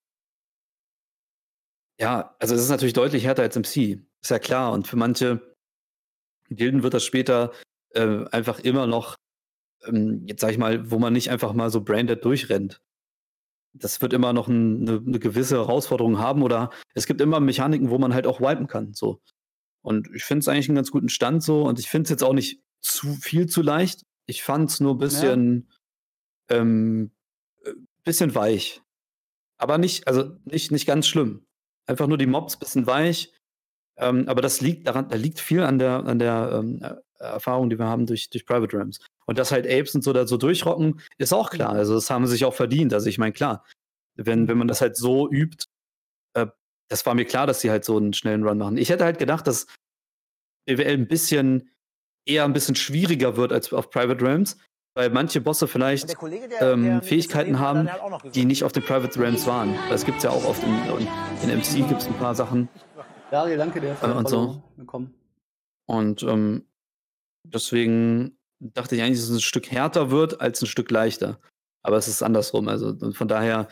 ja, 1.99 2.35
also, 2.39 2.55
es 2.55 2.61
ist 2.61 2.69
natürlich 2.69 2.93
deutlich 2.93 3.25
härter 3.25 3.43
als 3.43 3.55
MC. 3.55 3.99
Ist 4.23 4.29
ja 4.31 4.39
klar. 4.39 4.71
Und 4.71 4.87
für 4.87 4.95
manche 4.97 5.55
Gilden 6.49 6.83
wird 6.83 6.93
das 6.93 7.03
später 7.03 7.51
äh, 7.93 8.25
einfach 8.31 8.59
immer 8.59 8.87
noch, 8.87 9.15
ähm, 9.85 10.23
jetzt 10.25 10.41
sag 10.41 10.51
ich 10.51 10.57
mal, 10.57 10.89
wo 10.91 10.99
man 10.99 11.13
nicht 11.13 11.29
einfach 11.29 11.53
mal 11.53 11.69
so 11.69 11.81
branded 11.81 12.23
durchrennt. 12.25 12.81
Das 13.73 14.01
wird 14.01 14.13
immer 14.13 14.33
noch 14.33 14.47
ein, 14.47 14.81
eine, 14.81 15.01
eine 15.05 15.19
gewisse 15.19 15.55
Herausforderung 15.55 16.19
haben 16.19 16.43
oder 16.43 16.71
es 16.93 17.07
gibt 17.07 17.21
immer 17.21 17.39
Mechaniken, 17.39 17.89
wo 17.89 17.97
man 17.97 18.13
halt 18.13 18.27
auch 18.27 18.41
wipen 18.41 18.67
kann. 18.67 18.93
So. 18.93 19.21
Und 19.81 20.09
ich 20.13 20.23
finde 20.23 20.39
es 20.39 20.47
eigentlich 20.47 20.69
einen 20.69 20.75
ganz 20.75 20.91
guten 20.91 21.09
Stand 21.09 21.43
so 21.43 21.63
und 21.63 21.79
ich 21.79 21.89
finde 21.89 22.03
es 22.03 22.09
jetzt 22.09 22.23
auch 22.23 22.33
nicht 22.33 22.61
zu 22.81 23.13
viel 23.13 23.47
zu 23.47 23.61
leicht. 23.61 24.05
Ich 24.25 24.43
fand 24.43 24.69
es 24.69 24.79
nur 24.79 24.95
ein 24.95 24.99
bisschen, 24.99 25.69
ähm, 26.49 27.11
äh, 27.63 27.73
bisschen 28.03 28.35
weich. 28.35 28.81
Aber 29.57 29.77
nicht, 29.77 30.07
also 30.07 30.35
nicht, 30.45 30.71
nicht 30.71 30.85
ganz 30.85 31.07
schlimm. 31.07 31.45
Einfach 31.85 32.07
nur 32.07 32.17
die 32.17 32.27
Mobs 32.27 32.57
bisschen 32.57 32.87
weich. 32.87 33.33
Ähm, 33.97 34.27
aber 34.27 34.41
das 34.41 34.61
liegt 34.61 34.87
daran, 34.87 35.09
da 35.09 35.15
liegt 35.15 35.39
viel 35.39 35.61
an 35.61 35.79
der, 35.79 36.05
an 36.05 36.19
der 36.19 36.51
ähm, 36.53 36.81
äh, 36.81 36.95
Erfahrung, 37.19 37.69
die 37.69 37.77
wir 37.77 37.85
haben 37.85 38.05
durch, 38.05 38.29
durch 38.29 38.45
Private 38.45 38.77
Rams. 38.77 38.99
Und 39.31 39.37
dass 39.37 39.53
halt 39.53 39.65
Apes 39.65 39.95
und 39.95 40.03
so 40.03 40.11
da 40.11 40.27
so 40.27 40.35
durchrocken, 40.35 40.99
ist 41.17 41.31
auch 41.31 41.51
klar. 41.51 41.69
Also 41.69 41.93
das 41.93 42.09
haben 42.09 42.25
sie 42.25 42.33
sich 42.33 42.43
auch 42.43 42.53
verdient. 42.53 42.93
Also 42.93 43.07
ich 43.07 43.17
meine, 43.17 43.31
klar, 43.31 43.63
wenn, 44.17 44.49
wenn 44.49 44.57
man 44.57 44.67
das 44.67 44.81
halt 44.81 44.97
so 44.97 45.31
übt, 45.31 45.67
äh, 46.33 46.47
das 46.89 47.05
war 47.05 47.15
mir 47.15 47.23
klar, 47.23 47.47
dass 47.47 47.61
sie 47.61 47.71
halt 47.71 47.85
so 47.85 47.95
einen 47.95 48.11
schnellen 48.11 48.45
Run 48.45 48.57
machen. 48.57 48.75
Ich 48.75 48.89
hätte 48.89 49.05
halt 49.05 49.19
gedacht, 49.19 49.47
dass 49.47 49.67
BWL 50.65 50.95
ein 50.95 51.07
bisschen 51.07 51.71
eher 52.27 52.43
ein 52.43 52.51
bisschen 52.51 52.75
schwieriger 52.75 53.37
wird 53.37 53.53
als 53.53 53.71
auf 53.71 53.89
Private 53.89 54.21
Realms, 54.21 54.57
weil 54.95 55.09
manche 55.09 55.39
Bosse 55.39 55.69
vielleicht 55.69 56.09
Der 56.09 56.15
Kollege, 56.17 56.49
der, 56.49 56.73
ähm, 56.73 56.83
der 56.83 57.01
Fähigkeiten 57.01 57.57
haben, 57.57 57.85
noch 57.85 58.29
die 58.33 58.43
nicht 58.43 58.65
auf 58.65 58.73
den 58.73 58.83
Private 58.83 59.17
Realms 59.17 59.47
waren. 59.47 59.73
Weil 59.87 59.93
es 59.93 60.03
gibt 60.03 60.21
ja 60.23 60.31
auch 60.31 60.43
oft 60.43 60.61
in, 60.61 60.73
in 61.41 61.57
MC 61.57 61.87
gibt 61.87 62.01
es 62.01 62.07
ein 62.07 62.15
paar 62.15 62.35
Sachen. 62.35 62.67
Dariel, 63.29 63.55
danke 63.55 63.79
dir 63.79 63.95
für 63.95 64.07
Äh, 64.07 64.11
und 64.11 64.27
so. 64.27 64.61
Willkommen. 64.75 65.13
Und 65.85 66.21
ähm, 66.23 66.65
deswegen 67.45 68.37
dachte 68.61 68.95
ich 68.95 69.01
eigentlich, 69.01 69.19
dass 69.19 69.29
es 69.29 69.35
ein 69.37 69.41
Stück 69.41 69.71
härter 69.71 70.11
wird 70.11 70.39
als 70.39 70.61
ein 70.61 70.67
Stück 70.67 70.89
leichter. 70.91 71.39
Aber 71.83 71.97
es 71.97 72.07
ist 72.07 72.21
andersrum. 72.21 72.67
Also 72.67 72.87
und 72.89 73.17
von 73.17 73.27
daher, 73.27 73.67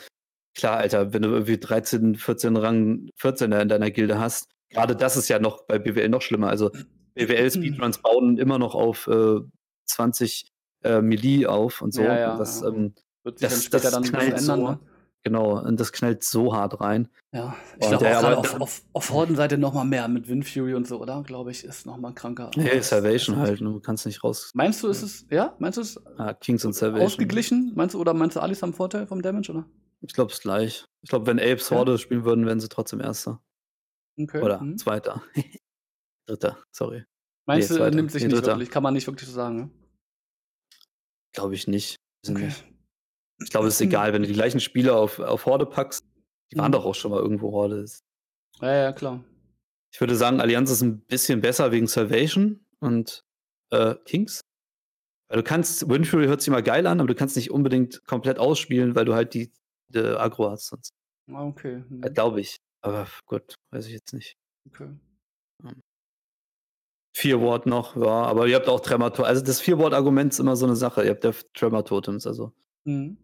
klar, 0.56 0.78
Alter, 0.78 1.14
wenn 1.14 1.22
du 1.22 1.30
irgendwie 1.30 1.58
13, 1.60 2.16
14 2.16 2.58
Rang 2.58 3.10
14er 3.22 3.62
in 3.62 3.70
deiner 3.70 3.92
Gilde 3.92 4.20
hast, 4.20 4.48
gerade 4.70 4.96
das 4.96 5.16
ist 5.16 5.30
ja 5.30 5.40
noch 5.40 5.64
bei 5.66 5.78
BWL 5.80 6.10
noch 6.10 6.22
schlimmer. 6.24 6.50
Also 6.50 6.72
BWL 7.14 7.52
Speedruns 7.52 8.00
bauen 8.00 8.38
immer 8.38 8.58
noch 8.60 8.74
auf 8.76 9.08
äh, 9.08 9.40
20 9.86 10.48
äh, 10.84 11.02
Melee 11.02 11.46
auf 11.46 11.82
und 11.82 11.94
so. 11.94 12.02
Ja, 12.02 12.20
ja, 12.20 12.32
und 12.34 12.40
das, 12.40 12.62
ähm, 12.64 12.94
Wird 13.24 13.40
sich 13.40 13.50
Das- 13.70 13.70
dann 13.92 14.04
später 14.06 14.10
das 14.10 14.12
dann 14.12 14.22
ändern, 14.22 14.40
so. 14.40 14.56
ne? 14.56 14.80
Genau, 15.30 15.60
und 15.64 15.80
das 15.80 15.92
knallt 15.92 16.24
so 16.24 16.54
hart 16.54 16.80
rein. 16.82 17.08
Ja, 17.32 17.56
ich 17.80 17.88
glaube 17.88 18.18
auch 18.18 18.38
auf, 18.38 18.62
auf, 18.62 18.82
auf 18.94 19.10
Hordenseite 19.12 19.58
noch 19.58 19.74
mal 19.74 19.84
mehr 19.86 20.08
mit 20.08 20.28
Wind 20.28 20.48
Fury 20.48 20.74
und 20.74 20.88
so, 20.88 21.00
oder? 21.00 21.22
Glaube 21.24 21.52
ich, 21.52 21.64
ist 21.64 21.86
noch 21.86 21.98
mal 21.98 22.14
kranker. 22.14 22.52
Hey, 22.56 22.82
Salvation 22.82 23.38
halt, 23.38 23.62
ne? 23.62 23.72
du 23.72 23.80
kannst 23.80 24.06
nicht 24.06 24.24
raus. 24.24 24.52
Meinst 24.54 24.84
du, 24.84 24.88
ist 24.88 25.02
es, 25.04 25.26
ja? 25.30 25.56
Meinst 25.60 25.78
du 25.78 25.82
es 25.82 26.02
Ah, 26.18 26.34
Kings 26.34 26.66
und 26.66 26.74
Salvation. 26.74 27.06
ausgeglichen? 27.06 27.72
Meinst 27.76 27.96
du, 27.96 28.00
oder 28.02 28.14
meinst 28.14 28.36
du, 28.36 28.40
Alice 28.42 28.62
haben 28.62 28.74
Vorteil 28.74 29.08
vom 29.08 29.22
Damage, 29.22 29.52
oder? 29.52 29.66
Ich 30.02 30.14
glaube 30.14 30.32
es 30.32 30.40
gleich. 30.40 30.86
Ich 31.02 31.10
glaube, 31.10 31.28
wenn 31.28 31.40
Apes 31.40 31.70
Ja? 31.70 31.78
Horde 31.78 31.98
spielen 31.98 32.26
würden, 32.26 32.46
wären 32.46 32.60
sie 32.60 32.70
trotzdem 32.70 33.00
Erster. 33.02 33.42
Okay. 34.20 34.42
Oder 34.42 34.62
mhm. 34.62 34.78
Zweiter. 34.78 35.22
Dritter, 36.28 36.58
sorry. 36.72 37.06
Meinst 37.48 37.72
Nee, 37.72 37.78
du, 37.78 37.84
er 37.84 37.92
nimmt 37.92 38.12
sich 38.12 38.22
Nee, 38.22 38.28
nicht 38.28 38.38
dritter. 38.38 38.52
wirklich? 38.54 38.70
Kann 38.70 38.84
man 38.84 38.94
nicht 38.94 39.08
wirklich 39.08 39.28
so 39.28 39.34
sagen, 39.36 39.56
ne? 39.58 39.70
Glaube 41.34 41.56
ich 41.56 41.68
nicht. 41.68 41.96
Okay. 42.28 42.46
nicht. 42.46 42.66
Ich 43.42 43.50
glaube, 43.50 43.68
es 43.68 43.76
ist 43.76 43.82
egal, 43.82 44.14
wenn 44.14 44.22
du 44.22 44.28
die 44.28 44.34
gleichen 44.34 44.60
Spieler 44.60 44.98
auf, 44.98 45.20
auf 45.20 45.46
Horde 45.46 45.66
packst. 45.66 46.06
Die 46.52 46.58
waren 46.58 46.70
Mhm. 46.72 46.74
doch 46.74 46.86
auch 46.86 46.96
schon 46.96 47.12
mal 47.12 47.20
irgendwo 47.22 47.52
Horde. 47.52 47.86
Ja, 48.62 48.74
ja, 48.76 48.92
klar. 48.94 49.24
Ich 49.94 50.00
würde 50.02 50.16
sagen, 50.16 50.40
Allianz 50.42 50.70
ist 50.72 50.82
ein 50.82 51.02
bisschen 51.02 51.42
besser 51.42 51.72
wegen 51.72 51.88
Salvation 51.88 52.66
und 52.80 53.24
äh, 53.72 53.96
Kings. 54.06 54.42
Weil 55.30 55.38
du 55.38 55.44
kannst, 55.44 55.88
Windfury 55.90 56.26
hört 56.26 56.42
sich 56.42 56.48
immer 56.48 56.62
geil 56.62 56.86
an, 56.88 57.00
aber 57.00 57.08
du 57.08 57.16
kannst 57.16 57.36
nicht 57.36 57.52
unbedingt 57.52 58.04
komplett 58.06 58.40
ausspielen, 58.40 58.96
weil 58.96 59.06
du 59.06 59.14
halt 59.14 59.34
die, 59.34 59.52
die 59.90 60.00
Agro 60.00 60.50
hast 60.52 60.68
sonst. 60.68 60.92
Ah, 61.32 61.46
okay. 61.46 61.84
hm, 61.88 62.04
Äh, 62.04 62.10
Glaube 62.12 62.42
ich. 62.42 62.58
Aber 62.82 63.08
gut, 63.26 63.56
weiß 63.72 63.86
ich 63.88 63.94
jetzt 63.94 64.14
nicht. 64.14 64.36
okay. 64.68 64.90
Vier 67.16 67.42
Ward 67.42 67.66
noch, 67.66 67.96
ja, 67.98 68.06
aber 68.08 68.48
ihr 68.48 68.56
habt 68.56 68.70
auch 68.70 68.80
Tremor. 68.80 69.18
Also 69.26 69.44
das 69.44 69.60
Vier-Ward-Argument 69.60 70.32
ist 70.32 70.40
immer 70.40 70.56
so 70.56 70.66
eine 70.66 70.76
Sache. 70.76 71.04
Ihr 71.04 71.10
habt 71.12 71.24
ja 71.24 71.32
Tremor-Totems, 71.54 72.26
also. 72.28 72.54
Mhm. 72.86 73.18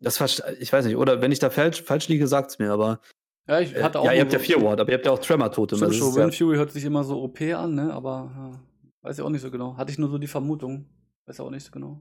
Das 0.00 0.20
ich 0.58 0.72
weiß 0.72 0.86
nicht, 0.86 0.96
oder 0.96 1.20
wenn 1.20 1.30
ich 1.32 1.38
da 1.38 1.50
falsch, 1.50 1.82
falsch 1.82 2.08
liege, 2.08 2.26
sagt's 2.26 2.58
mir, 2.58 2.72
aber. 2.72 3.00
Ja, 3.46 3.60
ich 3.60 3.74
Äh, 3.74 3.82
hatte 3.82 4.00
auch. 4.00 4.04
ja, 4.04 4.12
ihr 4.12 4.22
habt 4.22 4.32
ja 4.32 4.38
vier 4.38 4.62
Ward, 4.62 4.80
aber 4.80 4.90
ihr 4.90 4.96
habt 4.96 5.06
ja 5.06 5.12
auch 5.12 5.18
Tremor-Totem. 5.18 5.78
Stimmt 5.78 5.94
schon, 5.94 6.14
Wind 6.14 6.34
Fury 6.34 6.56
hört 6.56 6.72
sich 6.72 6.84
immer 6.84 7.04
so 7.04 7.22
OP 7.22 7.40
an, 7.42 7.74
ne? 7.74 7.92
Aber 7.92 8.30
ja, 8.34 8.60
weiß 9.02 9.18
ich 9.18 9.24
auch 9.24 9.28
nicht 9.30 9.42
so 9.42 9.50
genau. 9.50 9.76
Hatte 9.76 9.90
ich 9.92 9.98
nur 9.98 10.08
so 10.10 10.18
die 10.18 10.26
Vermutung. 10.26 10.86
Weiß 11.26 11.40
auch 11.40 11.50
nicht 11.50 11.64
so 11.64 11.70
genau. 11.70 12.00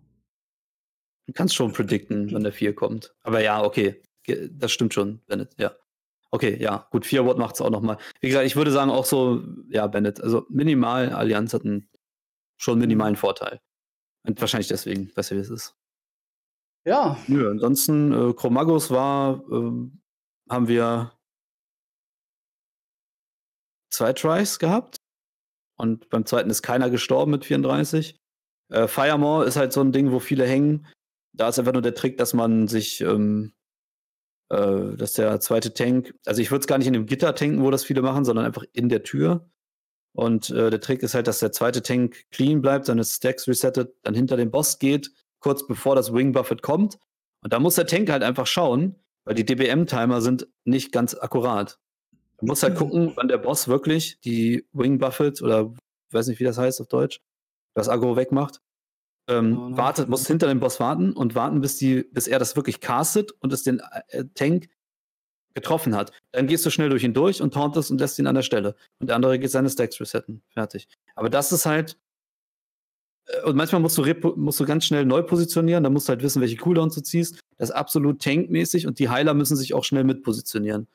Du 1.27 1.33
kannst 1.33 1.55
schon 1.55 1.73
predikten, 1.73 2.31
wenn 2.33 2.43
der 2.43 2.53
4 2.53 2.73
kommt. 2.73 3.13
Aber 3.21 3.41
ja, 3.41 3.63
okay. 3.63 4.01
Das 4.51 4.71
stimmt 4.71 4.93
schon, 4.93 5.19
Bennett, 5.27 5.53
ja. 5.57 5.71
Okay, 6.31 6.55
ja, 6.61 6.87
gut, 6.91 7.05
4 7.05 7.25
Watt 7.25 7.37
macht 7.39 7.55
es 7.55 7.61
auch 7.61 7.69
nochmal. 7.71 7.97
Wie 8.21 8.27
gesagt, 8.27 8.45
ich 8.45 8.55
würde 8.55 8.71
sagen, 8.71 8.91
auch 8.91 9.05
so, 9.05 9.43
ja, 9.69 9.87
Bennett, 9.87 10.21
also 10.21 10.45
minimal, 10.49 11.09
Allianz 11.09 11.53
hat 11.53 11.65
einen 11.65 11.89
schon 12.57 12.77
minimalen 12.79 13.15
Vorteil. 13.15 13.59
Und 14.27 14.39
wahrscheinlich 14.39 14.67
deswegen, 14.67 15.11
besser 15.13 15.35
wie 15.35 15.39
es 15.39 15.49
ist. 15.49 15.75
Ja, 16.85 17.17
Nö, 17.27 17.49
ansonsten, 17.49 18.11
äh, 18.13 18.33
Chromagos 18.33 18.89
war, 18.89 19.43
ähm, 19.51 20.01
haben 20.49 20.67
wir 20.67 21.11
zwei 23.91 24.13
Tries 24.13 24.59
gehabt. 24.59 25.01
Und 25.77 26.09
beim 26.09 26.25
zweiten 26.25 26.49
ist 26.49 26.61
keiner 26.61 26.89
gestorben 26.89 27.31
mit 27.31 27.45
34. 27.45 28.17
Äh, 28.71 28.87
Firemore 28.87 29.45
ist 29.45 29.55
halt 29.55 29.73
so 29.73 29.81
ein 29.81 29.91
Ding, 29.91 30.11
wo 30.11 30.19
viele 30.19 30.45
hängen. 30.45 30.87
Da 31.33 31.49
ist 31.49 31.59
einfach 31.59 31.73
nur 31.73 31.81
der 31.81 31.95
Trick, 31.95 32.17
dass 32.17 32.33
man 32.33 32.67
sich, 32.67 33.01
ähm, 33.01 33.53
äh, 34.49 34.95
dass 34.95 35.13
der 35.13 35.39
zweite 35.39 35.73
Tank, 35.73 36.13
also 36.25 36.41
ich 36.41 36.51
würde 36.51 36.61
es 36.61 36.67
gar 36.67 36.77
nicht 36.77 36.87
in 36.87 36.93
dem 36.93 37.05
Gitter 37.05 37.33
tanken, 37.35 37.63
wo 37.63 37.71
das 37.71 37.83
viele 37.83 38.01
machen, 38.01 38.25
sondern 38.25 38.45
einfach 38.45 38.63
in 38.73 38.89
der 38.89 39.03
Tür. 39.03 39.49
Und 40.13 40.49
äh, 40.49 40.69
der 40.69 40.81
Trick 40.81 41.03
ist 41.03 41.13
halt, 41.13 41.27
dass 41.27 41.39
der 41.39 41.51
zweite 41.51 41.81
Tank 41.81 42.29
clean 42.31 42.61
bleibt, 42.61 42.85
seine 42.85 43.03
Stacks 43.05 43.47
resettet, 43.47 43.95
dann 44.03 44.15
hinter 44.15 44.37
den 44.37 44.51
Boss 44.51 44.79
geht, 44.79 45.11
kurz 45.39 45.65
bevor 45.65 45.95
das 45.95 46.13
Wing 46.13 46.31
Buffet 46.31 46.61
kommt. 46.61 46.97
Und 47.41 47.53
da 47.53 47.59
muss 47.59 47.75
der 47.75 47.87
Tank 47.87 48.09
halt 48.09 48.23
einfach 48.23 48.47
schauen, 48.47 48.95
weil 49.25 49.35
die 49.35 49.45
DBM-Timer 49.45 50.21
sind 50.21 50.47
nicht 50.65 50.91
ganz 50.91 51.15
akkurat. 51.15 51.79
Du 52.39 52.45
musst 52.45 52.63
halt 52.63 52.75
gucken, 52.75 53.13
wann 53.15 53.27
der 53.27 53.37
Boss 53.37 53.67
wirklich 53.67 54.19
die 54.21 54.65
Wing 54.71 54.97
Buffet 54.97 55.41
oder 55.41 55.73
ich 56.07 56.13
weiß 56.13 56.27
nicht, 56.27 56.39
wie 56.39 56.45
das 56.45 56.57
heißt 56.57 56.81
auf 56.81 56.87
Deutsch, 56.87 57.21
das 57.75 57.89
Aggro 57.89 58.15
wegmacht. 58.15 58.61
Ähm, 59.27 59.51
ne? 59.51 59.77
wartet, 59.77 60.09
muss 60.09 60.25
hinter 60.25 60.47
dem 60.47 60.59
Boss 60.59 60.79
warten 60.79 61.13
und 61.13 61.35
warten, 61.35 61.61
bis, 61.61 61.77
die, 61.77 62.03
bis 62.11 62.27
er 62.27 62.39
das 62.39 62.55
wirklich 62.55 62.79
castet 62.79 63.31
und 63.41 63.53
es 63.53 63.61
den 63.61 63.79
äh, 64.07 64.25
Tank 64.33 64.69
getroffen 65.53 65.95
hat. 65.95 66.11
Dann 66.31 66.47
gehst 66.47 66.65
du 66.65 66.71
schnell 66.71 66.89
durch 66.89 67.03
ihn 67.03 67.13
durch 67.13 67.41
und 67.41 67.53
tauntest 67.53 67.91
und 67.91 67.99
lässt 67.99 68.17
ihn 68.17 68.27
an 68.27 68.35
der 68.35 68.41
Stelle. 68.41 68.75
Und 68.99 69.07
der 69.07 69.15
andere 69.15 69.37
geht 69.37 69.51
seine 69.51 69.69
Stacks 69.69 69.99
resetten. 69.99 70.41
Fertig. 70.49 70.87
Aber 71.15 71.29
das 71.29 71.51
ist 71.51 71.65
halt. 71.65 71.97
Äh, 73.29 73.41
Und 73.47 73.55
manchmal 73.55 73.81
musst 73.81 73.97
du, 73.97 74.03
musst 74.35 74.59
du 74.59 74.65
ganz 74.65 74.85
schnell 74.85 75.05
neu 75.05 75.23
positionieren, 75.23 75.83
dann 75.83 75.93
musst 75.93 76.07
du 76.07 76.11
halt 76.11 76.23
wissen, 76.23 76.41
welche 76.41 76.57
Cooldowns 76.57 76.95
du 76.95 77.01
ziehst. 77.01 77.39
Das 77.57 77.69
ist 77.69 77.75
absolut 77.75 78.21
tankmäßig 78.21 78.87
und 78.87 78.99
die 78.99 79.09
Heiler 79.09 79.33
müssen 79.33 79.55
sich 79.57 79.73
auch 79.73 79.83
schnell 79.83 80.03
mit 80.03 80.23
positionieren. 80.23 80.87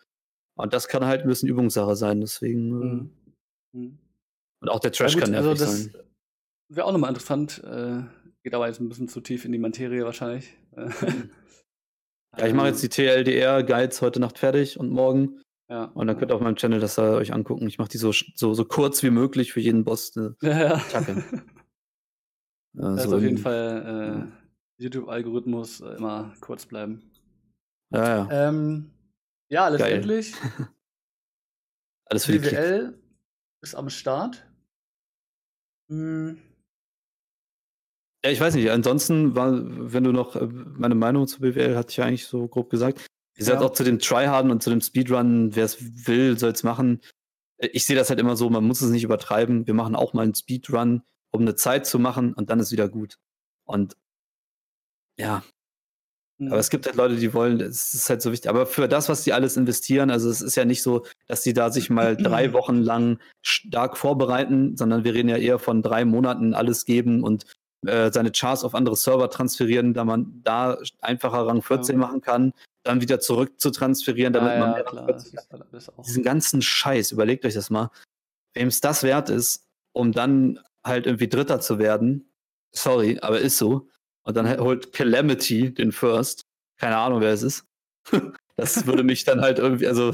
Und 0.57 0.72
das 0.72 0.87
kann 0.89 1.05
halt 1.05 1.22
ein 1.22 1.28
bisschen 1.28 1.49
Übungssache 1.49 1.97
sein, 1.97 2.20
deswegen. 2.20 2.70
äh, 2.70 2.85
Mhm. 2.85 3.11
Mhm. 3.72 3.99
Und 4.61 4.68
auch 4.68 4.80
der 4.80 4.93
Trash 4.93 5.12
Ja, 5.14 5.20
gut, 5.20 5.22
kann 5.24 5.30
nervig 5.32 5.51
also 5.51 5.64
das 5.64 5.82
sein. 5.85 5.95
wäre 6.68 6.87
auch 6.87 6.93
nochmal 6.93 7.11
interessant. 7.11 7.62
Äh, 7.64 8.03
geht 8.43 8.55
aber 8.55 8.68
jetzt 8.68 8.80
ein 8.80 8.89
bisschen 8.89 9.09
zu 9.09 9.20
tief 9.20 9.45
in 9.45 9.53
die 9.53 9.59
Materie 9.59 10.05
wahrscheinlich. 10.05 10.57
Äh, 10.76 10.89
Ja, 12.37 12.49
ich 12.49 12.53
mache 12.55 12.66
jetzt 12.66 12.82
die 12.82 12.89
TLDR-Guides 12.89 14.03
heute 14.03 14.18
Nacht 14.18 14.39
fertig 14.41 14.76
und 14.80 14.91
morgen. 14.91 15.41
Ja. 15.70 15.85
Und 15.95 16.09
dann 16.09 16.18
könnt 16.18 16.32
ihr 16.32 16.35
auf 16.35 16.41
meinem 16.41 16.57
Channel 16.57 16.80
das 16.80 16.97
da 16.97 17.14
euch 17.14 17.32
angucken. 17.32 17.68
Ich 17.68 17.78
mache 17.78 17.91
die 17.91 17.99
so, 17.99 18.11
so, 18.11 18.55
so 18.55 18.64
kurz 18.64 19.05
wie 19.05 19.11
möglich 19.11 19.53
für 19.53 19.61
jeden 19.61 19.85
Boss. 19.85 20.16
Ne? 20.16 20.35
Ja, 20.43 20.59
ja. 20.59 20.82
Das 22.75 23.05
ist 23.05 23.11
so 23.11 23.16
auf 23.16 23.22
jeden 23.22 23.39
Fall 23.39 24.31
äh, 24.79 24.83
YouTube-Algorithmus 24.83 25.81
äh, 25.81 25.95
immer 25.97 26.35
kurz 26.41 26.66
bleiben. 26.66 27.11
Ja, 27.91 28.29
ja. 28.29 28.49
Ähm, 28.49 28.91
ja, 29.49 29.68
letztendlich, 29.68 30.35
Alles 32.07 32.27
für 32.27 32.33
die 32.33 32.39
Klicks. 32.41 32.55
BWL 32.57 32.99
ist 33.62 33.75
am 33.75 33.89
Start. 33.91 34.45
Hm, 35.89 36.39
Ja, 38.25 38.31
ich 38.31 38.41
weiß 38.41 38.55
nicht. 38.55 38.70
Ansonsten 38.70 39.35
war, 39.37 39.53
wenn 39.93 40.05
du 40.05 40.12
noch, 40.12 40.35
äh, 40.37 40.47
meine 40.47 40.95
Meinung 40.95 41.27
zu 41.27 41.41
BWL 41.41 41.77
hatte 41.77 41.91
ich 41.91 41.97
ja 41.99 42.05
eigentlich 42.07 42.27
so 42.27 42.49
grob 42.49 42.70
gesagt. 42.70 43.07
Wie 43.35 43.41
gesagt, 43.41 43.61
Ja. 43.61 43.66
auch 43.66 43.72
zu 43.72 43.85
dem 43.85 43.99
Tryharden 43.99 44.51
und 44.51 44.62
zu 44.62 44.70
dem 44.70 44.81
Speedrun, 44.81 45.55
wer 45.55 45.64
es 45.64 46.07
will, 46.07 46.39
soll 46.39 46.51
es 46.53 46.62
machen. 46.62 47.01
Äh, 47.59 47.68
Ich 47.68 47.85
sehe 47.85 47.97
das 47.97 48.09
halt 48.11 48.18
immer 48.20 48.37
so, 48.37 48.51
man 48.51 48.64
muss 48.64 48.81
es 48.81 48.91
nicht 48.91 49.05
übertreiben. 49.05 49.66
Wir 49.66 49.75
machen 49.75 49.95
auch 49.95 50.12
mal 50.14 50.22
einen 50.22 50.35
Speedrun, 50.35 51.03
um 51.35 51.41
eine 51.41 51.57
Zeit 51.57 51.85
zu 51.85 51.99
machen 51.99 52.32
und 52.32 52.49
dann 52.49 52.61
ist 52.61 52.70
wieder 52.70 52.89
gut. 52.89 53.18
Und 53.64 53.97
ja, 55.18 55.43
hm. 56.39 56.49
aber 56.49 56.59
es 56.59 56.70
gibt 56.70 56.87
halt 56.87 56.95
Leute, 56.95 57.16
die 57.16 57.35
wollen, 57.35 57.61
es 57.61 57.93
ist 57.93 58.09
halt 58.09 58.22
so 58.22 58.30
wichtig. 58.30 58.49
Aber 58.49 58.66
für 58.66 58.89
das, 58.89 59.09
was 59.09 59.24
die 59.24 59.32
alles 59.32 59.57
investieren, 59.57 60.11
also 60.11 60.30
es 60.30 60.41
ist 60.41 60.55
ja 60.55 60.64
nicht 60.64 60.82
so, 60.82 61.05
dass 61.26 61.43
die 61.43 61.53
da 61.53 61.70
sich 61.70 61.91
mal 61.91 62.16
drei 62.16 62.53
Wochen 62.53 62.78
lang 62.78 63.18
stark 63.43 63.97
vorbereiten, 63.97 64.76
sondern 64.76 65.03
wir 65.03 65.14
reden 65.14 65.28
ja 65.28 65.37
eher 65.37 65.59
von 65.59 65.82
drei 65.82 66.05
Monaten 66.05 66.55
alles 66.55 66.85
geben 66.85 67.24
und 67.24 67.47
äh, 67.85 68.12
seine 68.12 68.30
Chars 68.30 68.62
auf 68.62 68.74
andere 68.76 68.97
Server 68.97 69.28
transferieren, 69.28 69.93
da 69.93 70.05
man 70.05 70.41
da 70.45 70.78
einfacher 71.01 71.47
Rang 71.47 71.62
14 71.62 71.97
Ja. 71.97 72.07
machen 72.07 72.20
kann, 72.20 72.53
dann 72.85 73.01
wieder 73.01 73.18
zurück 73.18 73.61
zu 73.61 73.72
transferieren, 73.72 74.32
damit 74.32 74.53
ja, 74.53 74.59
man 74.61 74.76
ja, 74.76 74.82
klar, 74.85 75.05
Rang 75.05 75.12
das 75.14 75.30
14 75.30 75.39
ist 75.39 75.53
alles 75.53 75.89
auch. 75.91 76.05
diesen 76.05 76.22
ganzen 76.22 76.62
Scheiß, 76.62 77.11
überlegt 77.11 77.45
euch 77.45 77.55
das 77.55 77.70
mal, 77.70 77.91
wem 78.55 78.68
es 78.68 78.80
das 78.80 79.03
wert 79.03 79.30
ist, 79.30 79.66
um 79.93 80.12
dann 80.12 80.61
halt 80.85 81.07
irgendwie 81.07 81.28
Dritter 81.28 81.61
zu 81.61 81.78
werden. 81.78 82.30
Sorry, 82.72 83.18
aber 83.20 83.41
ist 83.41 83.59
so. 83.59 83.89
Und 84.24 84.37
dann 84.37 84.59
holt 84.59 84.93
Calamity 84.93 85.72
den 85.72 85.93
First. 85.93 86.47
Keine 86.78 86.97
Ahnung, 86.97 87.20
wer 87.20 87.32
es 87.32 87.43
ist. 87.43 87.64
das 88.57 88.87
würde 88.87 89.03
mich 89.03 89.24
dann 89.24 89.41
halt 89.41 89.59
irgendwie, 89.59 89.87
also, 89.87 90.12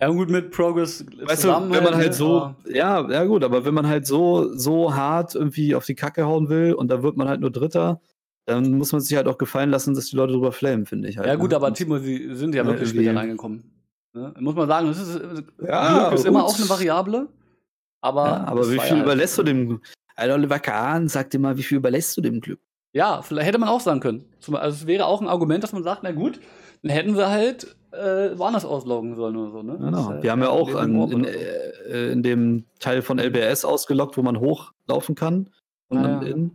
Ja, 0.00 0.08
gut, 0.08 0.30
mit 0.30 0.50
Progress 0.50 1.04
weißt 1.22 1.44
du, 1.44 1.48
wenn 1.48 1.84
man 1.84 1.94
halt 1.94 2.14
so, 2.14 2.54
ja, 2.66 3.08
ja 3.10 3.24
gut, 3.24 3.44
aber 3.44 3.64
wenn 3.64 3.74
man 3.74 3.86
halt 3.86 4.06
so, 4.06 4.56
so 4.56 4.94
hart 4.94 5.34
irgendwie 5.34 5.74
auf 5.74 5.86
die 5.86 5.94
Kacke 5.94 6.24
hauen 6.24 6.48
will 6.48 6.74
und 6.74 6.88
da 6.88 7.02
wird 7.02 7.16
man 7.16 7.28
halt 7.28 7.40
nur 7.40 7.50
Dritter, 7.50 8.00
dann 8.44 8.72
muss 8.72 8.92
man 8.92 9.00
sich 9.00 9.16
halt 9.16 9.28
auch 9.28 9.38
gefallen 9.38 9.70
lassen, 9.70 9.94
dass 9.94 10.06
die 10.06 10.16
Leute 10.16 10.32
drüber 10.32 10.52
flamen, 10.52 10.86
finde 10.86 11.08
ich 11.08 11.18
halt. 11.18 11.28
Ja, 11.28 11.36
gut, 11.36 11.50
ne? 11.50 11.56
aber 11.56 11.72
Timo, 11.72 11.98
sie 11.98 12.34
sind 12.34 12.54
ja 12.54 12.66
wirklich 12.66 12.90
später 12.90 13.14
reingekommen. 13.14 13.72
Ne? 14.14 14.34
Muss 14.40 14.54
man 14.54 14.68
sagen, 14.68 14.88
das 14.88 14.98
ist, 14.98 15.20
Ja, 15.64 16.08
Glück 16.08 16.18
ist 16.18 16.26
immer 16.26 16.44
auch 16.44 16.58
eine 16.58 16.68
Variable. 16.68 17.28
Aber, 18.00 18.26
ja, 18.26 18.44
aber 18.44 18.70
wie 18.70 18.80
viel 18.80 19.00
überlässt 19.00 19.38
du 19.38 19.44
dem, 19.44 19.80
Alter, 20.16 20.34
Oliver 20.34 20.58
Kahn, 20.58 21.08
sag 21.08 21.30
dir 21.30 21.38
mal, 21.38 21.56
wie 21.56 21.62
viel 21.62 21.78
überlässt 21.78 22.16
du 22.16 22.20
dem 22.20 22.40
Glück? 22.40 22.60
Ja, 22.92 23.22
vielleicht 23.22 23.48
hätte 23.48 23.58
man 23.58 23.68
auch 23.68 23.80
sagen 23.80 24.00
können. 24.00 24.24
Also 24.36 24.58
es 24.68 24.86
wäre 24.86 25.06
auch 25.06 25.20
ein 25.20 25.28
Argument, 25.28 25.64
dass 25.64 25.72
man 25.72 25.82
sagt, 25.82 26.02
na 26.02 26.12
gut, 26.12 26.40
dann 26.82 26.90
hätten 26.90 27.14
sie 27.14 27.26
halt 27.28 27.74
äh, 27.92 28.36
woanders 28.38 28.64
ausloggen 28.64 29.16
sollen 29.16 29.36
oder 29.36 29.50
so. 29.50 29.62
Ne? 29.62 29.78
Genau. 29.78 30.08
halt 30.08 30.22
Wir 30.22 30.30
haben 30.30 30.42
ja 30.42 30.50
auch 30.50 30.74
an, 30.74 30.94
in, 31.10 31.24
äh, 31.24 32.12
in 32.12 32.22
dem 32.22 32.64
Teil 32.80 33.02
von 33.02 33.18
LBS 33.18 33.64
ausgelockt, 33.64 34.16
wo 34.16 34.22
man 34.22 34.40
hochlaufen 34.40 35.14
kann. 35.14 35.50
Und, 35.88 35.98
Ah, 35.98 36.02
dann 36.02 36.22
ja. 36.22 36.28
in, 36.28 36.52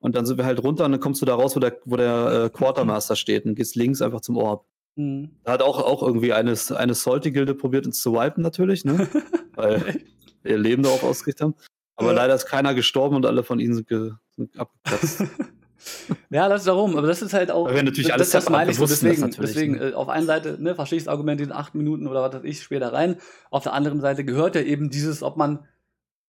und 0.00 0.16
dann 0.16 0.26
sind 0.26 0.38
wir 0.38 0.44
halt 0.44 0.62
runter 0.62 0.86
und 0.86 0.92
dann 0.92 1.00
kommst 1.00 1.20
du 1.20 1.26
da 1.26 1.34
raus, 1.34 1.56
wo 1.56 1.60
der, 1.60 1.78
wo 1.84 1.96
der 1.96 2.44
äh, 2.46 2.50
Quartermaster 2.50 3.16
steht 3.16 3.44
und 3.44 3.54
gehst 3.54 3.76
links 3.76 4.00
einfach 4.02 4.22
zum 4.22 4.36
Orb. 4.38 4.64
Hm. 4.96 5.30
Da 5.44 5.52
hat 5.52 5.62
auch, 5.62 5.78
auch 5.78 6.02
irgendwie 6.02 6.32
eine, 6.32 6.54
eine 6.76 6.94
Salty-Gilde 6.94 7.54
probiert, 7.54 7.86
uns 7.86 8.00
zu 8.00 8.14
wipen, 8.14 8.42
natürlich, 8.42 8.84
ne? 8.84 9.08
Weil 9.54 10.00
wir 10.42 10.52
ihr 10.52 10.58
Leben 10.58 10.82
darauf 10.82 11.04
ausgerichtet 11.04 11.42
haben. 11.42 11.54
Aber 12.00 12.08
Ja. 12.12 12.16
leider 12.16 12.34
ist 12.34 12.46
keiner 12.46 12.74
gestorben 12.74 13.16
und 13.16 13.26
alle 13.26 13.42
von 13.42 13.60
ihnen 13.60 13.74
sind, 13.74 13.88
sind 13.88 14.58
abgeplatzt. 14.58 15.24
ja, 16.30 16.48
das 16.48 16.62
ist 16.62 16.66
darum, 16.66 16.96
aber 16.96 17.06
das 17.06 17.20
ist 17.20 17.34
halt 17.34 17.50
auch. 17.50 17.68
Wir 17.72 17.82
natürlich 17.82 18.06
das, 18.08 18.14
alles 18.14 18.30
das 18.30 18.44
separat 18.44 18.60
meine 18.60 18.70
ich 18.70 18.76
so. 18.78 18.84
das 18.86 19.00
Deswegen, 19.00 19.30
deswegen 19.38 19.72
ne? 19.74 19.90
äh, 19.90 19.92
auf 19.94 20.08
einer 20.08 20.24
Seite 20.26 20.56
ne, 20.58 20.74
verstehe 20.74 20.96
ich 20.96 21.04
das 21.04 21.12
Argument, 21.12 21.38
diese 21.40 21.54
acht 21.54 21.74
Minuten 21.74 22.06
oder 22.06 22.22
was 22.22 22.34
weiß 22.34 22.44
ich, 22.44 22.62
später 22.62 22.92
rein. 22.92 23.16
Auf 23.50 23.64
der 23.64 23.74
anderen 23.74 24.00
Seite 24.00 24.24
gehört 24.24 24.54
ja 24.54 24.62
eben 24.62 24.88
dieses, 24.88 25.22
ob 25.22 25.36
man 25.36 25.66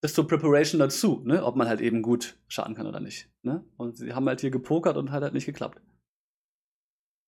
das 0.02 0.14
zur 0.14 0.28
Preparation 0.28 0.80
dazu, 0.80 1.22
ne? 1.26 1.46
ob 1.46 1.56
man 1.56 1.68
halt 1.70 1.80
eben 1.80 2.02
gut 2.02 2.36
schaden 2.48 2.76
kann 2.76 2.88
oder 2.88 3.00
nicht. 3.00 3.30
Ne? 3.44 3.64
Und 3.78 3.98
sie 3.98 4.14
haben 4.14 4.28
halt 4.28 4.42
hier 4.42 4.52
gepokert 4.52 4.98
und 4.98 5.12
hat 5.12 5.24
halt 5.24 5.34
nicht 5.34 5.46
geklappt. 5.46 5.80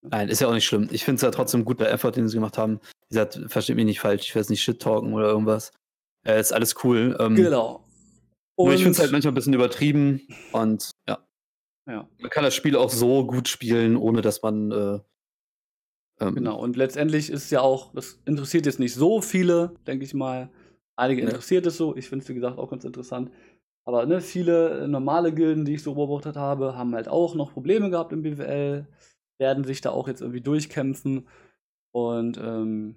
Nein, 0.02 0.28
ist 0.28 0.42
ja 0.42 0.50
auch 0.50 0.54
nicht 0.54 0.66
schlimm. 0.66 0.90
Ich 0.92 1.06
finde 1.06 1.16
es 1.18 1.22
ja 1.22 1.32
trotzdem 1.32 1.64
gut, 1.64 1.80
der 1.80 1.92
Effort, 1.92 2.12
den 2.12 2.28
sie 2.28 2.36
gemacht 2.36 2.58
haben. 2.58 2.80
Wie 3.08 3.14
gesagt, 3.16 3.40
versteht 3.48 3.78
mich 3.78 3.86
nicht 3.86 4.02
falsch, 4.02 4.24
ich 4.28 4.36
will 4.36 4.42
jetzt 4.42 4.50
nicht 4.50 4.62
shit 4.62 4.82
talken 4.82 5.14
oder 5.14 5.28
irgendwas. 5.28 5.72
Äh, 6.26 6.40
ist 6.40 6.52
alles 6.52 6.76
cool. 6.84 7.16
Ähm, 7.20 7.36
Genau. 7.36 7.86
Nur 8.58 8.68
ich 8.74 8.76
finde 8.76 8.88
Und- 8.88 8.92
es 8.94 9.00
halt 9.00 9.12
manchmal 9.12 9.32
ein 9.32 9.36
bisschen 9.36 9.54
übertrieben 9.54 10.22
und 10.52 10.92
ja. 11.08 11.20
Ja. 11.88 12.08
Man 12.20 12.30
kann 12.30 12.44
das 12.46 12.56
Spiel 12.56 12.76
auch 12.78 12.90
so 12.90 13.26
gut 13.28 13.48
spielen, 13.50 13.98
ohne 13.98 14.22
dass 14.22 14.42
man 14.42 14.72
äh, 14.72 15.00
ähm, 16.22 16.36
Genau, 16.36 16.60
und 16.62 16.78
letztendlich 16.78 17.30
ist 17.30 17.50
ja 17.52 17.62
auch, 17.62 17.94
das 17.94 18.22
interessiert 18.26 18.66
jetzt 18.66 18.80
nicht 18.80 18.94
so 18.94 19.22
viele, 19.22 19.76
denke 19.88 20.06
ich 20.06 20.14
mal. 20.14 20.50
Einige 20.96 21.22
Ja. 21.24 21.28
interessiert 21.28 21.66
es 21.66 21.76
so. 21.78 21.96
Ich 21.96 22.08
finde 22.08 22.24
es, 22.24 22.30
wie 22.30 22.36
gesagt, 22.36 22.58
auch 22.58 22.70
ganz 22.70 22.86
interessant. 22.86 23.32
Aber 23.86 24.06
ne, 24.06 24.22
viele 24.22 24.84
äh, 24.84 24.88
normale 24.88 25.34
Gilden, 25.34 25.66
die 25.66 25.74
ich 25.74 25.84
so 25.84 25.96
beobachtet 25.96 26.38
habe, 26.38 26.78
haben 26.78 26.94
halt 26.96 27.10
auch 27.10 27.36
noch 27.36 27.52
Probleme 27.52 27.90
gehabt 27.90 28.14
im 28.14 28.22
BWL, 28.22 28.88
werden 29.40 29.64
sich 29.66 29.82
da 29.82 29.90
auch 29.90 30.08
jetzt 30.08 30.22
irgendwie 30.22 30.40
durchkämpfen. 30.42 31.28
Und 31.94 32.38
ähm, 32.38 32.96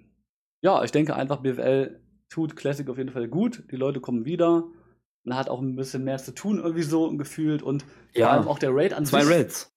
ja, 0.63 0.81
ich 0.83 0.91
denke 0.91 1.15
einfach, 1.15 1.41
BWL 1.41 1.99
tut 2.29 2.55
Classic 2.55 2.87
auf 2.89 2.97
jeden 2.97 3.11
Fall 3.11 3.27
gut. 3.27 3.63
Die 3.71 3.75
Leute 3.75 3.99
kommen 3.99 4.23
wieder. 4.25 4.63
Man 5.27 5.37
hat 5.37 5.49
auch 5.49 5.61
ein 5.61 5.75
bisschen 5.75 6.03
mehr 6.05 6.17
zu 6.17 6.33
tun, 6.33 6.57
irgendwie 6.57 6.83
so 6.83 7.15
gefühlt. 7.17 7.61
Und 7.61 7.83
vor 8.15 8.27
allem 8.29 8.43
ja, 8.43 8.49
auch 8.49 8.59
der 8.59 8.73
Raid 8.73 8.93
an 8.93 9.05
zwei 9.05 9.23
sich. 9.23 9.33
Raids. 9.33 9.73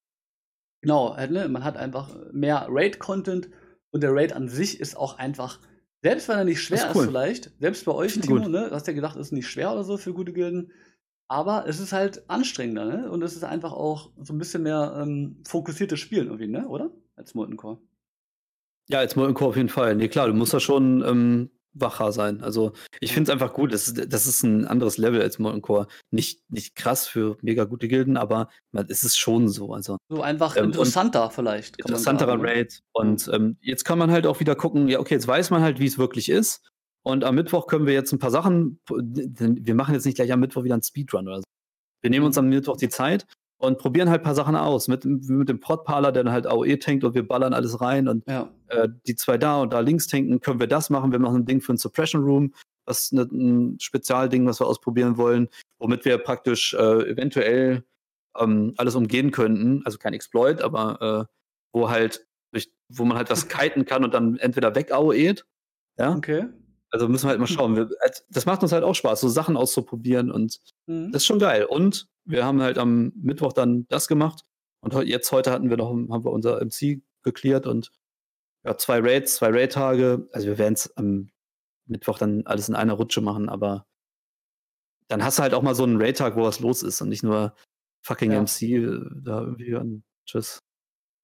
Genau, 0.83 1.17
halt, 1.17 1.33
ne? 1.33 1.49
man 1.49 1.65
hat 1.65 1.77
einfach 1.77 2.09
mehr 2.33 2.67
Raid-Content 2.71 3.51
und 3.91 4.03
der 4.03 4.15
Raid 4.15 4.33
an 4.33 4.49
sich 4.49 4.81
ist 4.81 4.97
auch 4.97 5.19
einfach, 5.19 5.59
selbst 6.03 6.29
wenn 6.29 6.39
er 6.39 6.45
nicht 6.45 6.63
schwer 6.63 6.79
Ist 6.79 6.85
ist, 6.85 6.97
cool. 6.97 7.07
vielleicht, 7.07 7.51
selbst 7.61 7.85
bei 7.85 7.93
euch, 7.93 8.19
Timo, 8.19 8.37
gut. 8.37 8.51
ne? 8.51 8.69
du 8.69 8.75
hast 8.75 8.87
ja 8.87 8.93
gedacht, 8.93 9.17
ist 9.17 9.33
nicht 9.33 9.49
schwer 9.49 9.73
oder 9.73 9.85
so 9.85 9.99
für 9.99 10.15
gute 10.15 10.33
Gilden, 10.33 10.73
aber 11.29 11.67
es 11.67 11.81
ist 11.81 11.93
halt 11.93 12.29
anstrengender, 12.31 12.85
ne? 12.87 13.11
Und 13.11 13.23
es 13.23 13.37
ist 13.37 13.45
einfach 13.45 13.73
auch 13.73 14.11
so 14.21 14.33
ein 14.33 14.39
bisschen 14.39 14.63
mehr 14.63 14.99
ähm, 15.01 15.43
fokussiertes 15.47 16.01
Spielen 16.01 16.27
irgendwie, 16.27 16.49
ne? 16.49 16.67
Oder? 16.67 16.91
Als 17.15 17.35
Molten 17.35 17.57
Core. 17.57 17.79
Ja, 18.89 19.01
als 19.01 19.15
Molten 19.17 19.35
Core 19.35 19.51
auf 19.51 19.57
jeden 19.57 19.69
Fall. 19.69 19.95
Nee, 19.95 20.09
klar, 20.09 20.27
du 20.29 20.35
musst 20.35 20.55
da 20.55 20.61
schon 20.61 21.05
ähm, 21.07 21.51
wacher 21.73 22.13
sein. 22.13 22.43
Also 22.43 22.73
ich 23.01 23.13
finde 23.13 23.31
es 23.31 23.33
einfach 23.33 23.53
gut. 23.55 23.73
Das, 23.73 23.89
ist- 23.89 24.13
das 24.13 24.27
ist 24.27 24.43
ein 24.43 24.67
anderes 24.67 24.99
Level 24.99 25.21
als 25.23 25.39
Molten 25.39 25.63
Core. 25.63 25.87
Nicht, 26.11 26.43
nicht 26.51 26.75
krass 26.75 27.07
für 27.07 27.37
mega 27.43 27.65
gute 27.65 27.87
Gilden, 27.89 28.17
aber 28.17 28.49
man, 28.73 28.87
es 28.89 29.05
ist 29.05 29.17
schon 29.19 29.49
so. 29.49 29.73
Also 29.73 29.97
So 30.09 30.23
einfach 30.23 30.57
Ähm, 30.57 30.65
interessanter 30.67 31.31
vielleicht. 31.31 31.79
interessanterer? 31.79 32.37
Raid. 32.43 32.81
Und 32.93 33.29
ähm, 33.33 33.57
jetzt 33.61 33.85
kann 33.85 33.99
man 33.99 34.11
halt 34.11 34.27
auch 34.27 34.41
wieder 34.41 34.55
gucken, 34.57 34.89
ja, 34.89 34.99
okay, 35.01 35.15
jetzt 35.15 35.29
weiß 35.29 35.51
man 35.51 35.63
halt, 35.63 35.79
wie 35.79 35.87
es 35.87 35.99
wirklich 35.99 36.29
ist. 36.29 36.67
Und 37.03 37.25
am 37.25 37.35
Mittwoch 37.35 37.67
können 37.67 37.87
wir 37.87 37.95
jetzt 37.95 38.13
ein 38.13 38.19
paar 38.19 38.31
Sachen, 38.31 38.79
wir 38.89 39.75
machen 39.75 39.95
jetzt 39.95 40.05
nicht 40.05 40.17
gleich 40.17 40.33
am 40.33 40.41
Mittwoch 40.41 40.65
wieder 40.65 40.75
einen 40.75 40.83
Speedrun 40.83 41.27
oder 41.29 41.39
so. 41.39 41.45
Wir 42.03 42.11
nehmen 42.11 42.27
uns 42.27 42.37
am 42.39 42.49
Mittwoch 42.49 42.77
die 42.77 42.89
Zeit 42.89 43.27
und 43.61 43.79
probieren 43.79 44.09
halt 44.09 44.23
ein 44.23 44.25
paar 44.25 44.35
Sachen 44.35 44.57
aus. 44.57 44.89
Mit, 44.89 45.05
mit 45.05 45.49
dem 45.49 45.61
Prot-Parler, 45.61 46.13
der 46.13 46.25
dann 46.25 46.33
halt 46.33 46.47
AOE 46.47 46.79
tankt 46.79 47.05
und 47.05 47.15
wir 47.15 47.27
ballern 47.27 47.53
alles 47.53 47.81
rein 47.81 48.09
und 48.09 48.27
Ja, 48.27 48.49
äh, 48.69 48.89
die 49.07 49.17
zwei 49.17 49.37
da 49.37 49.61
und 49.61 49.73
da 49.73 49.81
links 49.81 50.07
tanken, 50.07 50.41
können 50.41 50.61
wir 50.61 50.67
das 50.67 50.89
machen. 50.89 51.13
Wir 51.13 51.19
noch 51.19 51.35
ein 51.35 51.45
Ding 51.45 51.61
für 51.61 51.75
ein 51.75 51.77
Suppression 51.77 52.25
Room, 52.25 52.55
was 52.87 53.13
ne, 53.13 53.23
ein 53.31 53.79
Spezialding, 53.79 54.47
was 54.47 54.61
wir 54.61 54.67
ausprobieren 54.67 55.19
wollen, 55.19 55.49
womit 55.79 56.07
wir 56.07 56.17
praktisch 56.19 56.73
äh, 56.73 57.11
eventuell 57.11 57.85
ähm, 58.39 58.73
alles 58.79 58.95
umgehen 58.95 59.31
könnten. 59.31 59.83
Also 59.85 59.99
kein 59.99 60.15
Exploit, 60.15 60.63
aber 60.63 61.29
äh, 61.29 61.35
wo 61.73 61.91
halt, 61.91 62.27
durch, 62.53 62.73
wo 62.89 63.05
man 63.05 63.19
halt 63.19 63.29
was 63.31 63.49
kiten 63.49 63.85
kann 63.85 64.05
und 64.05 64.15
dann 64.15 64.39
entweder 64.39 64.75
weg 64.75 64.91
AOEt. 64.91 65.45
Ja, 65.99 66.15
okay. 66.17 66.47
also 66.91 67.09
müssen 67.09 67.27
wir 67.27 67.31
halt 67.31 67.41
mal 67.41 67.47
schauen. 67.47 67.77
Wir, 67.77 67.91
das 68.31 68.47
macht 68.47 68.63
uns 68.63 68.73
halt 68.73 68.85
auch 68.85 68.95
Spaß, 68.95 69.21
so 69.21 69.29
Sachen 69.29 69.59
auszuprobieren 69.59 70.31
und 70.31 70.61
Mhm. 70.87 71.13
das 71.13 71.23
ist 71.23 71.27
schon 71.27 71.39
geil. 71.39 71.65
Und 71.65 72.09
wir 72.31 72.45
haben 72.45 72.63
halt 72.63 72.79
am 72.79 73.13
Mittwoch 73.17 73.53
dann 73.53 73.87
das 73.89 74.09
gemacht. 74.09 74.45
Und 74.81 74.95
jetzt 75.07 75.31
heute 75.33 75.51
hatten 75.51 75.69
wir 75.71 75.77
noch, 75.77 75.91
haben 75.91 76.25
wir 76.25 76.33
unser 76.33 76.65
MC 76.65 77.03
geklärt 77.23 77.67
und 77.67 77.93
ja, 78.65 78.77
zwei 78.77 79.01
Raids, 79.01 79.37
zwei 79.37 79.51
Raid-Tage. 79.51 80.29
Also 80.33 80.47
wir 80.47 80.59
werden 80.59 80.75
es 80.75 80.97
am 80.97 81.31
Mittwoch 81.87 82.19
dann 82.19 82.47
alles 82.47 82.69
in 82.69 82.75
einer 82.75 82.95
Rutsche 82.95 83.21
machen, 83.21 83.49
aber 83.49 83.87
dann 85.09 85.25
hast 85.25 85.39
du 85.39 85.43
halt 85.43 85.55
auch 85.55 85.63
mal 85.63 85.75
so 85.75 85.83
einen 85.83 86.01
Raid-Tag, 86.01 86.37
wo 86.37 86.43
was 86.43 86.61
los 86.61 86.83
ist 86.83 87.01
und 87.01 87.09
nicht 87.09 87.23
nur 87.23 87.55
fucking 88.03 88.33
Ja. 88.33 88.41
MC 88.41 88.63
äh, 88.63 89.01
da 89.23 89.41
irgendwie 89.43 89.75
und 89.75 90.05
tschüss. 90.25 90.61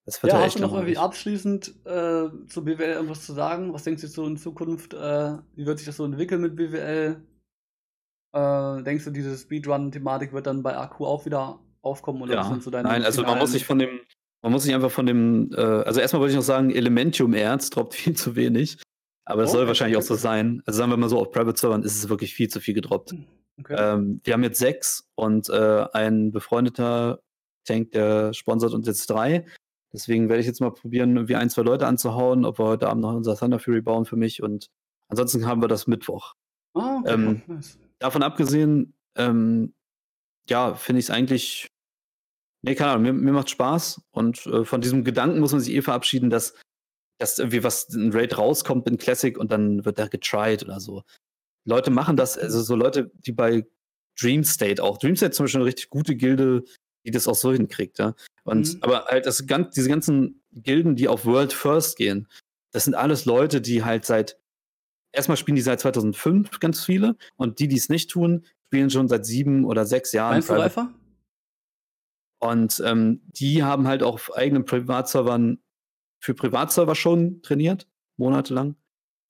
Das 0.04 0.22
wird 0.22 0.32
Ja, 0.32 0.40
ja, 0.40 0.46
hast 0.46 0.56
du 0.56 0.60
noch 0.60 0.72
irgendwie 0.72 0.98
abschließend 0.98 1.68
äh, 1.84 2.28
zu 2.48 2.64
BWL 2.64 2.94
irgendwas 2.94 3.24
zu 3.24 3.32
sagen? 3.32 3.72
Was 3.72 3.84
denkst 3.84 4.02
du 4.02 4.08
so 4.08 4.26
in 4.26 4.36
Zukunft? 4.36 4.94
Äh, 4.94 5.38
wie 5.54 5.66
wird 5.66 5.78
sich 5.78 5.86
das 5.86 5.96
so 5.96 6.04
entwickeln 6.04 6.40
mit 6.40 6.56
BWL? 6.56 7.22
Äh, 8.36 8.82
denkst 8.82 9.04
du, 9.04 9.10
diese 9.10 9.36
Speedrun-Thematik 9.36 10.32
wird 10.34 10.46
dann 10.46 10.62
bei 10.62 10.76
AQ 10.76 11.00
auch 11.00 11.24
wieder 11.24 11.58
aufkommen? 11.80 12.20
Oder 12.22 12.36
was 12.36 12.46
Ja, 12.46 12.52
sind 12.52 12.62
so 12.62 12.70
deine 12.70 12.88
nein, 12.88 13.02
also 13.04 13.22
man 13.22 13.38
muss 13.38 13.52
sich 13.52 13.64
von 13.64 13.78
dem, 13.78 14.00
man 14.42 14.52
muss 14.52 14.64
sich 14.64 14.74
einfach 14.74 14.90
von 14.90 15.06
dem, 15.06 15.50
äh, 15.54 15.60
also 15.60 16.00
erstmal 16.00 16.20
wollte 16.20 16.32
ich 16.32 16.36
noch 16.36 16.42
sagen, 16.44 16.70
Elementium-Erz 16.70 17.70
droppt 17.70 17.94
viel 17.96 18.14
zu 18.14 18.36
wenig. 18.36 18.78
Aber 19.24 19.42
das 19.42 19.50
Oh, 19.50 19.54
soll 19.54 19.62
echt? 19.62 19.68
wahrscheinlich 19.68 19.96
auch 19.96 20.02
so 20.02 20.14
Okay. 20.14 20.22
sein. 20.22 20.62
Also 20.66 20.78
sagen 20.78 20.90
wir 20.90 20.96
mal 20.98 21.08
so, 21.08 21.18
auf 21.18 21.30
Private-Servern 21.32 21.82
ist 21.82 21.96
es 21.96 22.08
wirklich 22.08 22.34
viel 22.34 22.48
zu 22.48 22.60
viel 22.60 22.74
gedroppt. 22.74 23.14
Okay. 23.58 23.74
Ähm, 23.78 24.20
wir 24.22 24.34
haben 24.34 24.42
jetzt 24.42 24.58
sechs 24.58 25.08
und 25.14 25.48
äh, 25.48 25.86
ein 25.94 26.30
befreundeter 26.30 27.20
Tank, 27.66 27.92
der 27.92 28.34
sponsert 28.34 28.74
uns 28.74 28.86
jetzt 28.86 29.08
drei. 29.08 29.46
Deswegen 29.92 30.28
werde 30.28 30.40
ich 30.40 30.46
jetzt 30.46 30.60
mal 30.60 30.70
probieren, 30.72 31.16
irgendwie 31.16 31.36
ein, 31.36 31.48
zwei 31.48 31.62
Leute 31.62 31.86
anzuhauen, 31.86 32.44
ob 32.44 32.58
wir 32.58 32.66
heute 32.66 32.88
Abend 32.88 33.02
noch 33.02 33.14
unser 33.14 33.34
Thunder 33.34 33.58
Fury 33.58 33.80
bauen 33.80 34.04
für 34.04 34.16
mich. 34.16 34.42
Und 34.42 34.66
ansonsten 35.08 35.46
haben 35.46 35.62
wir 35.62 35.68
das 35.68 35.86
Mittwoch. 35.86 36.34
ah, 36.74 36.98
okay, 37.00 37.14
ähm, 37.14 37.42
nice. 37.46 37.78
Davon 37.98 38.22
abgesehen, 38.22 38.94
ähm, 39.16 39.74
ja, 40.48 40.74
finde 40.74 41.00
ich 41.00 41.06
es 41.06 41.10
eigentlich. 41.10 41.68
Nee, 42.62 42.74
keine 42.74 42.92
Ahnung, 42.92 43.02
mir, 43.02 43.12
mir 43.12 43.32
macht 43.32 43.50
Spaß. 43.50 44.02
Und 44.10 44.46
äh, 44.46 44.64
von 44.64 44.80
diesem 44.80 45.04
Gedanken 45.04 45.40
muss 45.40 45.52
man 45.52 45.60
sich 45.60 45.74
eh 45.74 45.82
verabschieden, 45.82 46.30
dass, 46.30 46.54
dass 47.18 47.38
irgendwie 47.38 47.62
was 47.64 47.88
ein 47.90 48.12
Raid 48.12 48.36
rauskommt 48.38 48.88
in 48.88 48.98
Classic 48.98 49.38
und 49.38 49.52
dann 49.52 49.84
wird 49.84 49.98
da 49.98 50.08
getried 50.08 50.64
oder 50.64 50.80
so. 50.80 51.02
Leute 51.64 51.90
machen 51.90 52.16
das, 52.16 52.38
also 52.38 52.62
so 52.62 52.76
Leute, 52.76 53.10
die 53.14 53.32
bei 53.32 53.66
Dream 54.20 54.44
State 54.44 54.82
auch. 54.82 54.98
Dream 54.98 55.16
State 55.16 55.30
ist 55.30 55.36
zum 55.36 55.44
Beispiel 55.44 55.60
eine 55.60 55.68
richtig 55.68 55.90
gute 55.90 56.16
Gilde, 56.16 56.64
die 57.04 57.10
das 57.10 57.28
auch 57.28 57.34
so 57.34 57.52
hinkriegt, 57.52 57.98
ja. 57.98 58.14
Und 58.44 58.74
Mhm. 58.74 58.78
aber 58.82 59.04
halt 59.06 59.26
das 59.26 59.46
ganz, 59.46 59.74
diese 59.74 59.88
ganzen 59.88 60.42
Gilden, 60.52 60.96
die 60.96 61.08
auf 61.08 61.24
World 61.26 61.52
First 61.52 61.96
gehen, 61.96 62.28
das 62.72 62.84
sind 62.84 62.94
alles 62.94 63.24
Leute, 63.26 63.60
die 63.60 63.84
halt 63.84 64.04
seit 64.04 64.38
erstmal 65.16 65.36
spielen 65.36 65.56
die 65.56 65.62
seit 65.62 65.80
2005 65.80 66.60
ganz 66.60 66.84
viele 66.84 67.16
und 67.36 67.58
die, 67.58 67.68
die 67.68 67.76
es 67.76 67.88
nicht 67.88 68.10
tun, 68.10 68.44
spielen 68.66 68.90
schon 68.90 69.08
seit 69.08 69.26
sieben 69.26 69.64
oder 69.64 69.84
sechs 69.86 70.12
Jahren. 70.12 70.34
Meinst 70.34 70.48
du 70.48 70.54
Private. 70.54 70.76
Reifer? 70.80 70.94
Und 72.38 72.82
ähm, 72.84 73.22
die 73.26 73.62
haben 73.62 73.86
halt 73.88 74.02
auch 74.02 74.14
auf 74.14 74.34
eigenen 74.36 74.64
Privatservern 74.64 75.58
für 76.20 76.34
Privatserver 76.34 76.94
schon 76.94 77.40
trainiert, 77.42 77.88
monatelang. 78.18 78.76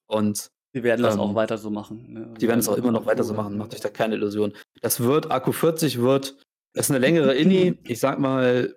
Und 0.07 0.51
Die 0.73 0.83
werden 0.83 1.01
das 1.03 1.15
Ähm, 1.15 1.21
auch 1.21 1.35
weiter 1.35 1.57
so 1.57 1.69
machen. 1.69 2.13
ne? 2.13 2.33
die 2.39 2.47
werden 2.47 2.59
es 2.59 2.67
auch 2.69 2.77
immer 2.77 2.91
noch 2.91 3.05
weiter 3.05 3.23
so 3.23 3.33
machen, 3.33 3.57
macht 3.57 3.73
euch 3.73 3.79
da 3.81 3.89
keine 3.89 4.15
Illusion. 4.15 4.53
Das 4.81 4.99
wird, 4.99 5.31
Akku 5.31 5.51
40 5.51 5.99
wird, 6.01 6.37
das 6.73 6.85
ist 6.87 6.91
eine 6.91 6.99
längere 6.99 7.33
Inni, 7.37 7.77
ich 7.83 7.99
sag 7.99 8.19
mal, 8.19 8.75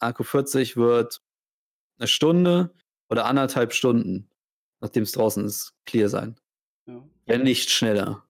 Akku 0.00 0.22
40 0.24 0.76
wird 0.76 1.22
eine 1.98 2.08
Stunde 2.08 2.74
oder 3.08 3.24
anderthalb 3.26 3.72
Stunden, 3.72 4.28
nachdem 4.80 5.04
es 5.04 5.12
draußen 5.12 5.44
ist, 5.44 5.74
clear 5.86 6.08
sein. 6.08 6.36
Ja. 6.86 7.02
Wenn 7.26 7.42
nicht 7.42 7.70
schneller, 7.70 8.24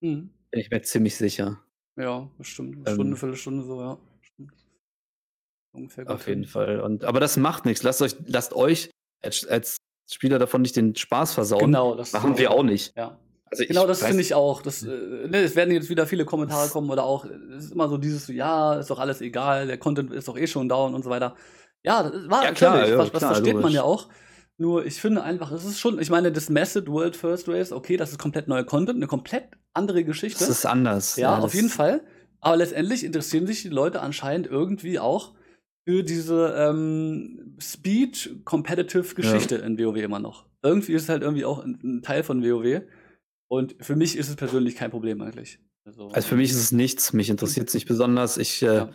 Mhm. 0.00 0.30
bin 0.50 0.60
ich 0.60 0.70
mir 0.70 0.82
ziemlich 0.82 1.16
sicher. 1.16 1.60
ja, 1.96 2.28
bestimmt. 2.38 2.76
Eine 2.78 2.88
Ähm, 2.88 2.94
Stunde, 2.94 3.16
Viertelstunde 3.16 3.64
so, 3.64 3.80
ja. 3.80 3.98
Ungefähr 5.72 6.08
Auf 6.10 6.26
jeden 6.28 6.42
hin. 6.42 6.50
Fall. 6.50 6.80
Und, 6.80 7.04
aber 7.04 7.18
das 7.20 7.36
macht 7.36 7.64
nichts. 7.64 7.82
Lasst 7.82 8.00
euch, 8.02 8.14
lasst 8.26 8.52
euch 8.54 8.90
als, 9.22 9.44
als 9.46 9.76
Spieler 10.10 10.38
davon 10.38 10.62
nicht 10.62 10.76
den 10.76 10.94
Spaß 10.94 11.34
versauen. 11.34 11.60
Genau, 11.60 11.94
das 11.96 12.12
Machen 12.12 12.38
wir 12.38 12.50
auch 12.52 12.62
nicht. 12.62 12.96
Ja. 12.96 13.18
Also 13.46 13.64
Genau, 13.66 13.86
das 13.86 14.02
finde 14.02 14.20
ich 14.22 14.34
auch. 14.34 14.62
Das, 14.62 14.82
äh, 14.84 14.86
ne, 15.28 15.38
es 15.38 15.56
werden 15.56 15.72
jetzt 15.74 15.88
wieder 15.88 16.06
viele 16.06 16.24
Kommentare 16.24 16.68
kommen 16.68 16.90
oder 16.90 17.04
auch, 17.04 17.24
es 17.24 17.66
ist 17.66 17.72
immer 17.72 17.88
so 17.88 17.98
dieses, 17.98 18.28
ja, 18.28 18.74
ist 18.74 18.90
doch 18.90 18.98
alles 18.98 19.20
egal, 19.20 19.66
der 19.66 19.78
Content 19.78 20.12
ist 20.12 20.28
doch 20.28 20.36
eh 20.38 20.46
schon 20.46 20.68
down 20.68 20.94
und 20.94 21.02
so 21.02 21.10
weiter. 21.10 21.34
Ja, 21.82 22.02
das 22.08 22.28
war 22.30 22.44
Ja, 22.44 22.52
klar, 22.52 22.88
ja, 22.88 22.96
das, 22.96 23.10
das 23.10 23.18
klar, 23.20 23.34
versteht 23.34 23.54
man 23.54 23.62
logisch. 23.62 23.74
ja 23.76 23.82
auch. 23.82 24.08
Nur 24.58 24.86
ich 24.86 25.00
finde 25.00 25.22
einfach, 25.24 25.50
es 25.52 25.64
ist 25.64 25.80
schon, 25.80 25.98
ich 25.98 26.10
meine, 26.10 26.30
das 26.30 26.48
Method 26.48 26.86
World 26.90 27.16
First 27.16 27.48
Race, 27.48 27.72
okay, 27.72 27.96
das 27.96 28.12
ist 28.12 28.18
komplett 28.18 28.46
neuer 28.48 28.64
Content, 28.64 28.96
eine 28.96 29.06
komplett 29.08 29.48
andere 29.72 30.04
Geschichte. 30.04 30.38
Das 30.40 30.48
ist 30.48 30.64
anders. 30.66 31.16
ja, 31.16 31.36
auf 31.38 31.44
das- 31.46 31.54
jeden 31.54 31.68
Fall. 31.70 32.02
Aber 32.40 32.56
letztendlich 32.56 33.04
interessieren 33.04 33.46
sich 33.46 33.62
die 33.62 33.68
Leute 33.70 34.00
anscheinend 34.02 34.46
irgendwie 34.46 34.98
auch 34.98 35.34
für 35.88 36.02
diese 36.02 36.54
ähm, 36.56 37.56
Speed-Competitive-Geschichte 38.44 39.56
in 39.56 39.78
WoW 39.78 39.96
immer 39.96 40.18
noch. 40.18 40.46
Irgendwie 40.62 40.92
ist 40.92 41.04
es 41.04 41.08
halt 41.08 41.22
irgendwie 41.22 41.44
auch 41.44 41.64
ein, 41.64 41.78
ein 41.82 42.02
Teil 42.02 42.22
von 42.22 42.42
WoW. 42.42 42.82
Und 43.48 43.76
für 43.80 43.96
mich 43.96 44.16
ist 44.16 44.28
es 44.28 44.36
persönlich 44.36 44.76
kein 44.76 44.90
Problem 44.90 45.20
eigentlich. 45.20 45.58
Also, 45.86 46.08
Also 46.08 46.28
für 46.28 46.36
mich 46.36 46.50
ist 46.50 46.56
es 46.56 46.72
nichts. 46.72 47.12
Mich 47.12 47.28
interessiert 47.30 47.68
es 47.68 47.74
nicht 47.74 47.86
besonders. 47.86 48.38
Ich 48.38 48.62
äh, 48.62 48.66
Ja. 48.76 48.90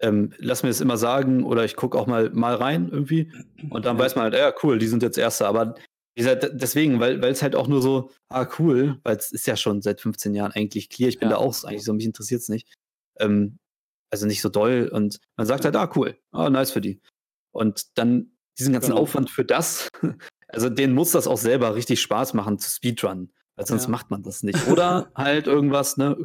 Ähm, 0.00 0.32
lass 0.38 0.62
mir 0.62 0.68
das 0.70 0.80
immer 0.80 0.96
sagen 0.96 1.44
oder 1.44 1.64
ich 1.64 1.76
gucke 1.76 1.98
auch 1.98 2.06
mal, 2.06 2.30
mal 2.30 2.54
rein 2.54 2.88
irgendwie. 2.90 3.30
Und 3.70 3.84
dann 3.84 3.98
weiß 3.98 4.16
man 4.16 4.24
halt, 4.24 4.34
ja, 4.34 4.52
cool, 4.62 4.78
die 4.78 4.86
sind 4.88 5.02
jetzt 5.02 5.18
Erste. 5.18 5.46
Aber 5.46 5.74
wie 6.14 6.22
gesagt, 6.22 6.48
deswegen, 6.54 6.98
weil 7.00 7.22
es 7.24 7.42
halt 7.42 7.54
auch 7.54 7.68
nur 7.68 7.82
so, 7.82 8.10
ah, 8.28 8.46
cool, 8.58 8.98
weil 9.04 9.16
es 9.16 9.30
ist 9.32 9.46
ja 9.46 9.56
schon 9.56 9.80
seit 9.82 10.00
15 10.00 10.34
Jahren 10.34 10.52
eigentlich 10.52 10.88
clear. 10.90 11.08
Ich 11.08 11.18
bin 11.18 11.28
Ja. 11.30 11.36
da 11.36 11.40
auch 11.40 11.64
eigentlich 11.64 11.84
so, 11.84 11.92
mich 11.92 12.04
interessiert 12.06 12.40
es 12.40 12.48
nicht. 12.48 12.66
Ähm, 13.18 13.58
also 14.10 14.26
nicht 14.26 14.40
so 14.42 14.48
doll. 14.48 14.90
Und 14.92 15.18
man 15.36 15.46
sagt 15.46 15.64
halt, 15.64 15.76
ah, 15.76 15.90
cool, 15.94 16.16
ah, 16.32 16.50
nice 16.50 16.70
für 16.72 16.80
die. 16.80 17.00
Und 17.52 17.96
dann 17.98 18.32
diesen 18.58 18.72
ganzen 18.72 18.90
Genau. 18.90 19.02
Aufwand 19.02 19.30
für 19.30 19.44
das, 19.44 19.88
also 20.48 20.68
denen 20.68 20.94
muss 20.94 21.12
das 21.12 21.26
auch 21.26 21.38
selber 21.38 21.74
richtig 21.74 22.00
Spaß 22.00 22.34
machen 22.34 22.58
zu 22.58 22.70
Speedrun. 22.70 23.30
Weil 23.56 23.66
sonst 23.66 23.84
Ja. 23.84 23.90
macht 23.90 24.10
man 24.10 24.22
das 24.22 24.42
nicht. 24.42 24.66
Oder 24.68 25.10
halt 25.14 25.46
irgendwas, 25.46 25.96
ne? 25.96 26.16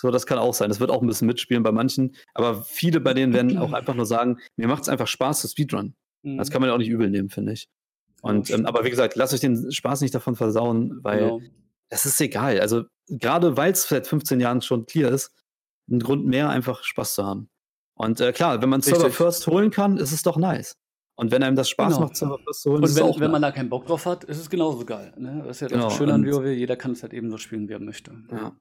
So, 0.00 0.10
das 0.10 0.26
kann 0.26 0.38
auch 0.38 0.54
sein. 0.54 0.68
Das 0.68 0.78
wird 0.78 0.90
auch 0.90 1.02
ein 1.02 1.08
bisschen 1.08 1.26
mitspielen 1.26 1.62
bei 1.62 1.72
manchen. 1.72 2.14
Aber 2.34 2.62
viele 2.62 3.00
bei 3.00 3.14
denen 3.14 3.32
werden 3.32 3.58
auch 3.58 3.72
einfach 3.72 3.94
nur 3.94 4.06
sagen, 4.06 4.38
mir 4.56 4.68
macht 4.68 4.82
es 4.82 4.88
einfach 4.88 5.08
Spaß 5.08 5.40
zu 5.40 5.48
Speedrun. 5.48 5.94
Mhm. 6.22 6.38
Das 6.38 6.50
kann 6.50 6.60
man 6.60 6.68
ja 6.68 6.74
auch 6.74 6.78
nicht 6.78 6.88
übel 6.88 7.10
nehmen, 7.10 7.30
finde 7.30 7.52
ich. 7.52 7.68
Und, 8.22 8.50
ähm, 8.50 8.66
aber 8.66 8.84
wie 8.84 8.90
gesagt, 8.90 9.16
lasst 9.16 9.34
euch 9.34 9.40
den 9.40 9.70
Spaß 9.70 10.00
nicht 10.00 10.14
davon 10.14 10.36
versauen, 10.36 11.00
weil 11.02 11.18
genau. 11.18 11.40
es 11.88 12.04
ist 12.04 12.20
egal. 12.20 12.60
Also 12.60 12.84
gerade 13.08 13.56
weil 13.56 13.72
es 13.72 13.88
seit 13.88 14.06
15 14.06 14.40
Jahren 14.40 14.62
schon 14.62 14.86
clear 14.86 15.10
ist, 15.10 15.32
ein 15.90 16.00
Grund 16.00 16.26
mehr, 16.26 16.48
einfach 16.48 16.82
Spaß 16.84 17.14
zu 17.14 17.24
haben. 17.24 17.48
Und 17.94 18.20
äh, 18.20 18.32
klar, 18.32 18.62
wenn 18.62 18.68
man 18.68 18.80
Server 18.80 19.04
Richtig. 19.04 19.16
First 19.16 19.46
holen 19.48 19.70
kann, 19.70 19.96
ist 19.96 20.12
es 20.12 20.22
doch 20.22 20.36
nice. 20.36 20.76
Und 21.16 21.32
wenn 21.32 21.42
einem 21.42 21.56
das 21.56 21.68
Spaß 21.68 21.94
Genau. 21.94 22.06
macht, 22.06 22.16
Server 22.16 22.38
First 22.38 22.62
zu 22.62 22.70
holen, 22.70 22.82
Und 22.82 22.88
ist 22.88 22.96
wenn, 22.96 23.04
es 23.04 23.10
auch 23.10 23.20
wenn 23.20 23.30
man 23.32 23.40
nice. 23.40 23.50
da 23.50 23.56
keinen 23.56 23.68
Bock 23.68 23.86
drauf 23.86 24.06
hat, 24.06 24.22
ist 24.24 24.38
es 24.38 24.48
genauso 24.48 24.84
geil. 24.84 25.12
Ne? 25.16 25.42
Das 25.44 25.56
ist 25.56 25.60
ja 25.62 25.68
Genau, 25.68 25.84
das 25.84 25.96
Schöne 25.96 26.14
an 26.14 26.24
WoW, 26.24 26.46
jeder 26.46 26.76
kann 26.76 26.92
es 26.92 27.02
halt 27.02 27.12
eben 27.12 27.30
so 27.30 27.38
spielen, 27.38 27.68
wie 27.68 27.72
er 27.72 27.80
möchte. 27.80 28.12
Ja. 28.30 28.56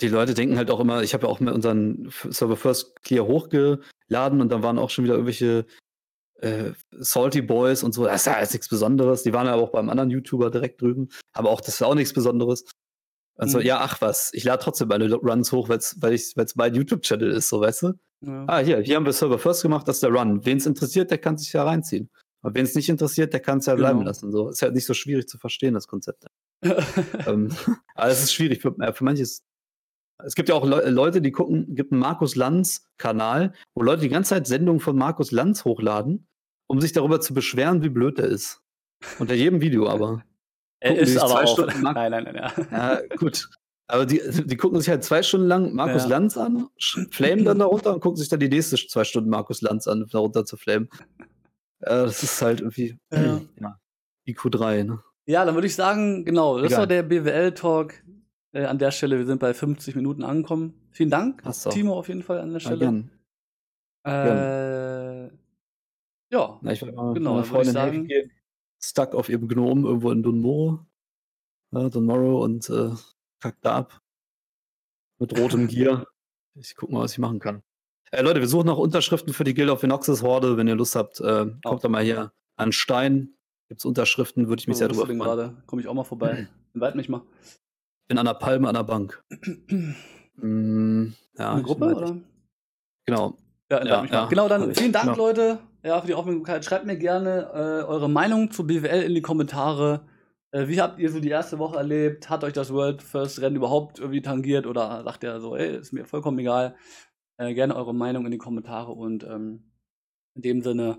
Die 0.00 0.08
Leute 0.08 0.34
denken 0.34 0.56
halt 0.58 0.70
auch 0.70 0.80
immer, 0.80 1.02
ich 1.02 1.14
habe 1.14 1.26
ja 1.26 1.32
auch 1.32 1.40
mit 1.40 1.54
unseren 1.54 2.10
Server 2.30 2.56
First 2.56 3.02
Clear 3.02 3.26
hochgeladen 3.26 4.40
und 4.40 4.50
dann 4.50 4.62
waren 4.62 4.78
auch 4.78 4.90
schon 4.90 5.04
wieder 5.04 5.14
irgendwelche 5.14 5.64
äh, 6.40 6.72
Salty 6.92 7.42
Boys 7.42 7.82
und 7.82 7.92
so. 7.92 8.04
Das 8.04 8.22
ist 8.22 8.26
ja 8.26 8.34
alles 8.34 8.52
nichts 8.52 8.68
Besonderes. 8.68 9.22
Die 9.22 9.32
waren 9.32 9.46
ja 9.46 9.54
auch 9.54 9.70
beim 9.70 9.88
anderen 9.88 10.10
YouTuber 10.10 10.50
direkt 10.50 10.80
drüben. 10.82 11.08
Aber 11.32 11.50
auch 11.50 11.60
das 11.60 11.76
ist 11.76 11.82
auch 11.82 11.94
nichts 11.94 12.12
Besonderes. 12.12 12.64
Also, 13.36 13.58
Mhm. 13.58 13.64
ja, 13.64 13.78
ach 13.80 14.00
was, 14.00 14.30
ich 14.34 14.44
lade 14.44 14.62
trotzdem 14.62 14.88
meine 14.88 15.12
Runs 15.14 15.52
hoch, 15.52 15.68
weil's, 15.68 15.96
weil 16.00 16.14
es 16.14 16.56
mein 16.56 16.74
YouTube-Channel 16.74 17.30
ist, 17.30 17.48
so 17.48 17.60
weißt 17.60 17.82
du? 17.82 17.92
Ja. 18.26 18.44
Ah, 18.48 18.58
hier, 18.58 18.80
hier 18.80 18.96
haben 18.96 19.06
wir 19.06 19.12
Server 19.12 19.38
First 19.38 19.62
gemacht, 19.62 19.86
das 19.86 19.96
ist 19.96 20.02
der 20.02 20.10
Run. 20.10 20.44
Wen 20.44 20.56
es 20.58 20.66
interessiert, 20.66 21.10
der 21.12 21.18
kann 21.18 21.38
sich 21.38 21.52
ja 21.52 21.62
reinziehen. 21.62 22.10
Aber 22.42 22.54
wen 22.54 22.64
es 22.64 22.74
nicht 22.74 22.88
interessiert, 22.88 23.32
der 23.32 23.40
kann 23.40 23.58
es 23.58 23.66
ja 23.66 23.74
bleiben 23.76 23.98
Genau. 24.00 24.08
lassen. 24.10 24.32
So 24.32 24.48
ist 24.50 24.60
ja 24.60 24.70
nicht 24.70 24.86
so 24.86 24.94
schwierig 24.94 25.28
zu 25.28 25.38
verstehen, 25.38 25.74
das 25.74 25.86
Konzept. 25.86 26.26
ähm, 27.26 27.50
aber 27.94 28.10
es 28.10 28.22
ist 28.22 28.32
schwierig 28.34 28.60
für, 28.60 28.74
für 28.92 29.04
manches. 29.04 29.42
Es 30.24 30.34
gibt 30.34 30.48
ja 30.48 30.54
auch 30.56 30.64
Le 30.66 30.90
Leute, 30.90 31.20
die 31.22 31.30
gucken, 31.32 31.74
gibt 31.74 31.92
einen 31.92 32.00
Markus 32.00 32.34
Lanz-Kanal, 32.36 33.52
wo 33.74 33.82
Leute 33.82 34.02
die 34.02 34.08
ganze 34.08 34.30
Zeit 34.30 34.46
Sendungen 34.46 34.80
von 34.80 34.96
Markus 34.96 35.30
Lanz 35.30 35.64
hochladen, 35.64 36.26
um 36.66 36.80
sich 36.80 36.92
darüber 36.92 37.20
zu 37.20 37.34
beschweren, 37.34 37.82
wie 37.82 37.88
blöd 37.88 38.18
er 38.18 38.26
ist. 38.26 38.60
Unter 39.18 39.34
jedem 39.34 39.60
Video 39.60 39.88
aber. 39.90 40.24
er 40.80 40.90
gucken 40.90 41.04
ist 41.04 41.16
aber 41.18 41.30
zwei 41.30 41.44
auch. 41.44 41.52
Stunden 41.52 41.82
Mark- 41.82 41.94
Nein, 41.96 42.10
nein, 42.10 42.24
nein, 42.24 42.34
ja. 42.34 42.52
Ja, 43.06 43.16
gut. 43.16 43.48
Aber 43.90 44.04
die, 44.04 44.20
die 44.44 44.56
gucken 44.56 44.80
sich 44.80 44.90
halt 44.90 45.02
zwei 45.04 45.22
Stunden 45.22 45.46
lang 45.46 45.72
Markus 45.72 46.02
Ja. 46.02 46.08
Lanz 46.10 46.36
an, 46.36 46.68
flamen 47.10 47.44
dann 47.46 47.58
darunter 47.60 47.94
und 47.94 48.00
gucken 48.00 48.16
sich 48.16 48.28
dann 48.28 48.40
die 48.40 48.48
nächste 48.50 48.76
zwei 48.76 49.04
Stunden 49.04 49.30
Markus 49.30 49.62
Lanz 49.62 49.86
an, 49.88 50.04
darunter 50.10 50.44
zu 50.44 50.56
flamen. 50.58 50.90
Ja, 51.80 52.02
das 52.02 52.22
ist 52.22 52.42
halt 52.42 52.60
irgendwie 52.60 52.98
Ja. 53.12 53.40
ja. 53.60 53.78
IQ3, 54.28 54.84
ne? 54.84 55.00
Ja, 55.26 55.44
dann 55.44 55.54
würde 55.54 55.66
ich 55.68 55.74
sagen, 55.74 56.24
genau, 56.24 56.58
das 56.58 56.66
Egal. 56.66 56.78
war 56.80 56.86
der 56.86 57.02
BWL-Talk. 57.02 57.94
Äh, 58.52 58.64
an 58.64 58.78
der 58.78 58.90
Stelle, 58.90 59.18
wir 59.18 59.26
sind 59.26 59.40
bei 59.40 59.52
50 59.54 59.94
Minuten 59.94 60.22
angekommen. 60.22 60.74
Vielen 60.90 61.10
Dank, 61.10 61.42
doch. 61.42 61.52
Timo, 61.72 61.98
auf 61.98 62.08
jeden 62.08 62.22
Fall 62.22 62.40
an 62.40 62.48
der 62.50 62.60
Ja, 62.60 62.60
Stelle. 62.60 62.78
gern. 62.78 63.10
äh, 64.06 65.26
ja, 66.30 66.58
Na, 66.62 66.72
ich 66.72 66.82
war 66.82 66.92
mal 66.92 67.14
Genau, 67.14 67.32
meiner 67.34 67.44
Freundin 67.44 67.72
sagen- 67.74 68.06
gehen, 68.06 68.30
stuck 68.80 69.14
auf 69.14 69.28
ihrem 69.28 69.48
Gnom 69.48 69.84
irgendwo 69.84 70.10
in 70.10 70.22
Dunmoro. 70.22 70.86
Ja, 71.72 71.88
Dunmoro 71.88 72.42
und 72.44 72.68
äh, 72.70 72.90
kackt 73.40 73.64
da 73.64 73.76
ab. 73.78 74.00
Mit 75.18 75.38
rotem 75.38 75.66
Gier. 75.68 76.06
Ich 76.54 76.74
guck 76.74 76.90
mal, 76.90 77.00
was 77.00 77.12
ich 77.12 77.18
machen 77.18 77.38
kann. 77.40 77.62
Äh, 78.10 78.22
Leute, 78.22 78.40
wir 78.40 78.48
suchen 78.48 78.66
noch 78.66 78.78
Unterschriften 78.78 79.32
für 79.34 79.44
die 79.44 79.52
Guild 79.54 79.68
of 79.70 79.82
Inoxis 79.82 80.22
Horde. 80.22 80.56
Wenn 80.56 80.68
ihr 80.68 80.74
Lust 80.76 80.96
habt, 80.96 81.20
äh, 81.20 81.46
kommt 81.64 81.84
da 81.84 81.88
mal 81.88 82.02
hier 82.02 82.32
an 82.56 82.72
Stein. 82.72 83.34
Gibt's 83.68 83.84
Unterschriften, 83.84 84.48
würde 84.48 84.60
ich 84.60 84.66
mich 84.68 84.76
Wo 84.76 84.78
sehr 84.78 84.88
drüber 84.88 85.04
freuen. 85.06 85.18
gerade? 85.18 85.62
Komme 85.66 85.82
ich 85.82 85.88
auch 85.88 85.94
mal 85.94 86.04
vorbei. 86.04 86.48
Invite 86.74 86.96
mich 86.96 87.08
mal. 87.10 87.22
Bin 88.08 88.18
an 88.18 88.26
der 88.26 88.34
Palme 88.34 88.68
an 88.68 88.74
der 88.74 88.84
Bank. 88.84 89.22
Mm, 90.40 91.14
ja, 91.36 91.50
Eine 91.50 91.60
ich 91.62 91.66
Gruppe, 91.66 91.96
oder? 91.96 92.12
nicht. 92.12 92.24
Genau. 93.06 93.36
Ja, 93.72 93.84
Ja, 93.84 94.04
ja. 94.04 94.26
Genau, 94.26 94.48
dann 94.48 94.72
vielen 94.72 94.92
Dank, 94.92 95.06
Genau. 95.06 95.16
Leute, 95.16 95.58
ja, 95.82 96.00
für 96.00 96.06
die 96.06 96.14
Aufmerksamkeit. 96.14 96.64
Schreibt 96.64 96.86
mir 96.86 96.96
gerne 96.96 97.50
äh, 97.52 97.84
eure 97.84 98.08
Meinung 98.08 98.52
zu 98.52 98.64
BWL 98.64 99.02
in 99.02 99.16
die 99.16 99.20
Kommentare. 99.20 100.06
Äh, 100.52 100.68
wie 100.68 100.80
habt 100.80 101.00
ihr 101.00 101.10
so 101.10 101.18
die 101.18 101.28
erste 101.30 101.58
Woche 101.58 101.76
erlebt? 101.76 102.30
Hat 102.30 102.44
euch 102.44 102.52
das 102.52 102.72
World 102.72 103.02
First 103.02 103.40
Rennen 103.40 103.56
überhaupt 103.56 103.98
irgendwie 103.98 104.22
tangiert 104.22 104.66
oder 104.66 105.02
sagt 105.02 105.24
ihr 105.24 105.40
so, 105.40 105.56
ey, 105.56 105.76
ist 105.76 105.92
mir 105.92 106.04
vollkommen 106.04 106.38
egal? 106.38 106.76
Äh, 107.36 107.54
gerne 107.54 107.74
eure 107.74 107.94
Meinung 107.94 108.24
in 108.24 108.30
die 108.30 108.38
Kommentare 108.38 108.92
und 108.92 109.24
ähm, 109.24 109.64
in 110.36 110.42
dem 110.42 110.62
Sinne 110.62 110.98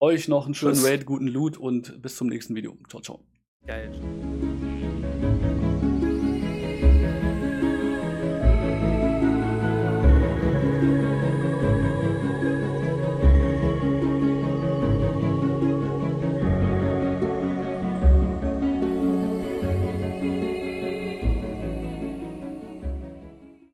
euch 0.00 0.28
noch 0.28 0.44
einen 0.44 0.54
schönen 0.54 0.74
Tschüss. 0.74 0.86
Raid, 0.86 1.06
guten 1.06 1.26
Loot 1.26 1.56
und 1.56 2.02
bis 2.02 2.16
zum 2.16 2.28
nächsten 2.28 2.54
Video. 2.54 2.76
Ciao, 2.88 3.00
ciao. 3.00 3.20
Geil. 3.66 4.47